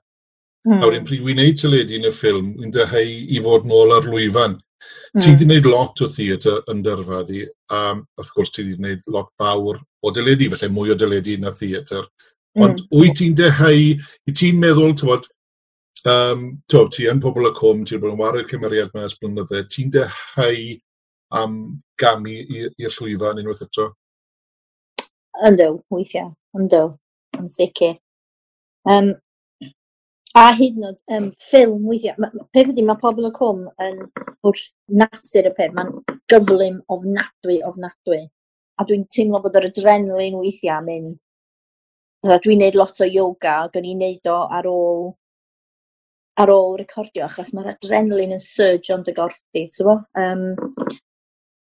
Mm. 0.68 0.76
A 0.76 0.84
wedyn 0.84 1.00
hmm. 1.00 1.08
pryd 1.08 1.24
wy'n 1.24 1.40
neud 1.40 1.58
teledu 1.58 1.96
yn 1.96 2.06
y 2.06 2.12
ffilm, 2.14 2.52
wy'n 2.60 2.74
dyhau 2.76 3.14
i 3.36 3.40
fod 3.46 3.66
nôl 3.66 3.94
ar 3.96 4.06
lwyfan. 4.06 4.58
Mm. 4.80 5.20
Ti 5.20 5.26
hmm. 5.26 5.34
wedi 5.34 5.46
gwneud 5.46 5.68
lot 5.68 6.00
o 6.00 6.08
theatr 6.08 6.60
yn 6.72 6.84
dyrfadu, 6.86 7.44
a 7.74 7.80
wrth 7.98 8.34
gwrs 8.36 8.52
ti 8.54 8.64
wedi 8.64 8.78
gwneud 8.78 9.10
lot 9.12 9.32
fawr 9.40 9.80
o 9.80 10.12
dyledu, 10.16 10.48
felly 10.54 10.70
mwy 10.72 10.94
o 10.94 10.98
dyledu 10.98 11.36
na 11.40 11.52
theatr. 11.54 12.06
Ond 12.58 12.80
mm. 12.80 12.86
wyt 12.98 13.18
ti'n 13.20 13.36
dehau, 13.38 13.82
i 14.26 14.34
ti'n 14.34 14.60
meddwl, 14.62 14.94
ti'n 14.98 15.10
bod, 15.10 15.28
um, 16.10 16.46
tywod, 16.70 16.92
ti 16.96 17.08
yn 17.10 17.22
pobl 17.22 17.50
y 17.50 17.52
cwm, 17.58 17.84
ti'n 17.86 18.02
bod 18.02 18.14
yn 18.14 18.20
wario 18.20 18.46
cymeriad 18.50 18.90
mewn 18.94 19.06
esblynydde, 19.06 19.64
ti'n 19.70 19.92
dehau 19.94 20.62
am 21.40 21.56
gamu 22.00 22.36
i'r 22.40 22.94
llwyfan 22.96 23.42
unwaith 23.42 23.64
eto? 23.68 23.90
Yndw, 25.46 25.76
weithiau, 25.94 26.32
yndw, 26.58 26.86
yn 27.38 27.50
sicr. 27.52 27.98
Um, 28.88 29.12
a 30.38 30.44
hyd 30.54 30.76
yn 30.78 30.86
oed 30.86 31.16
um, 31.16 31.30
ffilm 31.42 31.86
weithiau. 31.90 32.28
Peth 32.54 32.70
ydy, 32.72 32.84
mae 32.86 33.00
pobl 33.00 33.26
y 33.26 33.32
cwm 33.34 33.64
yn 33.82 33.96
wrth 34.46 34.68
natur 35.02 35.48
y 35.50 35.54
peth. 35.56 35.72
Mae'n 35.76 35.90
gyflym 36.30 36.78
ofnadwy, 36.94 37.58
ofnadwy. 37.66 38.22
A 38.78 38.86
dwi'n 38.86 39.08
teimlo 39.12 39.42
bod 39.42 39.58
yr 39.58 39.68
adrenalin 39.70 40.38
weithiau 40.38 40.78
am 40.78 40.86
mynd. 40.88 41.16
Dwi'n 42.44 42.60
neud 42.62 42.76
lot 42.78 43.00
o 43.02 43.08
yoga, 43.08 43.56
ac 43.66 43.80
o'n 43.80 43.88
i'n 43.90 44.04
neud 44.04 44.30
o 44.30 44.38
ar 44.58 44.68
ôl 44.70 45.08
ar 46.40 46.48
ôl 46.54 46.76
recordio, 46.78 47.26
achos 47.26 47.50
mae'r 47.52 47.74
adrenalin 47.74 48.32
yn 48.36 48.40
surge 48.40 48.94
ond 48.94 49.08
y 49.10 49.14
gorff 49.16 49.40
di, 49.52 49.66
ti'n 49.68 49.88
bo? 49.88 49.96
Um, 50.16 50.44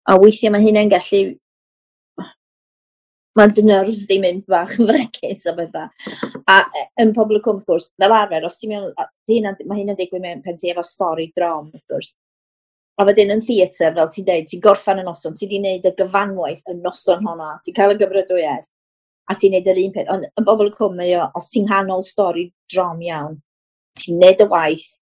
a 0.08 0.18
weithiau 0.20 0.52
mae 0.52 0.66
hynny'n 0.66 0.92
gallu 0.92 1.22
mae'n 3.38 3.54
dy 3.54 3.64
nerves 3.66 4.06
ddim 4.10 4.26
yn 4.28 4.40
bach 4.50 4.78
yn 4.82 4.88
fregus 4.90 5.46
a 5.50 5.54
bydda. 5.58 5.88
A 6.50 6.58
e, 6.66 6.86
yn 7.04 7.14
pobl 7.16 7.38
y 7.38 7.42
cwm, 7.46 7.60
gwrs, 7.68 7.92
fel 8.02 8.16
arfer, 8.18 8.48
os 8.48 8.58
ti'n 8.62 8.74
mewn, 8.74 8.88
mae 8.98 9.82
hyn 9.82 9.94
yn 9.94 10.00
digwydd 10.00 10.24
mewn 10.24 10.42
pen 10.46 10.58
ti 10.58 10.72
efo 10.74 10.86
stori 10.86 11.30
drom, 11.38 11.70
wrth 11.72 11.86
gwrs. 11.94 12.16
A 12.98 13.06
wedyn 13.06 13.36
yn 13.36 13.44
theatr, 13.46 13.94
fel 13.94 14.10
ti'n 14.14 14.28
dweud, 14.28 14.48
ti'n 14.50 14.64
gorffan 14.64 15.04
y 15.04 15.06
noson, 15.06 15.38
ti 15.38 15.50
di 15.50 15.62
wneud 15.62 15.86
y 15.86 15.94
gyfanwaith 16.00 16.64
y 16.66 16.78
noson 16.80 17.26
honno, 17.28 17.52
ti'n 17.66 17.78
cael 17.78 17.94
y 17.94 18.00
gyfrydwyedd, 18.02 18.66
a 19.30 19.38
ti'n 19.38 19.54
neud 19.54 19.70
yr 19.70 19.82
un 19.84 19.94
peth. 19.94 20.10
Ond 20.16 20.30
yn 20.32 20.48
bobl 20.48 20.72
y 20.72 20.74
cwm, 20.74 20.98
mae 20.98 21.14
o, 21.20 21.28
os 21.38 21.52
ti'n 21.54 21.70
hanol 21.70 22.02
stori 22.06 22.48
drom 22.74 23.04
iawn, 23.06 23.38
ti'n 24.02 24.18
neud 24.24 24.42
y 24.42 24.50
waith, 24.50 24.96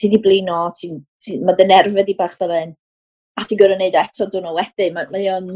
ti 0.00 0.10
di 0.10 0.18
blino, 0.18 0.64
ti, 0.74 0.90
ti, 1.22 1.38
mae 1.44 1.54
dy 1.54 1.68
nerfau 1.70 2.06
di 2.06 2.16
bach 2.18 2.34
fel 2.40 2.56
un, 2.56 2.74
a 3.38 3.44
ti'n 3.46 3.60
gwrdd 3.60 3.78
wneud 3.78 3.94
e 3.94 4.02
eto 4.02 4.26
dwi'n 4.32 4.48
o 4.50 4.56
wedyn, 4.56 4.96
mae, 4.96 5.06
mae 5.12 5.30
o'n 5.36 5.52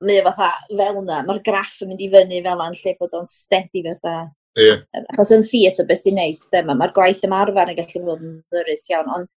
mae 0.00 0.20
o 0.20 0.26
fatha 0.28 0.50
fel 0.70 1.00
yna, 1.02 1.22
mae'r 1.26 1.42
graff 1.46 1.80
yn 1.84 1.92
mynd 1.92 2.04
i 2.04 2.10
fyny 2.12 2.42
fel 2.44 2.62
yna, 2.62 2.70
lle 2.82 2.94
bod 3.00 3.16
o'n 3.18 3.28
steady 3.30 3.84
fatha. 3.86 4.14
Yeah. 4.58 4.80
Achos 5.12 5.30
yn 5.34 5.44
theatr 5.46 5.86
beth 5.88 6.02
sy'n 6.02 6.16
neis, 6.18 6.40
dyma, 6.52 6.74
mae'r 6.78 6.94
gwaith 6.96 7.22
ymarfer 7.26 7.70
yn 7.70 7.78
gallu 7.78 8.02
bod 8.08 8.24
yn 8.24 8.32
ddyrus 8.50 8.88
iawn, 8.90 9.12
ond 9.16 9.30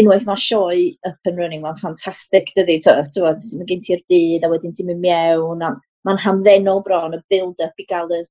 unwaith 0.00 0.26
mae 0.28 0.40
sioe 0.40 0.84
up 1.08 1.28
and 1.28 1.38
running, 1.38 1.64
mae'n 1.64 1.78
ffantastig 1.80 2.52
dydy, 2.56 2.78
mae 2.86 3.68
gen 3.68 3.84
ti'r 3.86 4.02
dydd 4.12 4.46
a 4.46 4.52
wedyn 4.52 4.74
ti'n 4.76 4.88
mynd 4.90 5.04
mewn, 5.04 5.66
mae'n 6.06 6.22
hamddenol 6.24 6.82
bron 6.86 7.18
y 7.18 7.20
build-up 7.32 7.82
i 7.82 7.86
gael 7.90 8.14
y 8.14 8.22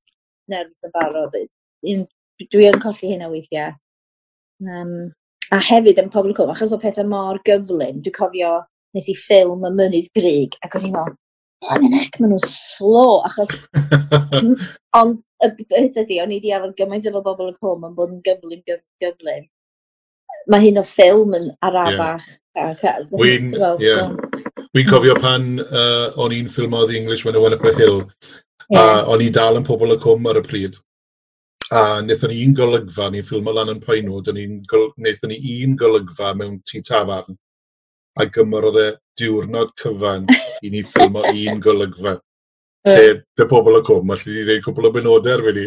nerfs 0.50 0.88
yn 0.88 0.94
barod. 0.96 1.38
Dwi 1.84 2.66
yn 2.70 2.82
colli 2.82 3.12
hynna 3.12 3.28
weithiau. 3.30 3.76
Um, 4.64 5.12
a 5.52 5.60
hefyd 5.62 6.00
yn 6.00 6.10
Pobl 6.12 6.34
Cwm, 6.36 6.52
achos 6.52 6.72
bod 6.72 6.82
pethau 6.82 7.06
mor 7.08 7.40
gyflym, 7.46 8.00
dwi'n 8.04 8.16
cofio 8.16 8.56
nes 8.96 9.08
i 9.12 9.14
ffilm 9.18 9.64
y 9.68 9.70
mynydd 9.76 10.10
grig, 10.16 10.56
ac 10.64 10.74
o'n 10.76 10.88
i'n 10.88 10.96
meddwl, 10.96 11.16
Ond 11.68 11.84
yn 11.84 11.96
ec, 11.98 12.16
maen 12.20 12.32
nhw'n 12.32 12.44
slo, 12.46 13.20
achos... 13.28 13.66
ond 15.00 15.18
y 15.44 15.48
beth 15.60 15.98
ydy, 16.00 16.20
o'n 16.22 16.32
i 16.32 16.38
wedi 16.38 16.52
arfer 16.56 16.72
gymaint 16.78 17.08
efo 17.08 17.20
bobl 17.24 17.50
y 17.50 17.56
cwm 17.58 17.88
yn 17.90 17.96
bod 17.96 18.14
yn 18.14 18.22
gyflym, 18.24 18.62
gyflym. 19.02 19.48
Mae 20.50 20.64
hyn 20.64 20.80
o 20.80 20.84
ffilm 20.86 21.36
yn 21.36 21.50
arafach. 21.64 22.24
Yeah. 22.56 23.02
Wy'n 23.12 23.50
yeah. 23.80 24.14
so. 24.16 24.86
Cofio 24.88 25.16
pan 25.20 25.60
uh, 25.62 26.08
o'n 26.20 26.34
i'n 26.34 26.48
ffilmodd 26.50 26.94
English 26.96 27.26
When 27.26 27.36
I 27.36 27.42
Went 27.44 27.58
Up 27.58 27.66
a 27.68 27.74
Hill, 27.76 28.02
yeah. 28.72 28.80
a 28.80 29.04
o'n 29.12 29.22
i 29.24 29.28
dal 29.34 29.60
yn 29.60 29.66
pobl 29.68 29.92
y 29.94 29.98
cwm 30.00 30.30
ar 30.32 30.40
y 30.40 30.44
pryd. 30.46 30.80
A 31.70 32.00
wnaethon 32.00 32.32
ni 32.32 32.40
un 32.48 32.56
golygfa, 32.58 33.12
ni'n 33.12 33.26
ffilmo 33.26 33.52
lan 33.54 33.70
yn 33.70 33.84
Poenwyd, 33.84 34.32
wnaethon 34.32 35.30
ni 35.30 35.60
un 35.60 35.76
golygfa 35.78 36.32
mewn 36.40 36.56
tŷ 36.66 36.82
tafarn, 36.88 37.36
a 38.18 38.26
gymrodd 38.32 38.80
e 38.80 38.88
diwrnod 39.20 39.72
cyfan 39.80 40.26
i 40.64 40.72
ni 40.72 40.82
ffilmo 40.86 41.24
un 41.30 41.62
golygfa. 41.62 42.16
Lle, 42.88 43.16
dy 43.36 43.46
pobl 43.48 43.76
y 43.76 43.82
cwm, 43.84 44.14
allu 44.14 44.34
di 44.34 44.44
gwneud 44.46 44.64
cwbl 44.64 44.88
o 44.88 44.92
benodau 44.94 45.36
erbyn 45.36 45.58
ni. 45.58 45.66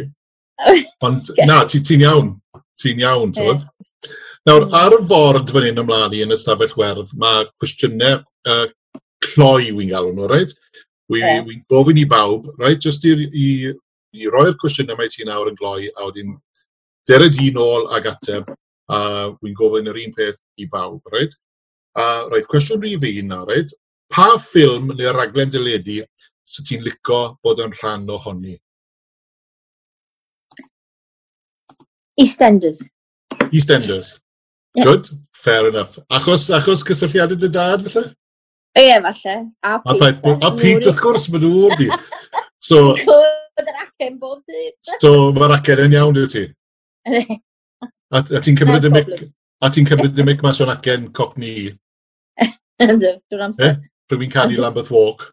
Ond 1.06 1.30
na, 1.46 1.62
ti'n 1.70 1.86
ti 1.86 2.00
iawn. 2.02 2.34
Ti'n 2.80 3.04
iawn, 3.04 3.34
tywod? 3.36 3.68
Nawr, 4.50 4.66
ar 4.76 4.96
y 4.98 5.04
ford 5.08 5.52
fan 5.54 5.68
hyn 5.70 5.84
ymlaen 5.84 6.16
i 6.18 6.24
yn 6.26 6.34
y 6.34 6.38
stafell 6.40 6.74
werf, 6.80 7.14
mae 7.20 7.46
cwestiynau 7.62 8.18
uh, 8.52 8.66
cloi 9.24 9.70
wy'n 9.72 9.94
galw 9.94 10.10
nhw, 10.12 10.28
rhaid? 10.28 10.52
Wy'n 11.12 11.24
yeah. 11.24 11.46
wy 11.48 11.62
gofyn 11.72 12.02
i 12.02 12.04
bawb, 12.10 12.50
rhaid, 12.58 12.82
jyst 12.84 13.08
i, 13.08 13.14
i, 13.30 13.48
i 14.18 14.28
roi'r 14.34 14.58
cwestiynau 14.60 15.00
mae 15.00 15.12
ti 15.14 15.24
nawr 15.28 15.54
yn 15.54 15.60
gloi, 15.60 15.88
a 15.94 16.10
wedyn 16.10 16.36
dered 17.08 17.40
i 17.40 17.54
nôl 17.56 17.88
ag 17.96 18.10
ateb, 18.12 18.52
a 18.92 19.00
wy'n 19.38 19.56
gofyn 19.62 19.88
yr 19.94 20.02
un 20.04 20.18
peth 20.18 20.42
i 20.60 20.68
bawb, 20.68 21.00
rhaid? 21.14 21.38
A 21.94 22.06
rhaid 22.30 22.48
cwestiwn 22.50 22.82
rhi 22.82 22.96
fi 23.02 23.12
yna, 23.22 23.44
rhaid, 23.46 23.74
pa 24.14 24.32
ffilm 24.42 24.94
neu 24.98 25.14
raglen 25.14 25.52
dyledu 25.54 26.02
sy'n 26.50 26.68
ti'n 26.68 26.86
licio 26.86 27.22
bod 27.44 27.62
yn 27.64 27.74
rhan 27.80 28.10
ohoni? 28.10 28.58
EastEnders. 32.20 32.84
EastEnders. 33.52 34.20
Yep. 34.76 34.86
Good, 34.86 35.10
fair 35.36 35.68
enough. 35.68 36.00
Achos, 36.10 36.50
achos 36.50 36.82
cysylltiadau 36.88 37.38
dy 37.38 37.50
dad, 37.50 37.86
felly? 37.94 38.10
O 38.74 38.82
ie, 38.82 38.98
falle. 39.06 39.36
A 39.62 39.78
Pete. 39.84 40.34
A, 40.34 40.38
a 40.48 40.52
Pete, 40.58 40.90
wrth 40.90 41.02
gwrs, 41.02 41.30
maen 41.34 41.46
nhw 41.46 41.70
wedi. 41.70 41.90
So, 42.64 42.94
Clywed 42.96 43.68
yr 43.68 43.80
acen 43.84 44.14
bob 44.22 44.40
dydd. 44.48 44.78
so, 45.02 45.10
mae'r 45.36 45.52
acen 45.58 45.82
yn 45.84 45.96
iawn, 45.98 46.14
dwi 46.16 46.30
ti? 46.32 46.44
a, 48.16 48.22
a 48.22 48.40
ti'n 48.40 48.56
cymryd 48.56 48.88
y 48.88 48.92
mic, 48.94 49.10
a 49.60 49.70
ti'n 49.74 49.90
cymryd 49.90 50.22
y 50.24 50.26
mic 50.30 50.46
mas 50.46 50.62
o'n 50.64 50.72
acen 50.72 51.10
cop 51.18 51.36
ni 51.42 51.74
Ynddo, 52.84 53.16
drwy'r 53.30 53.46
amser. 53.48 53.72
Eh? 53.72 53.76
Pryd 54.12 54.32
canu 54.34 54.60
Lambeth 54.60 54.92
Walk. 54.94 55.30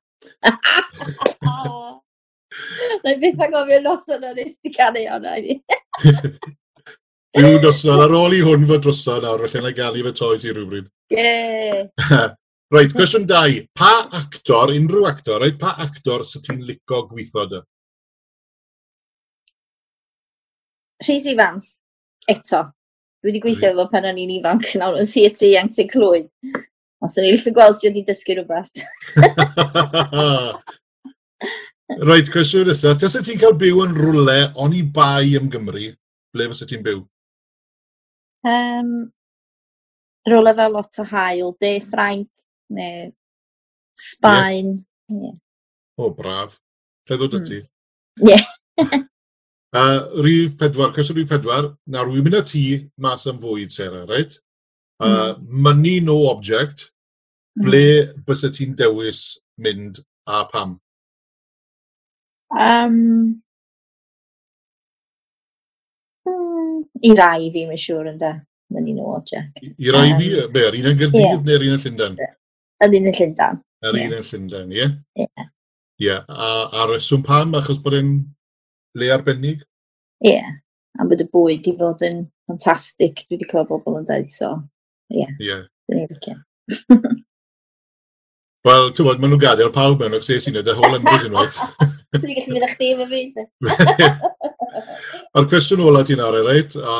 Na 3.00 3.12
i 3.14 3.18
beth 3.20 3.42
ag 3.46 3.54
ofio 3.56 3.78
noson 3.84 4.24
o'n 4.26 4.36
nes 4.38 4.56
di 4.62 4.72
canu 4.74 5.02
hwnna 5.06 5.36
i 5.38 5.46
ni. 5.46 5.54
Rhyw 7.40 7.60
noson 7.62 8.02
ar 8.04 8.14
ôl 8.18 8.36
i 8.36 8.42
hwn 8.42 8.66
fod 8.68 8.84
drosodd 8.84 9.24
nawr, 9.26 9.46
felly 9.46 9.64
na 9.64 9.72
gael 9.74 9.98
i 10.00 10.04
fy 10.06 10.12
toi 10.18 10.38
ti 10.42 10.52
rhywbryd. 10.52 10.88
Ie. 11.14 11.84
Reit, 12.74 12.94
cwestiwn 12.94 13.26
2. 13.26 13.64
Pa 13.74 13.92
actor, 14.14 14.70
unrhyw 14.74 15.06
actor, 15.08 15.40
reit, 15.42 15.56
pa 15.58 15.74
actor 15.82 16.22
sy 16.26 16.38
ti'n 16.44 16.60
licio 16.62 17.00
gweithio 17.10 17.46
dy? 17.50 17.62
Rhys 21.06 21.26
Ifans, 21.32 21.72
eto. 22.30 22.60
Dwi 23.20 23.32
wedi 23.32 23.42
gweithio 23.42 23.72
efo 23.72 23.88
pan 23.90 24.06
o'n 24.10 24.20
i'n 24.22 24.36
ifanc 24.36 24.68
nawr 24.78 25.00
yn 25.02 25.10
theatr 25.10 25.48
ieuenctid 25.48 25.90
clwyd. 25.90 26.28
Ond 27.00 27.12
sy'n 27.12 27.26
rili 27.26 27.52
gweld 27.56 27.76
sydd 27.78 27.94
wedi 27.94 28.08
dysgu 28.08 28.32
rhywbeth. 28.36 28.76
Reit, 32.08 32.28
cwestiwn 32.30 32.68
nesaf. 32.68 32.98
Tasa 33.00 33.20
ti'n 33.24 33.40
cael 33.40 33.56
byw 33.58 33.78
yn 33.86 33.96
rwle 33.96 34.40
on 34.60 34.76
i 34.76 34.82
bai 34.84 35.32
ym 35.38 35.46
Gymru, 35.52 35.86
ble 36.34 36.44
fysa 36.52 36.68
ti'n 36.68 36.84
byw? 36.84 37.00
Um, 38.46 38.90
rwle 40.28 40.52
fel 40.60 40.72
lot 40.76 41.00
o 41.02 41.04
hael, 41.10 41.50
de 41.60 41.72
Ffrainc, 41.86 42.28
neu 42.76 42.98
Sbaen. 44.00 44.68
Yeah. 45.08 45.22
Yeah. 45.24 45.36
O, 45.96 45.98
oh, 46.06 46.12
braf. 46.16 46.50
Lle 47.08 47.14
ddod 47.18 47.40
mm. 47.40 47.46
ti? 47.48 47.58
Ie. 48.28 48.40
Uh, 49.70 50.02
rif 50.26 50.56
pedwar, 50.58 50.90
cwestiwn 50.90 51.20
rif 51.20 51.28
pedwar. 51.30 51.68
Nawr, 51.94 52.08
wy'n 52.10 52.24
mynd 52.26 52.34
â 52.34 52.40
ti 52.42 52.90
mas 52.98 53.22
am 53.30 53.36
fwyd, 53.38 53.70
Sarah, 53.70 54.03
reit? 54.09 54.34
Uh, 55.01 55.34
money 55.40 56.01
no 56.05 56.28
object, 56.28 56.90
hmm. 57.57 57.64
ble 57.64 57.84
bys 58.26 58.44
ti'n 58.53 58.74
dewis 58.76 59.40
mynd 59.57 60.03
a 60.28 60.44
pam? 60.51 60.74
Um, 62.51 63.40
mm, 66.26 66.82
I 67.07 67.14
rai 67.16 67.48
fi, 67.55 67.64
mae'n 67.64 67.80
siŵr 67.80 68.11
yn 68.12 68.18
da. 68.20 68.34
Money 68.70 68.92
no 68.94 69.14
object. 69.16 69.57
I, 69.62 69.72
i 69.86 69.94
rai 69.94 70.11
um. 70.12 70.20
Be, 70.53 70.66
ar 70.68 70.76
un 70.78 70.90
yn 70.92 70.98
Gyrdydd 71.01 71.24
yeah. 71.24 71.40
neu'r 71.46 71.64
un 71.66 71.76
yn 71.78 71.80
Llundain? 71.84 72.18
Yr 72.84 72.92
un 72.98 73.09
yn 73.11 73.16
Llundain. 73.16 73.62
Yr 73.88 73.98
un 74.03 74.18
yn 74.18 74.26
Llundain, 74.28 74.74
ie? 74.76 74.90
Ie. 75.24 75.46
Ie, 76.05 76.12
a, 76.16 76.51
a 76.80 76.84
reswm 76.92 77.24
pam 77.26 77.57
achos 77.59 77.80
bod 77.82 77.96
e'n 77.98 78.12
le 79.01 79.09
arbennig? 79.16 79.64
Ie, 80.22 80.36
yeah. 80.36 80.53
a 81.01 81.09
bod 81.09 81.24
y 81.24 81.26
bwyd 81.32 81.66
i 81.72 81.74
fod 81.80 82.05
yn 82.07 82.22
ffantastig. 82.44 83.24
Dwi 83.24 83.38
wedi 83.38 83.48
clywed 83.51 83.72
bobl 83.72 83.98
yn 84.03 84.07
dweud 84.11 84.30
so 84.32 84.53
ie. 85.11 85.26
Ie. 85.42 85.58
Wel, 88.61 88.90
ti'n 88.92 89.06
bod, 89.06 89.20
maen 89.22 89.30
nhw'n 89.32 89.40
gadael 89.40 89.70
pawb 89.72 90.02
mewn 90.02 90.18
o'r 90.18 90.24
sesi 90.24 90.52
nhw, 90.52 90.61
the 90.61 90.74
whole 90.76 90.92
language 90.92 91.24
yn 91.24 91.32
waith. 91.32 91.56
Dwi'n 92.12 92.34
gallu 92.36 92.52
mynd 92.52 92.66
â 92.66 92.68
chdi 92.74 92.88
efo 92.92 93.06
fi. 93.08 93.20
A'r 95.40 95.46
cwestiwn 95.52 95.80
ola 95.88 96.02
ti'n 96.04 96.20
ar 96.20 96.36
reit, 96.44 96.76
a 96.76 96.96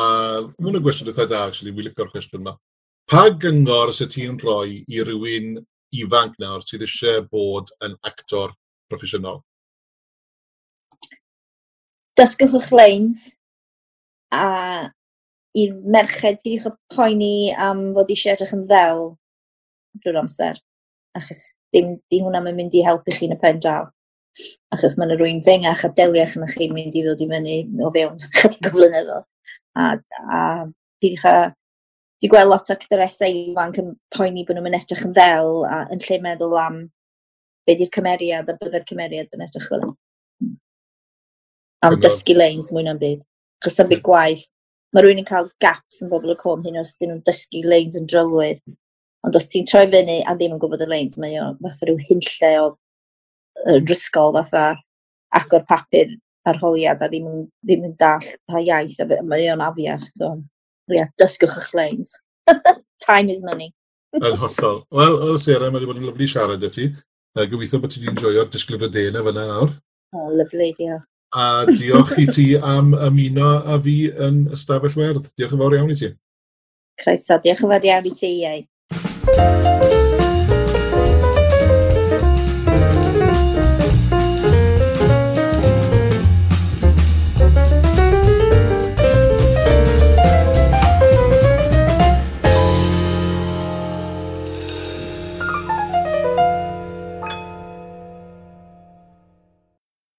maen 0.57 0.79
y 0.79 0.81
gwestiwn 0.81 1.11
eitha 1.11 1.27
da, 1.29 1.43
actually, 1.51 1.75
wy 1.75 1.85
licio'r 1.85 2.09
cwestiwn 2.15 2.41
yma. 2.41 2.55
Pa 3.11 3.27
gyngor 3.43 3.93
sy'n 3.93 4.09
ti'n 4.09 4.39
rhoi 4.41 4.79
i 4.89 5.05
rywun 5.05 5.59
ifanc 6.01 6.41
nawr 6.41 6.65
sydd 6.65 6.87
eisiau 6.87 7.27
bod 7.29 7.69
yn 7.85 7.93
actor 8.09 8.55
proffesiynol? 8.89 9.43
Dysgwch 12.17 12.57
eich 12.57 12.71
leins 12.73 13.27
a 14.33 14.89
i'r 15.57 15.73
merched, 15.93 16.39
peidiwch 16.43 16.67
y 16.69 16.73
poeni 16.95 17.33
am 17.69 17.89
fod 17.95 18.11
eisiau 18.13 18.35
edrych 18.35 18.53
yn 18.55 18.67
ddel 18.69 19.01
drwy'r 19.99 20.21
amser. 20.21 20.59
Achos 21.17 21.49
dim 21.75 21.97
dim 22.11 22.27
hwnna 22.27 22.43
yn 22.45 22.55
mynd 22.57 22.77
i 22.77 22.83
helpu 22.85 23.15
chi 23.15 23.27
yn 23.27 23.35
y 23.35 23.39
pen 23.41 23.59
draw. 23.63 23.89
Achos 24.71 24.95
mae'n 24.99 25.17
rwy'n 25.17 25.41
fengach 25.47 25.83
a 25.87 25.91
deliach 25.95 26.37
yna 26.39 26.47
chi 26.53 26.69
mynd 26.71 26.95
i 26.95 27.03
ddod 27.03 27.23
i 27.23 27.27
fyny 27.31 27.57
o 27.83 27.91
fewn 27.95 28.21
chydig 28.37 28.69
o 28.69 28.75
flynyddoedd. 28.77 29.27
A, 29.75 29.89
a 30.37 30.39
peidiwch 31.01 31.27
a... 31.27 31.35
di 32.21 32.29
gweld 32.31 32.51
lot 32.51 32.71
o 32.71 32.77
cydresau 32.77 33.35
ifanc 33.51 33.79
yn 33.81 33.93
poeni 34.15 34.45
bod 34.47 34.59
nhw'n 34.59 34.77
edrych 34.77 35.03
yn 35.07 35.15
ddel 35.17 35.63
a 35.65 35.81
yn 35.91 36.03
lle 36.05 36.19
meddwl 36.21 36.57
am 36.61 36.79
be 37.65 37.75
di'r 37.79 37.91
cymeriad 37.95 38.49
a 38.51 38.55
bydde'r 38.59 38.85
cymeriad 38.87 39.35
yn 39.35 39.43
edrych 39.47 39.67
fel 39.67 39.83
yna. 39.83 39.95
Hmm. 40.39 40.55
Am 41.87 41.97
dysgu 41.99 42.37
leins 42.37 42.69
mwy 42.71 42.85
na'n 42.85 43.01
byd. 43.01 43.25
Chos 43.65 43.79
yn 43.81 43.89
byd 43.89 44.03
gwaith 44.05 44.47
mae 44.91 45.03
rhywun 45.03 45.21
yn 45.23 45.27
cael 45.27 45.49
gaps 45.63 46.01
yn 46.03 46.11
bobl 46.11 46.33
y 46.33 46.37
com 46.39 46.63
hyn 46.65 46.79
os 46.81 46.95
dyn 46.99 47.13
nhw'n 47.13 47.25
dysgu 47.27 47.63
lanes 47.65 47.97
yn 47.99 48.07
drylwyr. 48.11 48.59
Ond 49.27 49.37
os 49.37 49.47
ti'n 49.51 49.67
troi 49.69 49.85
fyny 49.91 50.21
a 50.25 50.35
ddim 50.35 50.55
yn 50.55 50.61
gwybod 50.61 50.83
y 50.83 50.89
lanes, 50.89 51.19
mae 51.21 51.37
o 51.39 51.51
fatha 51.61 51.87
rhyw 51.87 52.01
hynlle 52.09 52.51
o 52.63 52.71
rysgol 53.85 54.33
fatha 54.39 54.65
agor 55.37 55.63
papur 55.69 56.15
arholiad 56.49 57.03
a 57.03 57.09
ddim, 57.09 57.27
ddim 57.61 57.85
yn 57.91 57.93
dall 57.99 58.31
pa 58.49 58.61
iaith 58.61 58.99
a 59.03 59.07
mae 59.21 59.51
o'n 59.53 59.63
afiach. 59.63 60.07
So, 60.17 60.33
yeah, 60.91 61.11
dysgwch 61.21 61.59
eich 61.61 61.71
lanes. 61.77 62.17
Time 63.05 63.29
is 63.29 63.45
money. 63.45 63.71
Yn 64.17 64.35
hollol. 64.41 64.83
Wel, 64.91 65.15
o 65.23 65.37
Sarah, 65.39 65.69
mae 65.71 65.79
wedi 65.79 65.91
bod 65.91 66.01
yn 66.01 66.09
lyflu 66.09 66.27
siarad 66.27 66.65
y 66.67 66.71
ti. 66.73 66.89
Uh, 67.37 67.45
gobeithio 67.47 67.79
bod 67.79 67.93
ti'n 67.93 68.03
wedi 68.03 68.13
enjoyo'r 68.15 68.51
disglyfr 68.51 68.91
dena 68.91 69.23
fyna 69.27 69.45
nawr. 69.47 69.71
O, 70.11 70.25
oh, 70.25 70.33
lyflu, 70.35 70.67
diolch 70.75 71.07
a 71.31 71.65
diolch 71.69 72.17
i 72.19 72.27
ti 72.27 72.47
am 72.57 72.91
ymuno 72.95 73.51
a 73.65 73.79
fi 73.81 73.97
yn 74.11 74.43
ystafell 74.55 74.97
werdd. 74.99 75.31
Diolch 75.35 75.55
yn 75.55 75.63
fawr 75.63 75.77
iawn 75.79 75.93
i 75.93 75.99
ti. 76.01 76.11
Croeso, 77.01 77.39
diolch 77.43 77.63
yn 77.63 77.71
fawr 77.71 77.91
iawn 77.91 78.11
i 78.11 78.17
ti, 78.17 78.35
Iau. 78.41 79.80